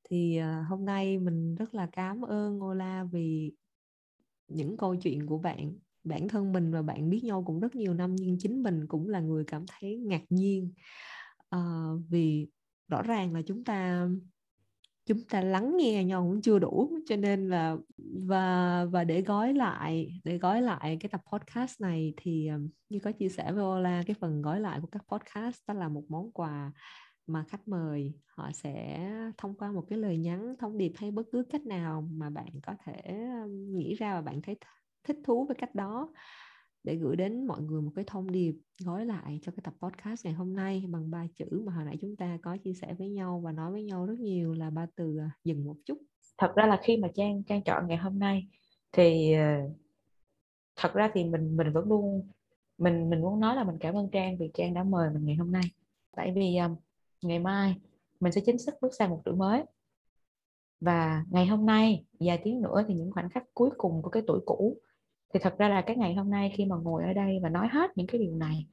Thì 0.03 0.39
uh, 0.41 0.67
hôm 0.67 0.85
nay 0.85 1.17
mình 1.17 1.55
rất 1.55 1.73
là 1.73 1.89
cảm 1.91 2.21
ơn 2.21 2.63
Ola 2.63 3.03
vì 3.03 3.53
những 4.47 4.77
câu 4.77 4.95
chuyện 4.95 5.25
của 5.25 5.37
bạn. 5.37 5.73
Bản 6.03 6.27
thân 6.27 6.53
mình 6.53 6.71
và 6.71 6.81
bạn 6.81 7.09
biết 7.09 7.23
nhau 7.23 7.43
cũng 7.47 7.59
rất 7.59 7.75
nhiều 7.75 7.93
năm 7.93 8.15
nhưng 8.15 8.37
chính 8.39 8.63
mình 8.63 8.87
cũng 8.87 9.09
là 9.09 9.19
người 9.19 9.43
cảm 9.43 9.65
thấy 9.67 9.97
ngạc 9.97 10.23
nhiên. 10.29 10.73
Uh, 11.55 12.01
vì 12.09 12.47
rõ 12.87 13.01
ràng 13.01 13.33
là 13.33 13.41
chúng 13.41 13.63
ta 13.63 14.07
chúng 15.05 15.23
ta 15.29 15.41
lắng 15.41 15.77
nghe 15.77 16.03
nhau 16.03 16.23
cũng 16.31 16.41
chưa 16.41 16.59
đủ, 16.59 16.91
cho 17.05 17.15
nên 17.15 17.49
là, 17.49 17.75
và 18.27 18.85
và 18.91 19.03
để 19.03 19.21
gói 19.21 19.53
lại, 19.53 20.21
để 20.23 20.37
gói 20.37 20.61
lại 20.61 20.97
cái 20.99 21.09
tập 21.09 21.21
podcast 21.31 21.81
này 21.81 22.13
thì 22.17 22.47
ờ, 22.47 22.59
như 22.89 22.99
có 22.99 23.11
chia 23.11 23.29
sẻ 23.29 23.51
với 23.51 23.63
Ola, 23.63 24.03
cái 24.07 24.15
phần 24.19 24.41
gói 24.41 24.59
lại 24.59 24.79
của 24.81 24.87
các 24.87 25.01
podcast 25.07 25.59
đó 25.67 25.73
là 25.73 25.89
một 25.89 26.03
món 26.09 26.31
quà 26.31 26.71
mà 27.27 27.43
khách 27.47 27.67
mời 27.67 28.13
họ 28.25 28.51
sẽ 28.53 29.09
thông 29.37 29.55
qua 29.57 29.71
một 29.71 29.85
cái 29.89 29.99
lời 29.99 30.17
nhắn, 30.17 30.55
thông 30.59 30.77
điệp 30.77 30.91
hay 30.95 31.11
bất 31.11 31.23
cứ 31.31 31.43
cách 31.49 31.65
nào 31.65 32.09
mà 32.11 32.29
bạn 32.29 32.49
có 32.63 32.73
thể 32.85 32.93
ờ, 33.05 33.47
nghĩ 33.47 33.93
ra 33.95 34.13
và 34.15 34.21
bạn 34.21 34.41
thấy 34.41 34.57
thích 35.03 35.17
thú 35.25 35.45
với 35.45 35.55
cách 35.55 35.75
đó 35.75 36.13
để 36.85 36.95
gửi 36.95 37.15
đến 37.15 37.47
mọi 37.47 37.61
người 37.61 37.81
một 37.81 37.91
cái 37.95 38.05
thông 38.07 38.31
điệp 38.31 38.55
gói 38.85 39.05
lại 39.05 39.39
cho 39.41 39.51
cái 39.51 39.61
tập 39.63 39.73
podcast 39.81 40.25
ngày 40.25 40.33
hôm 40.33 40.55
nay 40.55 40.83
bằng 40.87 41.11
ba 41.11 41.27
chữ 41.35 41.61
mà 41.65 41.73
hồi 41.73 41.85
nãy 41.85 41.97
chúng 42.01 42.15
ta 42.15 42.37
có 42.41 42.57
chia 42.57 42.73
sẻ 42.73 42.93
với 42.99 43.09
nhau 43.09 43.41
và 43.45 43.51
nói 43.51 43.71
với 43.71 43.83
nhau 43.83 44.05
rất 44.05 44.19
nhiều 44.19 44.53
là 44.53 44.69
ba 44.69 44.87
từ 44.95 45.17
à, 45.17 45.31
dừng 45.43 45.65
một 45.65 45.75
chút. 45.85 45.97
Thật 46.37 46.53
ra 46.55 46.67
là 46.67 46.79
khi 46.83 46.97
mà 46.97 47.07
trang 47.15 47.43
trang 47.43 47.63
chọn 47.63 47.87
ngày 47.87 47.97
hôm 47.97 48.19
nay 48.19 48.47
thì 48.91 49.33
ờ, 49.33 49.69
thật 50.75 50.93
ra 50.93 51.11
thì 51.13 51.23
mình 51.23 51.57
mình 51.57 51.71
vẫn 51.73 51.89
luôn 51.89 52.27
mình 52.77 53.09
mình 53.09 53.21
muốn 53.21 53.39
nói 53.39 53.55
là 53.55 53.63
mình 53.63 53.77
cảm 53.79 53.95
ơn 53.95 54.09
trang 54.11 54.37
vì 54.37 54.51
trang 54.53 54.73
đã 54.73 54.83
mời 54.83 55.09
mình 55.09 55.25
ngày 55.25 55.35
hôm 55.35 55.51
nay. 55.51 55.63
Tại 56.15 56.33
vì 56.35 56.57
um, 56.57 56.75
ngày 57.21 57.39
mai 57.39 57.75
mình 58.19 58.31
sẽ 58.31 58.41
chính 58.45 58.55
thức 58.67 58.75
bước 58.81 58.93
sang 58.99 59.09
một 59.09 59.21
tuổi 59.25 59.35
mới. 59.35 59.63
Và 60.79 61.25
ngày 61.31 61.45
hôm 61.45 61.65
nay 61.65 62.05
vài 62.19 62.41
tiếng 62.43 62.61
nữa 62.61 62.83
thì 62.87 62.93
những 62.93 63.11
khoảnh 63.11 63.29
khắc 63.29 63.43
cuối 63.53 63.69
cùng 63.77 64.01
của 64.01 64.09
cái 64.09 64.23
tuổi 64.27 64.39
cũ 64.45 64.77
thì 65.33 65.39
thật 65.43 65.55
ra 65.57 65.69
là 65.69 65.81
cái 65.81 65.95
ngày 65.95 66.13
hôm 66.13 66.29
nay 66.29 66.53
khi 66.57 66.65
mà 66.65 66.75
ngồi 66.75 67.03
ở 67.03 67.13
đây 67.13 67.39
và 67.43 67.49
nói 67.49 67.67
hết 67.71 67.97
những 67.97 68.07
cái 68.07 68.21
điều 68.21 68.35
này, 68.35 68.67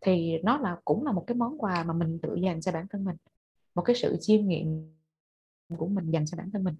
thì 0.00 0.38
nó 0.42 0.58
là, 0.58 0.76
cũng 0.84 1.06
là 1.06 1.12
một 1.12 1.24
cái 1.26 1.36
món 1.36 1.58
quà 1.58 1.84
mà 1.84 1.94
mình 1.94 2.18
tự 2.22 2.34
dành 2.34 2.60
cho 2.60 2.72
bản 2.72 2.86
thân 2.90 3.04
mình, 3.04 3.16
một 3.74 3.82
cái 3.82 3.96
sự 3.96 4.16
chiêm 4.20 4.46
nghiệm 4.46 4.92
của 5.76 5.86
mình 5.86 6.10
dành 6.10 6.26
cho 6.26 6.36
bản 6.36 6.50
thân 6.50 6.64
mình. 6.64 6.74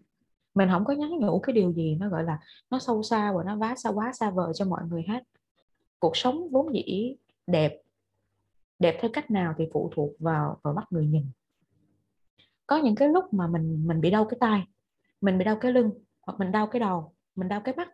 Mình 0.54 0.68
không 0.72 0.84
có 0.84 0.92
nhắn 0.92 1.10
nhủ 1.10 1.38
cái 1.38 1.54
điều 1.54 1.72
gì 1.72 1.96
nó, 2.00 2.08
gọi 2.08 2.24
là, 2.24 2.38
nó 2.70 2.78
sâu 2.78 3.02
xa 3.02 3.32
và 3.32 3.44
nó 3.44 3.56
quá 3.56 3.74
xa 3.76 3.90
quá 3.90 4.12
xa 4.12 4.30
vời 4.30 4.52
cho 4.54 4.64
mọi 4.64 4.82
người 4.88 5.04
hết. 5.08 5.22
Cuộc 5.98 6.16
sống 6.16 6.48
vốn 6.50 6.74
dĩ 6.74 7.16
đẹp 7.46 7.82
đẹp 8.78 8.98
theo 9.00 9.10
cách 9.12 9.30
nào 9.30 9.54
thì 9.58 9.64
phụ 9.72 9.90
thuộc 9.94 10.10
vào 10.18 10.58
vào 10.62 10.74
mắt 10.74 10.84
người 10.90 11.06
nhìn. 11.06 11.26
Có 12.66 12.76
những 12.76 12.94
cái 12.94 13.08
lúc 13.08 13.34
mà 13.34 13.46
mình 13.46 13.86
mình 13.86 14.00
bị 14.00 14.10
đau 14.10 14.24
cái 14.24 14.38
tay 14.40 14.66
mình 15.20 15.38
bị 15.38 15.44
đau 15.44 15.56
cái 15.60 15.72
lưng, 15.72 15.90
hoặc 16.22 16.38
mình 16.38 16.52
đau 16.52 16.66
cái 16.66 16.80
đầu, 16.80 17.12
mình 17.36 17.48
đau 17.48 17.60
cái 17.60 17.74
mắt 17.74 17.88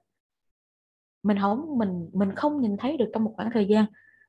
mình 1.23 1.39
không 1.41 1.79
mình 1.79 2.11
mình 2.13 2.35
không 2.35 2.61
nhìn 2.61 2.77
thấy 2.77 2.97
được 2.97 3.11
trong 3.15 3.25
một 3.25 3.33
khoảng 3.37 3.51
thời 3.55 3.67
gian. 3.67 3.85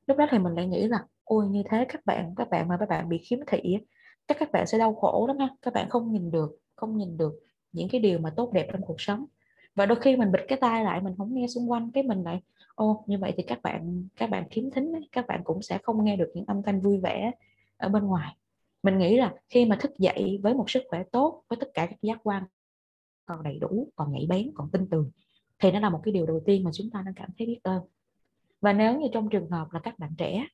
Lúc 0.06 0.16
đó 0.18 0.26
thì 0.30 0.38
mình 0.38 0.54
lại 0.54 0.66
nghĩ 0.66 0.88
là 0.88 1.04
ôi 1.24 1.48
như 1.48 1.62
thế 1.70 1.84
các 1.88 2.06
bạn 2.06 2.34
các 2.36 2.50
bạn 2.50 2.68
mà 2.68 2.76
các 2.80 2.88
bạn 2.88 3.08
bị 3.08 3.18
khiếm 3.18 3.38
thị 3.46 3.78
chắc 4.26 4.36
các 4.40 4.52
bạn 4.52 4.66
sẽ 4.66 4.78
đau 4.78 4.94
khổ 4.94 5.26
lắm 5.26 5.38
ha. 5.38 5.48
Các 5.62 5.74
bạn 5.74 5.88
không 5.88 6.12
nhìn 6.12 6.30
được 6.30 6.58
không 6.76 6.96
nhìn 6.96 7.16
được 7.16 7.32
những 7.72 7.88
cái 7.88 8.00
điều 8.00 8.18
mà 8.18 8.30
tốt 8.36 8.52
đẹp 8.52 8.68
trong 8.72 8.82
cuộc 8.82 9.00
sống. 9.00 9.26
Và 9.74 9.86
đôi 9.86 10.00
khi 10.00 10.16
mình 10.16 10.32
bịt 10.32 10.40
cái 10.48 10.58
tai 10.60 10.84
lại 10.84 11.00
mình 11.00 11.14
không 11.18 11.34
nghe 11.34 11.46
xung 11.46 11.70
quanh 11.70 11.90
cái 11.90 12.02
mình 12.02 12.22
lại 12.22 12.40
ô 12.74 13.04
như 13.06 13.18
vậy 13.18 13.32
thì 13.36 13.42
các 13.42 13.62
bạn 13.62 14.08
các 14.16 14.30
bạn 14.30 14.48
khiếm 14.50 14.70
thính 14.70 14.92
ấy, 14.92 15.08
các 15.12 15.26
bạn 15.26 15.40
cũng 15.44 15.62
sẽ 15.62 15.78
không 15.82 16.04
nghe 16.04 16.16
được 16.16 16.32
những 16.34 16.44
âm 16.46 16.62
thanh 16.62 16.80
vui 16.80 16.98
vẻ 16.98 17.30
ở 17.76 17.88
bên 17.88 18.04
ngoài. 18.04 18.36
Mình 18.82 18.98
nghĩ 18.98 19.16
là 19.16 19.34
khi 19.48 19.64
mà 19.64 19.76
thức 19.80 19.98
dậy 19.98 20.38
với 20.42 20.54
một 20.54 20.70
sức 20.70 20.82
khỏe 20.88 21.02
tốt 21.12 21.42
với 21.48 21.56
tất 21.60 21.68
cả 21.74 21.86
các 21.86 22.02
giác 22.02 22.18
quan 22.22 22.42
còn 23.26 23.42
đầy 23.42 23.58
đủ 23.58 23.88
còn 23.96 24.12
nhạy 24.12 24.26
bén 24.28 24.50
còn 24.54 24.70
tinh 24.70 24.86
tường 24.90 25.10
thì 25.58 25.70
nó 25.72 25.80
là 25.80 25.90
một 25.90 26.00
cái 26.02 26.12
điều 26.12 26.26
đầu 26.26 26.42
tiên 26.46 26.64
mà 26.64 26.70
chúng 26.74 26.90
ta 26.90 27.02
nên 27.04 27.14
cảm 27.14 27.30
thấy 27.38 27.46
biết 27.46 27.58
ơn. 27.62 27.82
Và 28.60 28.72
nếu 28.72 29.00
như 29.00 29.06
trong 29.12 29.28
trường 29.30 29.50
hợp 29.50 29.68
là 29.72 29.80
các 29.80 29.98
bạn 29.98 30.10
trẻ 30.18 30.46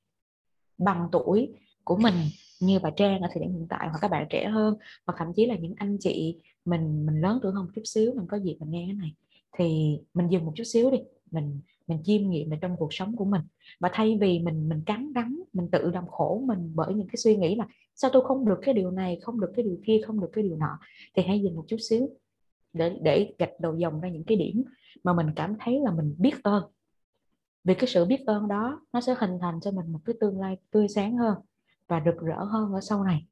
bằng 0.78 1.08
tuổi 1.12 1.52
của 1.84 1.96
mình 1.96 2.14
như 2.60 2.78
bà 2.82 2.90
Trang 2.90 3.20
ở 3.20 3.28
thời 3.32 3.42
điểm 3.42 3.52
hiện 3.52 3.66
tại, 3.68 3.88
hoặc 3.88 3.98
các 4.00 4.10
bạn 4.10 4.26
trẻ 4.30 4.48
hơn, 4.48 4.74
hoặc 5.06 5.14
thậm 5.18 5.28
chí 5.36 5.46
là 5.46 5.56
những 5.56 5.74
anh 5.76 5.96
chị 6.00 6.38
mình 6.64 7.06
mình 7.06 7.20
lớn 7.20 7.38
tuổi 7.42 7.52
hơn 7.52 7.64
một 7.64 7.70
chút 7.74 7.82
xíu, 7.84 8.14
mình 8.14 8.26
có 8.28 8.36
dịp 8.36 8.56
mình 8.60 8.70
nghe 8.70 8.84
cái 8.86 8.94
này, 8.94 9.14
thì 9.58 9.98
mình 10.14 10.28
dừng 10.28 10.44
một 10.44 10.52
chút 10.54 10.64
xíu 10.64 10.90
đi. 10.90 10.98
Mình 11.30 11.60
mình 11.86 11.98
chiêm 12.04 12.30
nghiệm 12.30 12.50
ở 12.50 12.56
trong 12.60 12.76
cuộc 12.76 12.94
sống 12.94 13.16
của 13.16 13.24
mình. 13.24 13.42
Và 13.80 13.90
thay 13.92 14.18
vì 14.20 14.38
mình 14.38 14.68
mình 14.68 14.82
cắn 14.86 15.12
đắng 15.12 15.38
mình 15.52 15.68
tự 15.70 15.90
làm 15.90 16.06
khổ 16.06 16.42
mình 16.46 16.72
bởi 16.74 16.94
những 16.94 17.06
cái 17.06 17.16
suy 17.16 17.36
nghĩ 17.36 17.54
là 17.54 17.68
sao 17.94 18.10
tôi 18.12 18.24
không 18.24 18.44
được 18.44 18.58
cái 18.62 18.74
điều 18.74 18.90
này, 18.90 19.18
không 19.22 19.40
được 19.40 19.52
cái 19.56 19.62
điều 19.62 19.78
kia, 19.86 20.00
không 20.06 20.20
được 20.20 20.30
cái 20.32 20.44
điều 20.44 20.56
nọ, 20.56 20.78
thì 21.14 21.22
hãy 21.22 21.40
dừng 21.40 21.56
một 21.56 21.64
chút 21.68 21.76
xíu 21.88 22.08
để 22.72 22.98
để 23.02 23.34
gạch 23.38 23.60
đầu 23.60 23.76
dòng 23.76 24.00
ra 24.00 24.08
những 24.08 24.24
cái 24.24 24.36
điểm 24.36 24.64
mà 25.04 25.12
mình 25.12 25.32
cảm 25.36 25.56
thấy 25.60 25.80
là 25.84 25.90
mình 25.90 26.14
biết 26.18 26.42
ơn. 26.42 26.64
Vì 27.64 27.74
cái 27.74 27.88
sự 27.88 28.04
biết 28.04 28.24
ơn 28.26 28.48
đó, 28.48 28.80
nó 28.92 29.00
sẽ 29.00 29.14
hình 29.18 29.38
thành 29.40 29.60
cho 29.60 29.70
mình 29.70 29.92
một 29.92 30.00
cái 30.04 30.14
tương 30.20 30.40
lai 30.40 30.56
tươi 30.70 30.88
sáng 30.88 31.16
hơn 31.16 31.38
và 31.88 32.02
rực 32.04 32.20
rỡ 32.20 32.44
hơn 32.44 32.72
ở 32.72 32.80
sau 32.80 33.04
này. 33.04 33.26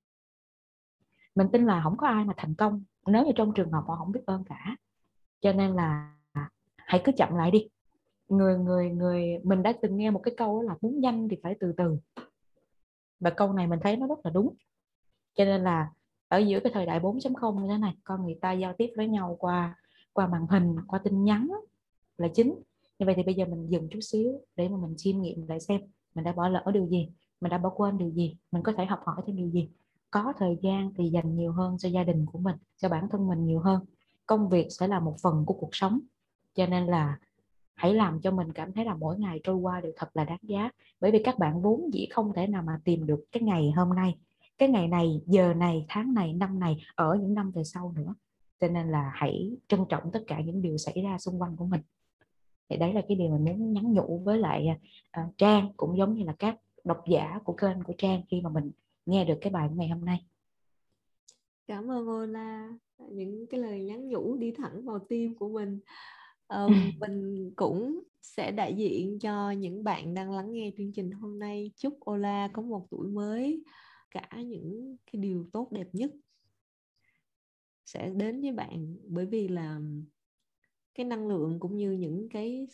Mình 1.34 1.48
tin 1.52 1.66
là 1.66 1.80
không 1.84 1.96
có 1.96 2.06
ai 2.06 2.24
mà 2.24 2.34
thành 2.36 2.54
công 2.54 2.82
nếu 3.06 3.26
như 3.26 3.32
trong 3.36 3.52
trường 3.54 3.72
hợp 3.72 3.84
họ 3.86 3.96
không 3.96 4.12
biết 4.12 4.26
ơn 4.26 4.44
cả. 4.44 4.76
Cho 5.40 5.52
nên 5.52 5.74
là 5.74 6.14
hãy 6.76 7.00
cứ 7.04 7.12
chậm 7.16 7.34
lại 7.34 7.50
đi. 7.50 7.68
Người 8.28 8.58
người 8.58 8.90
người, 8.90 9.38
mình 9.44 9.62
đã 9.62 9.72
từng 9.82 9.96
nghe 9.96 10.10
một 10.10 10.20
cái 10.22 10.34
câu 10.36 10.62
là 10.62 10.76
muốn 10.80 11.00
nhanh 11.00 11.28
thì 11.28 11.36
phải 11.42 11.56
từ 11.60 11.72
từ. 11.76 11.98
Và 13.20 13.30
câu 13.30 13.52
này 13.52 13.66
mình 13.66 13.78
thấy 13.82 13.96
nó 13.96 14.06
rất 14.06 14.18
là 14.24 14.30
đúng. 14.30 14.54
Cho 15.34 15.44
nên 15.44 15.64
là 15.64 15.90
ở 16.28 16.38
giữa 16.38 16.60
cái 16.60 16.72
thời 16.72 16.86
đại 16.86 17.00
4.0 17.00 17.62
như 17.62 17.68
thế 17.68 17.78
này, 17.78 17.94
con 18.04 18.24
người 18.24 18.38
ta 18.40 18.52
giao 18.52 18.72
tiếp 18.78 18.90
với 18.96 19.08
nhau 19.08 19.36
qua 19.38 19.76
qua 20.12 20.26
màn 20.26 20.46
hình, 20.50 20.76
qua 20.86 20.98
tin 20.98 21.24
nhắn 21.24 21.50
là 22.18 22.28
chính. 22.34 22.54
Như 22.98 23.06
vậy 23.06 23.14
thì 23.16 23.22
bây 23.22 23.34
giờ 23.34 23.44
mình 23.44 23.70
dừng 23.70 23.88
chút 23.90 24.00
xíu 24.02 24.40
để 24.56 24.68
mà 24.68 24.76
mình 24.76 24.94
chiêm 24.96 25.20
nghiệm 25.20 25.46
lại 25.46 25.60
xem 25.60 25.80
mình 26.18 26.24
đã 26.24 26.32
bỏ 26.32 26.48
lỡ 26.48 26.64
điều 26.74 26.86
gì, 26.86 27.08
mình 27.40 27.50
đã 27.50 27.58
bỏ 27.58 27.70
quên 27.70 27.98
điều 27.98 28.10
gì, 28.10 28.36
mình 28.52 28.62
có 28.62 28.72
thể 28.72 28.84
học 28.84 29.00
hỏi 29.04 29.16
thêm 29.26 29.36
điều 29.36 29.48
gì. 29.50 29.68
Có 30.10 30.32
thời 30.38 30.58
gian 30.62 30.92
thì 30.96 31.08
dành 31.08 31.36
nhiều 31.36 31.52
hơn 31.52 31.78
cho 31.78 31.88
gia 31.88 32.04
đình 32.04 32.26
của 32.26 32.38
mình, 32.38 32.56
cho 32.76 32.88
bản 32.88 33.08
thân 33.08 33.28
mình 33.28 33.46
nhiều 33.46 33.60
hơn. 33.60 33.84
Công 34.26 34.48
việc 34.48 34.66
sẽ 34.70 34.88
là 34.88 35.00
một 35.00 35.16
phần 35.22 35.44
của 35.46 35.54
cuộc 35.54 35.70
sống, 35.72 36.00
cho 36.54 36.66
nên 36.66 36.86
là 36.86 37.18
hãy 37.74 37.94
làm 37.94 38.20
cho 38.20 38.30
mình 38.30 38.52
cảm 38.52 38.72
thấy 38.72 38.84
là 38.84 38.94
mỗi 38.94 39.18
ngày 39.18 39.40
trôi 39.44 39.56
qua 39.56 39.80
đều 39.80 39.92
thật 39.96 40.08
là 40.14 40.24
đáng 40.24 40.38
giá. 40.42 40.70
Bởi 41.00 41.10
vì 41.10 41.22
các 41.22 41.38
bạn 41.38 41.62
vốn 41.62 41.90
dĩ 41.92 42.06
không 42.10 42.32
thể 42.34 42.46
nào 42.46 42.62
mà 42.62 42.80
tìm 42.84 43.06
được 43.06 43.24
cái 43.32 43.42
ngày 43.42 43.72
hôm 43.76 43.94
nay. 43.96 44.18
Cái 44.58 44.68
ngày 44.68 44.88
này, 44.88 45.20
giờ 45.26 45.54
này, 45.54 45.86
tháng 45.88 46.14
này, 46.14 46.32
năm 46.32 46.58
này, 46.58 46.84
ở 46.94 47.18
những 47.20 47.34
năm 47.34 47.50
về 47.50 47.64
sau 47.64 47.92
nữa 47.96 48.14
cho 48.60 48.68
nên 48.68 48.90
là 48.90 49.12
hãy 49.14 49.56
trân 49.68 49.80
trọng 49.88 50.10
tất 50.12 50.20
cả 50.26 50.40
những 50.40 50.62
điều 50.62 50.78
xảy 50.78 51.02
ra 51.02 51.18
xung 51.18 51.42
quanh 51.42 51.56
của 51.56 51.64
mình. 51.64 51.80
Thì 52.68 52.76
đấy 52.76 52.92
là 52.92 53.02
cái 53.08 53.16
điều 53.16 53.30
mình 53.30 53.44
muốn 53.44 53.72
nhắn 53.72 53.92
nhủ 53.94 54.22
với 54.24 54.38
lại 54.38 54.68
uh, 55.20 55.38
trang 55.38 55.72
cũng 55.76 55.98
giống 55.98 56.14
như 56.14 56.24
là 56.24 56.34
các 56.38 56.56
độc 56.84 57.04
giả 57.08 57.38
của 57.44 57.52
kênh 57.52 57.82
của 57.82 57.94
trang 57.98 58.22
khi 58.30 58.40
mà 58.40 58.50
mình 58.50 58.70
nghe 59.06 59.24
được 59.24 59.38
cái 59.40 59.52
bài 59.52 59.68
ngày 59.74 59.88
hôm 59.88 60.04
nay. 60.04 60.24
Cảm 61.66 61.90
ơn 61.90 62.08
Ola 62.08 62.68
những 62.98 63.46
cái 63.46 63.60
lời 63.60 63.80
nhắn 63.80 64.08
nhủ 64.08 64.36
đi 64.36 64.52
thẳng 64.52 64.84
vào 64.84 64.98
tim 64.98 65.34
của 65.34 65.48
mình. 65.48 65.80
Um, 66.54 66.72
mình 67.00 67.50
cũng 67.56 68.00
sẽ 68.22 68.50
đại 68.50 68.74
diện 68.74 69.18
cho 69.18 69.50
những 69.50 69.84
bạn 69.84 70.14
đang 70.14 70.30
lắng 70.30 70.52
nghe 70.52 70.70
chương 70.76 70.92
trình 70.92 71.10
hôm 71.10 71.38
nay. 71.38 71.70
Chúc 71.76 72.10
Ola 72.10 72.48
có 72.52 72.62
một 72.62 72.86
tuổi 72.90 73.08
mới 73.08 73.62
cả 74.10 74.28
những 74.44 74.96
cái 75.12 75.22
điều 75.22 75.46
tốt 75.52 75.68
đẹp 75.72 75.86
nhất 75.92 76.10
sẽ 77.88 78.10
đến 78.16 78.40
với 78.40 78.52
bạn 78.52 78.96
bởi 79.06 79.26
vì 79.26 79.48
là 79.48 79.80
cái 80.94 81.06
năng 81.06 81.28
lượng 81.28 81.60
cũng 81.60 81.76
như 81.76 81.92
những 81.92 82.28
cái 82.28 82.66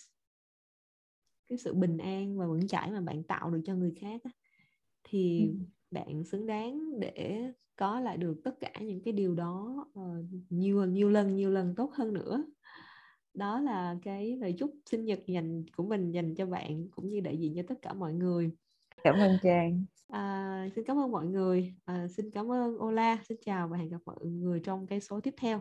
cái 1.48 1.58
sự 1.58 1.74
bình 1.74 1.98
an 1.98 2.38
và 2.38 2.46
vững 2.46 2.68
chãi 2.68 2.90
mà 2.90 3.00
bạn 3.00 3.22
tạo 3.22 3.50
được 3.50 3.60
cho 3.64 3.74
người 3.74 3.94
khác 4.00 4.22
thì 5.04 5.40
ừ. 5.40 5.54
bạn 5.90 6.24
xứng 6.24 6.46
đáng 6.46 7.00
để 7.00 7.52
có 7.76 8.00
lại 8.00 8.16
được 8.16 8.40
tất 8.44 8.60
cả 8.60 8.72
những 8.80 9.02
cái 9.02 9.12
điều 9.12 9.34
đó 9.34 9.86
uh, 10.00 10.26
nhiều 10.50 10.84
nhiều 10.84 11.10
lần 11.10 11.36
nhiều 11.36 11.50
lần 11.50 11.74
tốt 11.74 11.92
hơn 11.94 12.12
nữa. 12.14 12.44
Đó 13.34 13.60
là 13.60 13.96
cái 14.02 14.36
lời 14.36 14.54
chúc 14.58 14.74
sinh 14.86 15.04
nhật 15.04 15.20
dành 15.26 15.64
của 15.76 15.84
mình 15.84 16.10
dành 16.10 16.34
cho 16.34 16.46
bạn 16.46 16.88
cũng 16.90 17.10
như 17.10 17.20
đại 17.20 17.36
diện 17.36 17.54
cho 17.56 17.62
tất 17.68 17.74
cả 17.82 17.94
mọi 17.94 18.14
người 18.14 18.50
cảm 19.04 19.14
ơn 19.14 19.38
trang. 19.42 19.84
À, 20.08 20.68
xin 20.74 20.84
cảm 20.84 20.98
ơn 20.98 21.10
mọi 21.10 21.26
người. 21.26 21.74
À, 21.84 22.08
xin 22.16 22.30
cảm 22.30 22.52
ơn 22.52 22.82
Ola. 22.82 23.18
Xin 23.28 23.38
chào 23.44 23.68
và 23.68 23.76
hẹn 23.76 23.88
gặp 23.88 24.00
mọi 24.04 24.16
người 24.22 24.60
trong 24.60 24.86
cái 24.86 25.00
số 25.00 25.20
tiếp 25.20 25.34
theo. 25.40 25.60